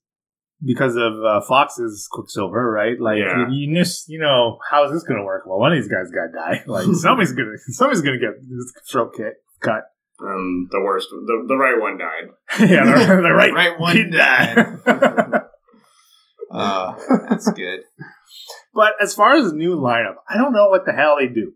[0.63, 3.01] because of uh, Fox's Quicksilver, right?
[3.01, 3.49] Like Yeah.
[3.49, 5.47] you, you just you know how is this going to work?
[5.47, 6.63] Well, one of these guys got to die.
[6.67, 9.85] Like somebody's gonna somebody's gonna get his throat kick, cut.
[10.23, 12.69] Um, the worst, the, the right one died.
[12.71, 15.40] yeah, the, the right Right one kid died.
[16.51, 16.95] Uh,
[17.29, 17.81] that's good.
[18.75, 21.53] but as far as the new lineup, I don't know what the hell they do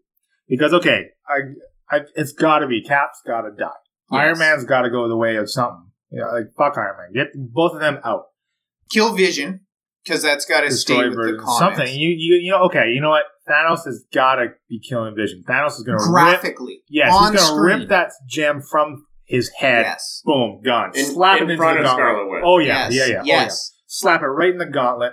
[0.49, 3.71] because okay, I, I it's got to be Cap's got to die.
[4.11, 5.91] Iron Man's got to go the way of something.
[6.11, 7.25] Yeah, like fuck Iron Man.
[7.25, 8.25] Get both of them out.
[8.91, 9.61] Kill Vision,
[10.05, 11.59] because that's got to stay destroy with the comics.
[11.59, 12.65] Something you you you know.
[12.65, 13.25] Okay, you know what?
[13.49, 15.43] Thanos has got to be killing Vision.
[15.49, 16.12] Thanos is going to rip.
[16.12, 16.81] Graphically.
[16.89, 19.87] Yes, on he's going to rip that gem from his head.
[19.87, 20.23] Yes.
[20.25, 20.93] Boom, gone.
[20.95, 22.05] In- Slap in it into front of gauntlet.
[22.05, 22.43] Scarlet Witch.
[22.45, 22.95] Oh yeah, yes.
[22.95, 23.21] yeah, yeah.
[23.21, 23.74] Oh, Yes.
[24.03, 24.11] Yeah.
[24.11, 25.12] Slap it right in the gauntlet,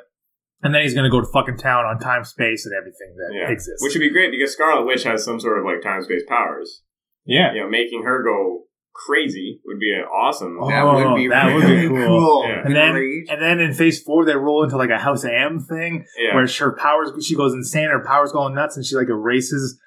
[0.61, 3.33] and then he's going to go to fucking town on time, space, and everything that
[3.35, 3.51] Yeah.
[3.51, 3.81] exists.
[3.83, 6.83] Which would be great because Scarlet Witch has some sort of like time space powers.
[7.25, 7.53] yeah.
[7.53, 8.63] You know, making her go
[8.93, 10.57] crazy would be an awesome.
[10.61, 11.97] Oh, That would be that would be cool.
[12.07, 12.45] cool.
[12.47, 12.61] Yeah.
[12.65, 13.29] And then, Great.
[13.29, 16.35] and then in phase four, they roll into like a House of M thing yeah.
[16.35, 19.79] where her powers, she goes insane, her powers going nuts, and she like erases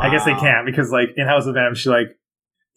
[0.00, 2.08] I guess they can't because like in House of M, she like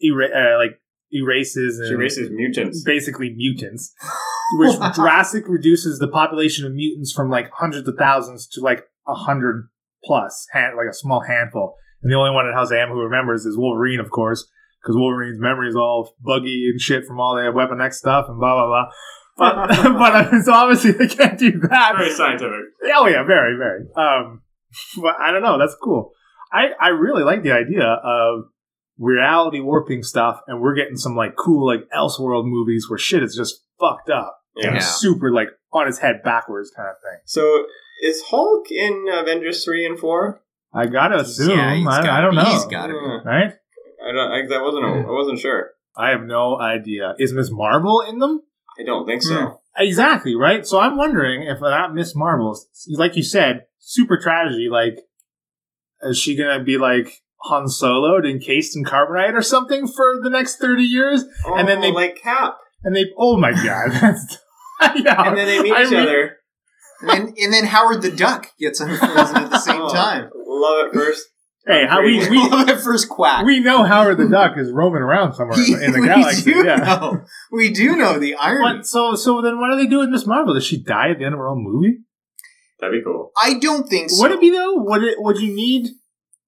[0.02, 0.80] era- uh, like
[1.12, 2.82] erases and she races mutants.
[2.84, 3.92] basically mutants,
[4.58, 9.14] which drastic reduces the population of mutants from like hundreds of thousands to like a
[9.14, 9.68] hundred
[10.04, 11.76] plus, hand, like a small handful.
[12.02, 14.48] And the only one in House of M who remembers is Wolverine, of course,
[14.82, 18.38] because Wolverine's memory is all buggy and shit from all the Weapon X stuff and
[18.38, 18.90] blah blah blah.
[19.36, 19.68] but
[19.98, 21.96] but uh, so obviously they can't do that.
[21.96, 22.60] Very scientific.
[22.94, 23.84] Oh yeah, very, very.
[23.96, 24.42] Um,
[25.00, 25.58] but I don't know.
[25.58, 26.12] That's cool.
[26.52, 28.44] I I really like the idea of
[28.98, 33.34] reality warping stuff, and we're getting some like cool like Elseworld movies where shit is
[33.34, 34.74] just fucked up, Yeah.
[34.74, 34.78] Yeah.
[34.80, 37.20] super like on his head backwards kind of thing.
[37.24, 37.64] So
[38.02, 40.42] is Hulk in Avengers three and four?
[40.72, 41.58] I gotta assume.
[41.58, 42.36] Yeah, he's I, gotta I don't be.
[42.36, 42.44] know.
[42.44, 43.28] He's gotta be.
[43.28, 43.52] Right?
[44.02, 44.52] I don't.
[44.52, 44.84] I, I wasn't.
[45.06, 45.70] I wasn't sure.
[45.96, 47.14] I have no idea.
[47.18, 48.42] Is Miss Marvel in them?
[48.78, 49.34] I don't think so.
[49.34, 49.54] Hmm.
[49.76, 50.66] Exactly, right?
[50.66, 52.58] So I'm wondering if that Miss Marvel,
[52.96, 54.98] like you said, super tragedy, like,
[56.02, 60.56] is she gonna be like Han Soloed, encased in carbonite or something for the next
[60.56, 61.24] 30 years?
[61.46, 64.38] Oh, And then they- like Cap, And they, oh my god, that's,
[64.96, 65.28] yeah.
[65.28, 66.36] and then they meet I each mean- other.
[67.02, 70.30] and, and then Howard the Duck gets unfrozen at the same Oh, time.
[70.46, 71.26] Love it first.
[71.66, 73.44] Hey, how we, we, love at first quack.
[73.44, 76.52] we know Howard the Duck is roaming around somewhere in, in the we galaxy.
[76.52, 76.76] do Yeah.
[76.76, 77.20] know.
[77.52, 78.78] We do know the irony.
[78.78, 80.54] But, so, so then what do they do with Miss Marvel?
[80.54, 81.98] Does she die at the end of her own movie?
[82.80, 83.30] That'd be cool.
[83.40, 84.22] I don't think so.
[84.22, 84.72] Would it be though?
[84.78, 85.16] Would it?
[85.18, 85.90] Would you need?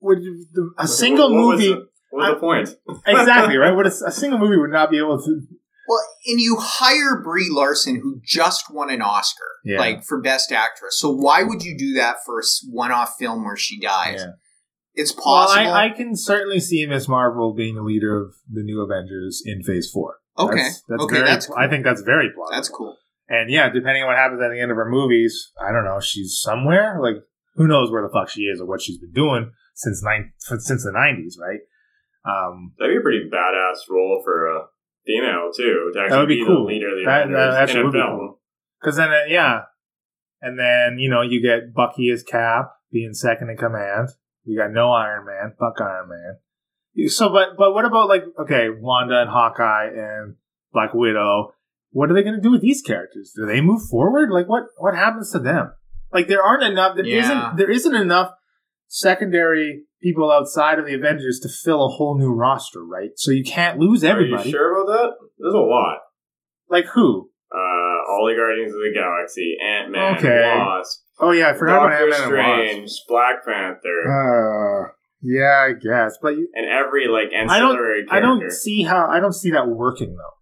[0.00, 1.68] Would you- the, a single What- what movie?
[1.74, 3.00] the- What was the point?
[3.06, 3.70] exactly right.
[3.76, 5.40] Would a, a single movie would not be able to?
[5.88, 9.78] Well, and you hire Brie Larson, who just won an Oscar, Yeah.
[9.80, 10.98] like for Best Actress.
[10.98, 14.20] So why would you do that for a one-off film where she dies?
[14.20, 14.32] Yeah.
[14.94, 15.72] It's Well, possible.
[15.72, 19.62] I, I can certainly see Miss Marvel being the leader of the new Avengers in
[19.62, 20.16] Phase Four.
[20.38, 21.56] okay, That's, that's okay, very, that's cool.
[21.58, 22.54] I think that's very plausible.
[22.56, 22.96] that's cool.
[23.28, 25.98] And yeah, depending on what happens at the end of her movies, I don't know.
[26.00, 26.98] She's somewhere.
[27.02, 27.16] Like
[27.54, 30.84] who knows where the fuck she is or what she's been doing since nine since
[30.84, 31.60] the nineties, right?
[32.24, 34.60] Um, That'd be a pretty badass role for a
[35.06, 35.90] female too.
[35.94, 36.62] To actually That would be be cool.
[36.66, 38.18] the leader of the That- Avengers that actually in a would be film.
[38.18, 38.40] cool.
[38.80, 39.60] Because then, uh, yeah,
[40.40, 44.08] and then you know you get Bucky as Cap being second in command.
[44.44, 47.08] You got no Iron Man, fuck Iron Man.
[47.08, 50.36] So, but but what about like okay, Wanda and Hawkeye and
[50.72, 51.54] Black Widow?
[51.90, 53.32] What are they going to do with these characters?
[53.36, 54.30] Do they move forward?
[54.30, 55.72] Like what what happens to them?
[56.12, 56.96] Like there aren't enough.
[56.96, 57.28] There Yeah.
[57.28, 58.32] not there isn't enough
[58.88, 63.10] secondary people outside of the Avengers to fill a whole new roster, right?
[63.16, 64.42] So you can't lose everybody.
[64.42, 65.10] Are you sure about that?
[65.38, 65.98] There's a lot.
[66.68, 67.30] Like who?
[67.54, 70.54] Uh, all the Guardians of the Galaxy, Ant Man, Okay.
[70.56, 72.70] Wasp, Oh yeah, I forgot Doctor about Ant-Man and Wasp.
[72.72, 78.06] Strange, Black Panther, Uh, yeah, I guess, but you, and every like I don't- ancillary
[78.10, 80.34] I don't see how I don't see that working though.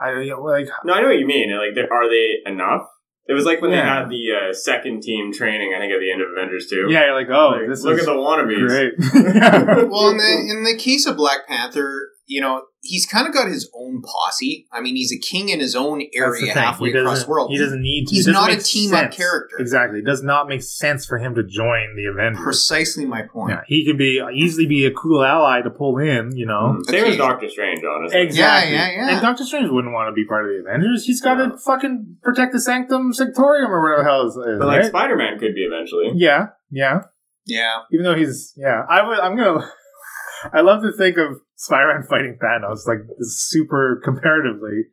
[0.00, 1.50] I like No, I know what you mean.
[1.56, 2.82] Like, are they enough?
[3.28, 5.74] It was like when they had the uh, second team training.
[5.76, 6.86] I think at the end of Avengers two.
[6.88, 8.66] yeah, you're like oh, Like, this look is at the wannabes.
[8.66, 8.94] great.
[9.90, 13.48] Well, in the in the case of Black Panther, you know, he's kind of got
[13.48, 14.66] his own posse.
[14.70, 17.30] I mean, he's a king in his own That's area, halfway He across doesn't- the
[17.30, 17.50] world.
[17.50, 18.06] He doesn't need.
[18.08, 18.14] to.
[18.14, 19.56] He's It doesn't a make team-up character.
[19.58, 22.44] Exactly, it does not make sense for him to join the Avengers.
[22.44, 23.52] Precisely my point.
[23.52, 26.36] Yeah, he could be easily be a cool ally to pull in.
[26.36, 26.76] You know.
[26.78, 26.84] Mm.
[26.90, 27.10] Same Okay.
[27.12, 28.20] as Doctor Strange, honestly.
[28.20, 28.72] Exactly.
[28.74, 29.12] Yeah, yeah, yeah.
[29.14, 31.06] And Doctor Strange wouldn't want to be part of the Avengers.
[31.06, 34.58] He's got to fucking protect the Sanctum Sanctorium or whatever the hell it is.
[34.58, 34.86] But like right?
[34.88, 36.12] Spider Man could be eventually.
[36.14, 37.00] yeah, yeah.
[37.46, 37.78] Yeah.
[37.90, 39.18] Even though he's yeah, I would.
[39.18, 39.66] I'm gonna.
[40.52, 44.84] I love to think of Spider-Man fighting Thanos like super comparatively,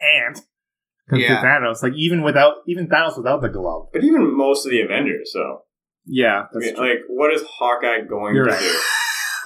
[0.00, 0.36] and
[1.10, 1.42] to Yeah.
[1.42, 3.88] Thanos like even without even Thanos without the glove.
[3.92, 5.62] But even most of the Avengers, so
[6.06, 6.86] Yeah, I mean, true.
[6.88, 8.60] like, what is Hawkeye going You're to right.
[8.60, 8.78] do?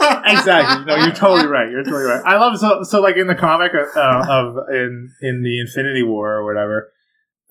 [0.27, 0.85] exactly.
[0.85, 1.71] No, you're totally right.
[1.71, 2.23] You're totally right.
[2.25, 6.35] I love so so like in the comic uh, of in in the Infinity War
[6.39, 6.93] or whatever.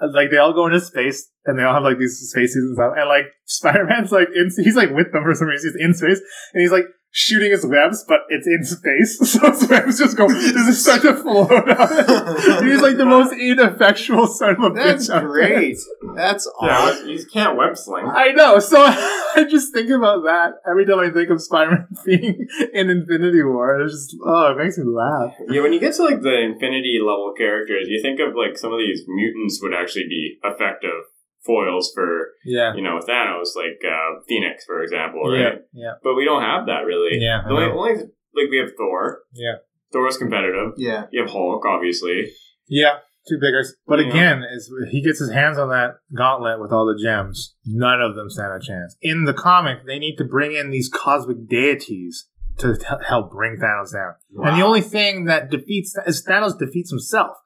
[0.01, 2.75] uh, Like they all go into space and they all have like these spacesuits and
[2.75, 5.73] stuff, and like Spider Man's like in, he's like with them for some reason.
[5.75, 6.21] He's in space
[6.53, 10.27] and he's like shooting his webs, but it's in space, so his webs just go.
[10.27, 11.51] This is such a float.
[11.51, 11.67] on
[12.67, 15.13] he's like the most ineffectual son of a That's bitch.
[15.15, 15.29] out there.
[15.29, 15.77] great.
[16.15, 17.09] That's Yeah, awesome.
[17.09, 18.05] you can't web sling.
[18.07, 18.59] I know.
[18.59, 23.43] So I just think about that every time I think of Spider-Man being in Infinity
[23.43, 23.79] War.
[23.81, 25.33] It's just oh, it makes me laugh.
[25.49, 28.73] Yeah, when you get to like the Infinity level characters, you think of like some
[28.73, 31.05] of these mutants would actually be effective
[31.47, 32.73] foils for Yeah.
[32.75, 35.59] you know Thanos, like uh, Phoenix, for example, right?
[35.73, 35.93] Yeah.
[36.03, 37.17] But we don't have that really.
[37.19, 37.41] Yeah.
[37.47, 37.93] The only, only
[38.35, 39.21] like we have Thor.
[39.33, 39.55] Yeah.
[39.93, 40.73] Thor's competitive.
[40.77, 41.05] Yeah.
[41.11, 42.29] You have Hulk, obviously.
[42.67, 42.97] Yeah.
[43.29, 43.73] Two biggers.
[43.87, 44.09] But Yeah.
[44.09, 48.15] again, as he gets his hands on that gauntlet with all the gems, none of
[48.15, 48.95] them stand a chance.
[49.01, 52.27] In the comic, they need to bring in these cosmic deities
[52.59, 54.13] to t- help bring Thanos down.
[54.45, 57.37] And the only thing that defeats is Thanos defeats himself.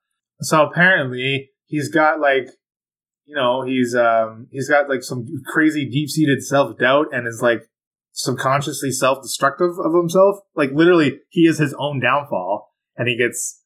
[0.42, 2.48] So apparently he's got like,
[3.26, 7.42] you know, he's um he's got like some crazy deep seated self doubt and is
[7.42, 7.64] like
[8.12, 10.38] subconsciously self destructive of himself.
[10.56, 13.60] Like literally, he is his own downfall, and he gets.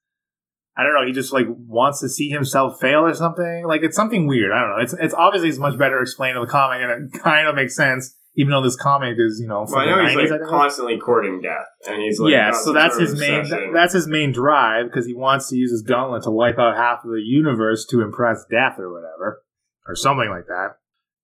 [0.77, 1.07] I don't know.
[1.07, 3.63] He just like wants to see himself fail or something.
[3.65, 4.51] Like it's something weird.
[4.51, 4.83] I don't know.
[4.83, 7.75] It's it's obviously it's much better explained in the comic, and it kind of makes
[7.75, 11.41] sense even though this comic is you know Well, I know he's like constantly courting
[11.41, 15.13] death, and he's like, yeah, so that's his main that's his main drive because he
[15.13, 18.77] wants to use his gauntlet to wipe out half of the universe to impress death
[18.77, 19.41] or whatever
[19.87, 20.75] or something like that.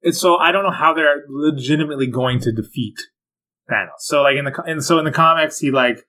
[0.04, 2.98] And so I don't know how they're legitimately going to defeat
[3.70, 4.00] Thanos.
[4.00, 6.06] So like in the and so in the comics he like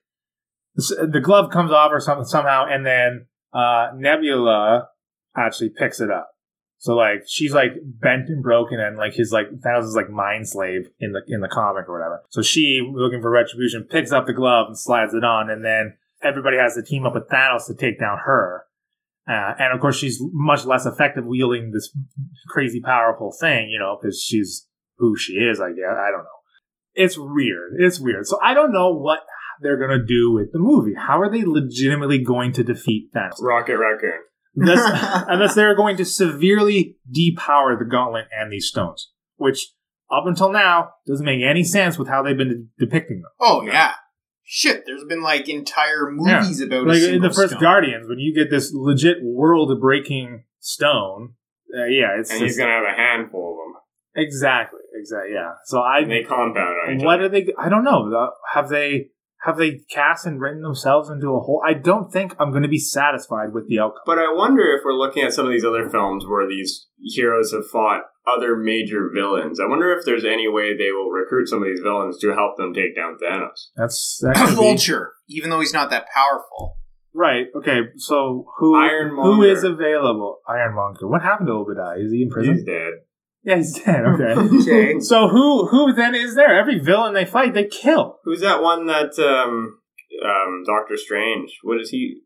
[0.75, 4.87] the glove comes off or something somehow and then uh Nebula
[5.37, 6.31] actually picks it up.
[6.79, 10.49] So like she's like bent and broken and like his like Thanos is like mind
[10.49, 12.23] slave in the in the comic or whatever.
[12.29, 15.97] So she looking for retribution picks up the glove and slides it on and then
[16.23, 18.65] everybody has to team up with Thanos to take down her.
[19.27, 21.95] Uh, and of course she's much less effective wielding this
[22.49, 24.67] crazy powerful thing, you know, because she's
[24.97, 25.95] who she is, I guess.
[25.97, 26.39] I don't know.
[26.93, 27.73] It's weird.
[27.79, 28.27] It's weird.
[28.27, 29.19] So I don't know what
[29.61, 30.93] they're gonna do with the movie.
[30.95, 33.41] How are they legitimately going to defeat Thanos?
[33.41, 34.19] Rocket Raccoon.
[34.55, 39.71] unless, unless they're going to severely depower the gauntlet and these stones, which
[40.11, 43.31] up until now doesn't make any sense with how they've been de- depicting them.
[43.39, 43.93] Oh yeah.
[44.55, 47.59] Shit, there's been like entire movies about a Like in the first stone.
[47.59, 51.33] Guardians, when you get this legit world-breaking stone,
[51.75, 53.81] uh, yeah, it's And just, he's gonna have a handful of them.
[54.15, 55.53] exactly, exactly, yeah.
[55.65, 57.25] So I, And they compound on each what other.
[57.25, 57.47] are they?
[57.57, 58.13] I don't know.
[58.15, 59.07] Uh, Have they?
[59.43, 61.61] Have they cast and written themselves into a hole?
[61.67, 64.03] I don't think I'm going to be satisfied with the outcome.
[64.05, 67.51] But I wonder if we're looking at some of these other films where these heroes
[67.51, 69.59] have fought other major villains.
[69.59, 72.55] I wonder if there's any way they will recruit some of these villains to help
[72.55, 73.67] them take down Thanos.
[73.75, 76.77] That's that could be- Vulture, even though he's not that powerful.
[77.13, 77.47] Right.
[77.55, 77.81] Okay.
[77.97, 79.35] So who Ironmonger.
[79.35, 80.39] who is available?
[80.47, 81.07] Ironmonger.
[81.07, 81.99] What happened to Obadiah?
[81.99, 82.55] Is he in prison?
[82.55, 82.93] He's dead.
[83.45, 84.05] yeah, he's dead.
[84.05, 84.33] Okay.
[84.61, 84.99] Okay.
[84.99, 86.57] so who who then is there?
[86.59, 88.19] Every villain they fight, they kill.
[88.23, 89.79] Who's that one that um
[90.23, 91.57] um Doctor Strange?
[91.63, 92.21] What is he?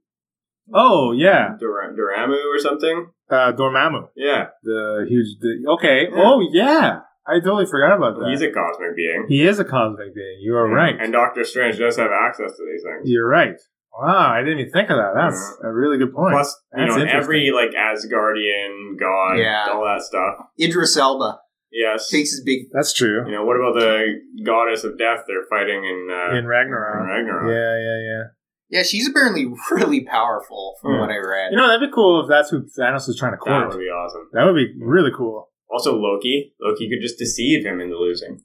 [0.74, 3.12] Oh yeah, Dur- Duramu or something?
[3.30, 5.38] uh, Dormammu, Yeah, the huge.
[5.40, 6.08] The, okay.
[6.12, 6.22] Yeah.
[6.24, 8.30] Oh yeah, I totally forgot about that.
[8.30, 9.26] he's a cosmic being.
[9.30, 10.40] he is a cosmic being.
[10.42, 10.96] You are right.
[11.00, 13.04] And Doctor Strange does have access to these things.
[13.10, 13.56] You're right.
[14.00, 15.14] Wow, I didn't even think of that.
[15.16, 16.34] That's a really good point.
[16.34, 17.18] Plus, you That's know, interesting.
[17.24, 19.68] every like Asgardian god, Yeah.
[19.74, 20.36] all that stuff.
[20.62, 21.40] Idris Elba
[21.72, 22.10] Yes.
[22.10, 22.68] takes his big.
[22.72, 23.26] That's true.
[23.26, 24.14] You know, what about the
[24.46, 27.02] goddess of death they're fighting in, uh, In Ragnarok.
[27.02, 27.50] in Ragnarok?
[27.50, 28.24] Yeah, yeah, yeah.
[28.70, 31.00] Yeah, she's apparently really powerful from Hmm.
[31.00, 31.52] what I read.
[31.52, 33.70] You know, that'd be cool if that's who Thanos is trying to That court.
[33.70, 34.30] would be awesome.
[34.34, 35.50] That would be really cool.
[35.70, 36.54] Also, Loki.
[36.62, 38.40] Loki could just deceive him into losing.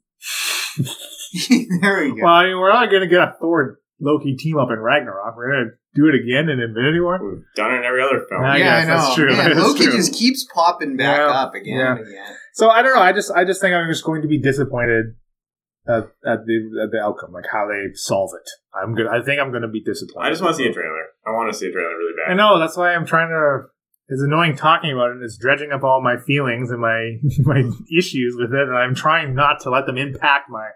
[1.81, 2.23] there we go.
[2.23, 5.37] Well, I mean, we're not going to get a Thor Loki team up in Ragnarok.
[5.37, 7.19] We're going to do it again in Infinity War.
[7.23, 8.43] We've done it in every other film.
[8.45, 8.97] I yeah, I guess know.
[8.97, 9.29] that's true.
[9.37, 9.93] Man, That's Loki true.
[9.93, 11.93] just keeps popping back Yeah, up again yeah.
[11.97, 12.35] and again.
[12.55, 13.01] So I don't know.
[13.01, 15.15] I just, I just think I'm just going to be disappointed
[15.87, 18.49] at, at the at the outcome, like how they solve it.
[18.77, 19.07] I'm good.
[19.07, 20.27] I think I'm going to be disappointed.
[20.27, 21.07] I just want to see a trailer.
[21.27, 22.33] I want to see a trailer really bad.
[22.33, 22.59] I know.
[22.59, 23.69] That's why I'm trying to.
[24.09, 25.23] It's annoying talking about it.
[25.23, 27.63] It's dredging up all my feelings and my my
[27.97, 30.69] issues with it, and I'm trying not to let them impact my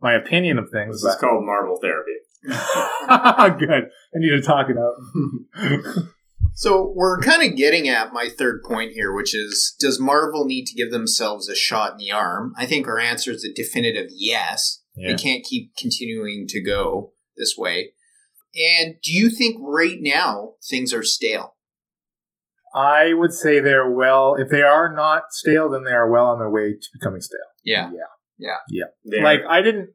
[0.00, 1.02] my opinion of things.
[1.02, 2.12] This is called Marvel therapy.
[2.46, 3.70] But- Good.
[3.70, 6.04] I need to talk it out.
[6.56, 10.66] So we're kind of getting at my third point here, which is does Marvel need
[10.66, 12.52] to give themselves a shot in the arm?
[12.56, 14.80] I think our answer is a definitive yes.
[14.94, 15.10] Yeah.
[15.10, 17.94] They can't keep continuing to go this way.
[18.54, 21.56] And do you think right now things are stale?
[22.72, 24.36] I would say they're well.
[24.38, 27.40] If they are not stale, then they are well on their way to becoming stale.
[28.38, 28.54] Yeah.
[29.04, 29.90] They're- Like I didn't,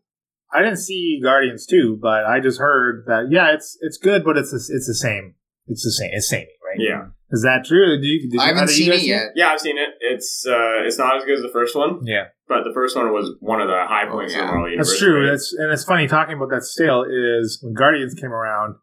[0.51, 4.37] I didn't see Guardians two, but I just heard that yeah, it's it's good, but
[4.37, 5.35] it's the- it's the same.
[5.67, 6.09] It's the same.
[6.13, 6.77] It's samey, right?
[6.79, 7.97] yeah, Is that true?
[8.01, 9.27] Did you, did I haven't either you seen guys it see yet.
[9.35, 9.89] yeah, I've seen it.
[10.01, 13.13] It's uh, it's not as good as the first one, Yeah, but the first one
[13.13, 14.39] was one of the high Oh, points yeah.
[14.41, 14.89] of the Marvel universe.
[14.89, 15.21] that's true.
[15.25, 15.29] right?
[15.31, 18.75] That's and it's funny talking about that stale is when Guardians came around,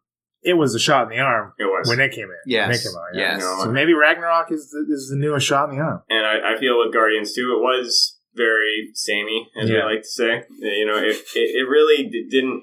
[0.43, 1.89] it was a shot in the arm it was.
[1.89, 2.37] when it came in.
[2.45, 2.67] Yes.
[2.67, 3.07] when it came out.
[3.13, 3.31] Yeah.
[3.33, 3.39] Yes.
[3.41, 6.03] No, So maybe Ragnarok is the, is the newest shot in the arm.
[6.09, 9.85] and I, I feel with Guardians too, it was very samey, as Yeah.
[9.87, 10.43] we like to say.
[10.59, 12.61] You know, it it, it really d- didn't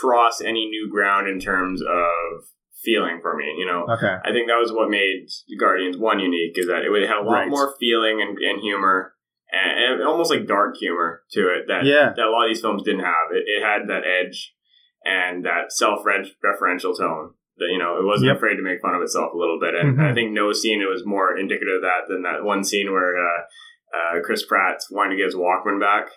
[0.00, 2.44] cross any new ground in terms of
[2.84, 3.54] feeling for me.
[3.58, 4.14] You know, Okay.
[4.24, 5.26] I think that was what made
[5.58, 7.48] Guardians One unique is that it had a lot Right.
[7.48, 9.14] more feeling and, and humor,
[9.50, 12.12] and, and almost like dark humor to it that Yeah.
[12.14, 13.32] that a lot of these films didn't have.
[13.32, 14.52] It, it had that edge
[15.04, 17.34] and that self-referential tone.
[17.58, 18.36] That you know, it wasn't Yep.
[18.36, 20.10] afraid to make fun of itself a little bit, and Mhm.
[20.10, 23.16] I think no scene it was more indicative of that than that one scene where
[23.16, 23.42] uh,
[23.94, 26.08] uh, Chris Pratt's wanting to get his Walkman back.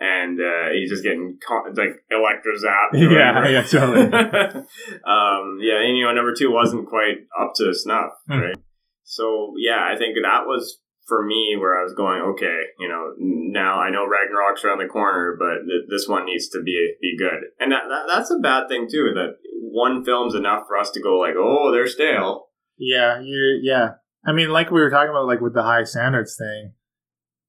[0.00, 2.92] And uh, he's just getting co- like electro zapped.
[2.94, 4.02] Yeah, yeah, totally.
[5.06, 8.38] um, yeah, and you know, number two wasn't quite up to snuff, Hmm.
[8.40, 8.56] right?
[9.04, 12.20] So yeah, I think that was for me where I was going.
[12.20, 16.48] Okay, you know, now I know Ragnarok's around the corner, but th- this one needs
[16.48, 19.12] to be be good, and that, that that's a bad thing too.
[19.14, 22.46] That one film's enough for us to go like, oh, they're stale.
[22.78, 23.90] Yeah, you yeah.
[24.26, 26.72] I mean, like we were talking about, like with the high standards thing,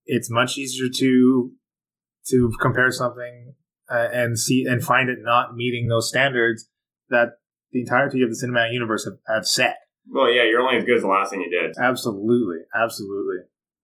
[0.06, 1.52] it's much easier to
[2.30, 3.56] to compare something
[3.92, 6.70] uh, and see and find it not meeting those standards
[7.10, 7.34] that
[7.72, 9.78] the entirety of the cinematic universe have, have set.
[10.10, 11.76] Well, yeah, you're only as good as the last thing you did.
[11.82, 13.38] Absolutely, absolutely.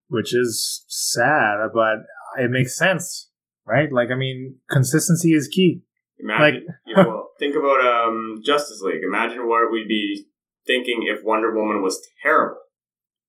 [0.08, 2.00] Which is sad, but
[2.38, 3.30] it makes sense,
[3.66, 3.92] right?
[3.92, 5.82] Like, I mean, consistency is key.
[6.20, 9.04] Imagine, you know, think about um, Justice League.
[9.04, 10.26] Imagine what we'd be
[10.68, 12.58] thinking if Wonder Woman was terrible.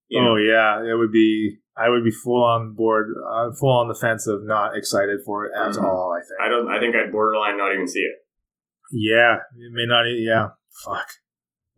[0.08, 1.58] You know, Oh yeah, it would be.
[1.76, 5.46] I would be full on board, uh, full on the fence of not excited for
[5.46, 5.82] it at Mhm.
[5.84, 6.12] all.
[6.16, 6.40] I think.
[6.40, 6.68] I don't.
[6.70, 8.16] I think I'd borderline not even see it.
[8.92, 10.06] yeah, it may not.
[10.06, 10.48] e- Yeah,
[10.84, 11.06] fuck.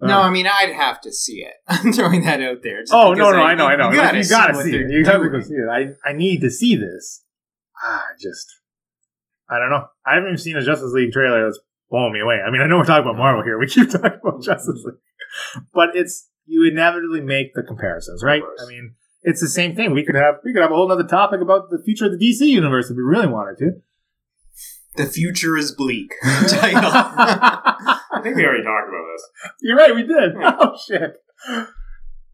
[0.01, 1.55] No, Uh, I mean I'd have to see it.
[1.69, 2.83] I'm throwing that out there.
[2.91, 3.91] oh no, no, I know, I know.
[3.91, 4.91] You gotta, you gotta what see it.
[4.91, 5.69] You gotta go see it.
[5.71, 7.25] I, I need to see this.
[7.85, 8.47] Ah, just.
[9.49, 9.87] I don't know.
[10.07, 11.61] I haven't even seen a Justice League trailer that's
[11.91, 12.41] blowing me away.
[12.45, 13.59] I mean, I know we're talking about Marvel here.
[13.59, 18.43] We keep talking about Justice League, but it's you inevitably make the comparisons, right?
[18.43, 19.93] I mean, it's the same thing.
[19.93, 22.19] We could have we could have a whole other topic about the future of the
[22.19, 23.71] DC universe if we really wanted to.
[24.97, 26.13] The future is bleak.
[26.23, 29.55] I think we already talked about this.
[29.63, 30.33] You're right, we did.
[30.37, 31.17] Oh shit!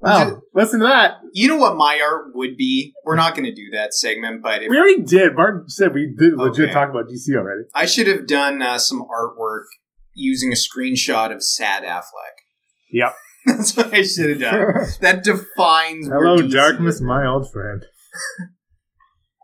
[0.00, 1.14] Wow, listen to that.
[1.32, 2.94] you know what my art would be?
[3.04, 5.34] We're not going to do that segment, but if We already did.
[5.34, 6.72] Martin said we did legit Okay.
[6.72, 7.62] talk about DC already.
[7.74, 9.64] I should have done uh, some artwork
[10.14, 12.42] using a screenshot of Sad Affleck.
[12.92, 13.12] Yep.
[13.48, 14.60] That's what I should have done.
[15.00, 16.08] That defines.
[16.08, 17.02] where Hello, DC darkness, is.
[17.02, 17.84] my old friend.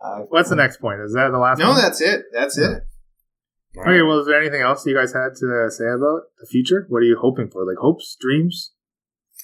[0.05, 1.01] Uh, What's the next point?
[1.01, 1.81] Is that the last No, one?
[1.81, 2.25] that's it.
[2.31, 2.83] That's it.
[3.79, 6.85] Okay, well, is there anything else you guys had to say about the future?
[6.91, 7.65] What are you hoping for?
[7.65, 8.73] Like hopes, dreams,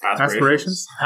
[0.03, 0.85] aspirations?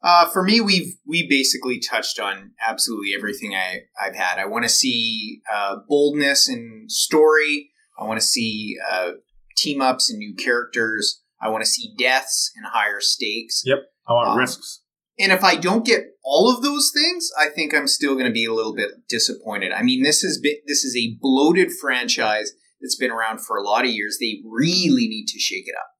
[0.00, 4.38] Uh, for me, we've we basically touched on absolutely everything I I've had.
[4.38, 7.70] I want to see uh, boldness in story.
[7.98, 9.10] I want to see uh,
[9.58, 11.22] team ups and new characters.
[11.40, 13.62] I want to see deaths and higher stakes.
[13.64, 13.78] Yep.
[14.08, 14.82] I want Um, risks.
[15.20, 18.32] And if I don't get all of those things, I think I'm still going to
[18.32, 19.72] be a little bit disappointed.
[19.72, 23.62] I mean, this has been this is a bloated franchise that's been around for a
[23.62, 24.18] lot of years.
[24.20, 25.90] They really need to shake it up.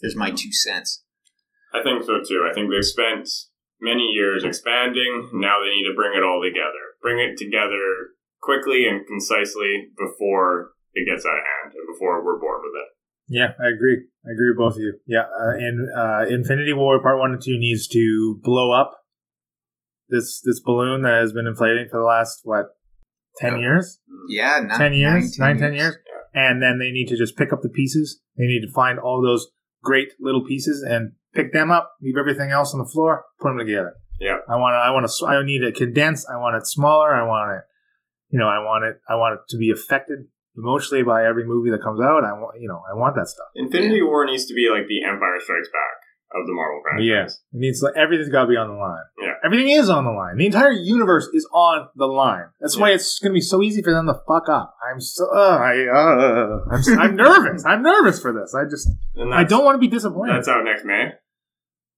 [0.00, 1.02] There's my two cents.
[1.72, 2.46] I think so too.
[2.48, 3.28] I think they've spent
[3.80, 5.30] many years expanding.
[5.32, 6.96] Now they need to bring it all together.
[7.00, 8.12] Bring it together
[8.42, 12.88] quickly and concisely before it gets out of hand and before we're bored with it.
[13.28, 14.04] Yeah, I agree.
[14.26, 14.94] I agree with both of you.
[15.06, 18.92] Yeah, uh, and uh, Infinity War Part One and Two needs to blow up
[20.08, 22.66] this this balloon that has been inflating for the last what
[23.36, 23.60] ten Yeah.
[23.60, 25.96] years, Yeah, nine, ten years, nine, nine, ten years,
[26.34, 28.20] and then they need to just pick up the pieces.
[28.36, 29.48] They need to find all those
[29.82, 33.58] great little pieces and pick them up, leave everything else on the floor, put them
[33.58, 33.94] together.
[34.20, 34.38] Yeah.
[34.48, 34.78] I want to.
[34.78, 35.26] I want to.
[35.26, 36.26] I need it condensed.
[36.32, 37.14] I want it smaller.
[37.14, 37.62] I want it.
[38.30, 38.96] You know, I want it.
[39.08, 40.26] I want it to be affected
[40.58, 42.24] emotionally by every movie that comes out.
[42.24, 42.60] I want.
[42.60, 43.46] You know, I want that stuff.
[43.54, 45.96] Infinity War needs to be like the Empire Strikes Back
[46.34, 47.06] of the Marvel franchise.
[47.06, 49.00] Yes, it needs like everything's got to be on the line.
[49.18, 49.32] Yeah.
[49.42, 50.36] everything is on the line.
[50.36, 52.48] The entire universe is on the line.
[52.60, 54.76] That's why it's going to be so easy for them to fuck up.
[54.84, 57.64] I'm so uh, I uh, I'm, s- I'm nervous.
[57.64, 58.54] I'm nervous for this.
[58.54, 58.90] I just
[59.32, 60.34] I don't want to be disappointed.
[60.36, 61.12] That's out next May.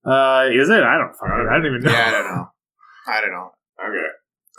[0.04, 0.80] Uh, is it?
[0.82, 1.48] I don't fucking.
[1.50, 1.90] I don't even know.
[1.90, 2.46] Yeah, I don't know.
[3.08, 3.50] I don't know.
[3.82, 4.08] Okay,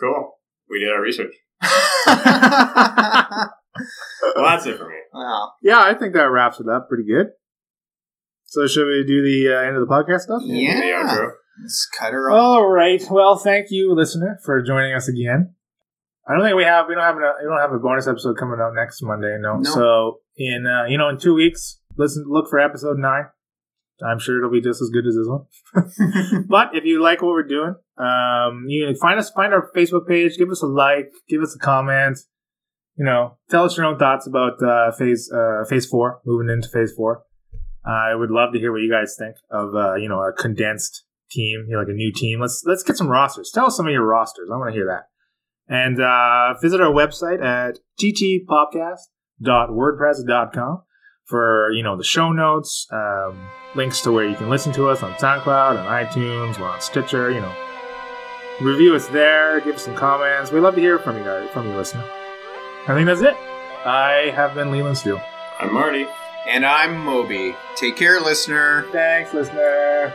[0.01, 0.33] cool.
[0.69, 1.33] We did our research.
[4.21, 4.95] well, Well, that's it for me.
[5.61, 7.27] Yeah, I think that wraps it up pretty good.
[8.45, 10.41] So should we do the uh, end of the podcast stuff?
[10.41, 11.03] The yeah.
[11.03, 11.31] outro.
[11.61, 12.37] Let's cut her off.
[12.37, 13.01] All right.
[13.09, 15.55] Well, thank you, listener, for joining us again.
[16.27, 18.37] I don't think we have we don't have a we don't have a bonus episode
[18.37, 19.37] coming out next Monday.
[19.39, 19.57] No.
[19.57, 19.63] No.
[19.63, 23.25] So in uh, you know in two weeks, listen look for episode nine.
[24.03, 26.45] I'm sure it'll be just as good as this one.
[26.49, 30.07] but if you like what we're doing, um, you can find us find our Facebook
[30.07, 32.17] page, give us a like, give us a comment.
[32.97, 36.69] You know, tell us your own thoughts about uh, phase uh, phase four, moving into
[36.69, 37.23] phase four.
[37.83, 41.05] I would love to hear what you guys think of uh, you know a condensed
[41.31, 42.41] team, you know, like a new team.
[42.41, 43.49] Let's let's get some rosters.
[43.53, 44.49] Tell us some of your rosters.
[44.53, 45.05] I want to hear that.
[45.67, 50.83] And uh, visit our website at ttpopcast.wordpress.com
[51.25, 55.01] for you know the show notes, um, links to where you can listen to us
[55.01, 56.59] on SoundCloud and iTunes.
[56.59, 57.31] We're on Stitcher.
[57.31, 57.55] You know,
[58.59, 59.61] review us there.
[59.61, 60.51] Give us some comments.
[60.51, 62.03] We love to hear from you guys, from you, listener.
[62.87, 63.35] I think that's it.
[63.85, 65.21] I have been Leland Steele.
[65.59, 66.07] I'm Marty.
[66.47, 67.55] and I'm Moby.
[67.75, 68.85] Take care, listener.
[68.91, 70.13] Thanks, listener.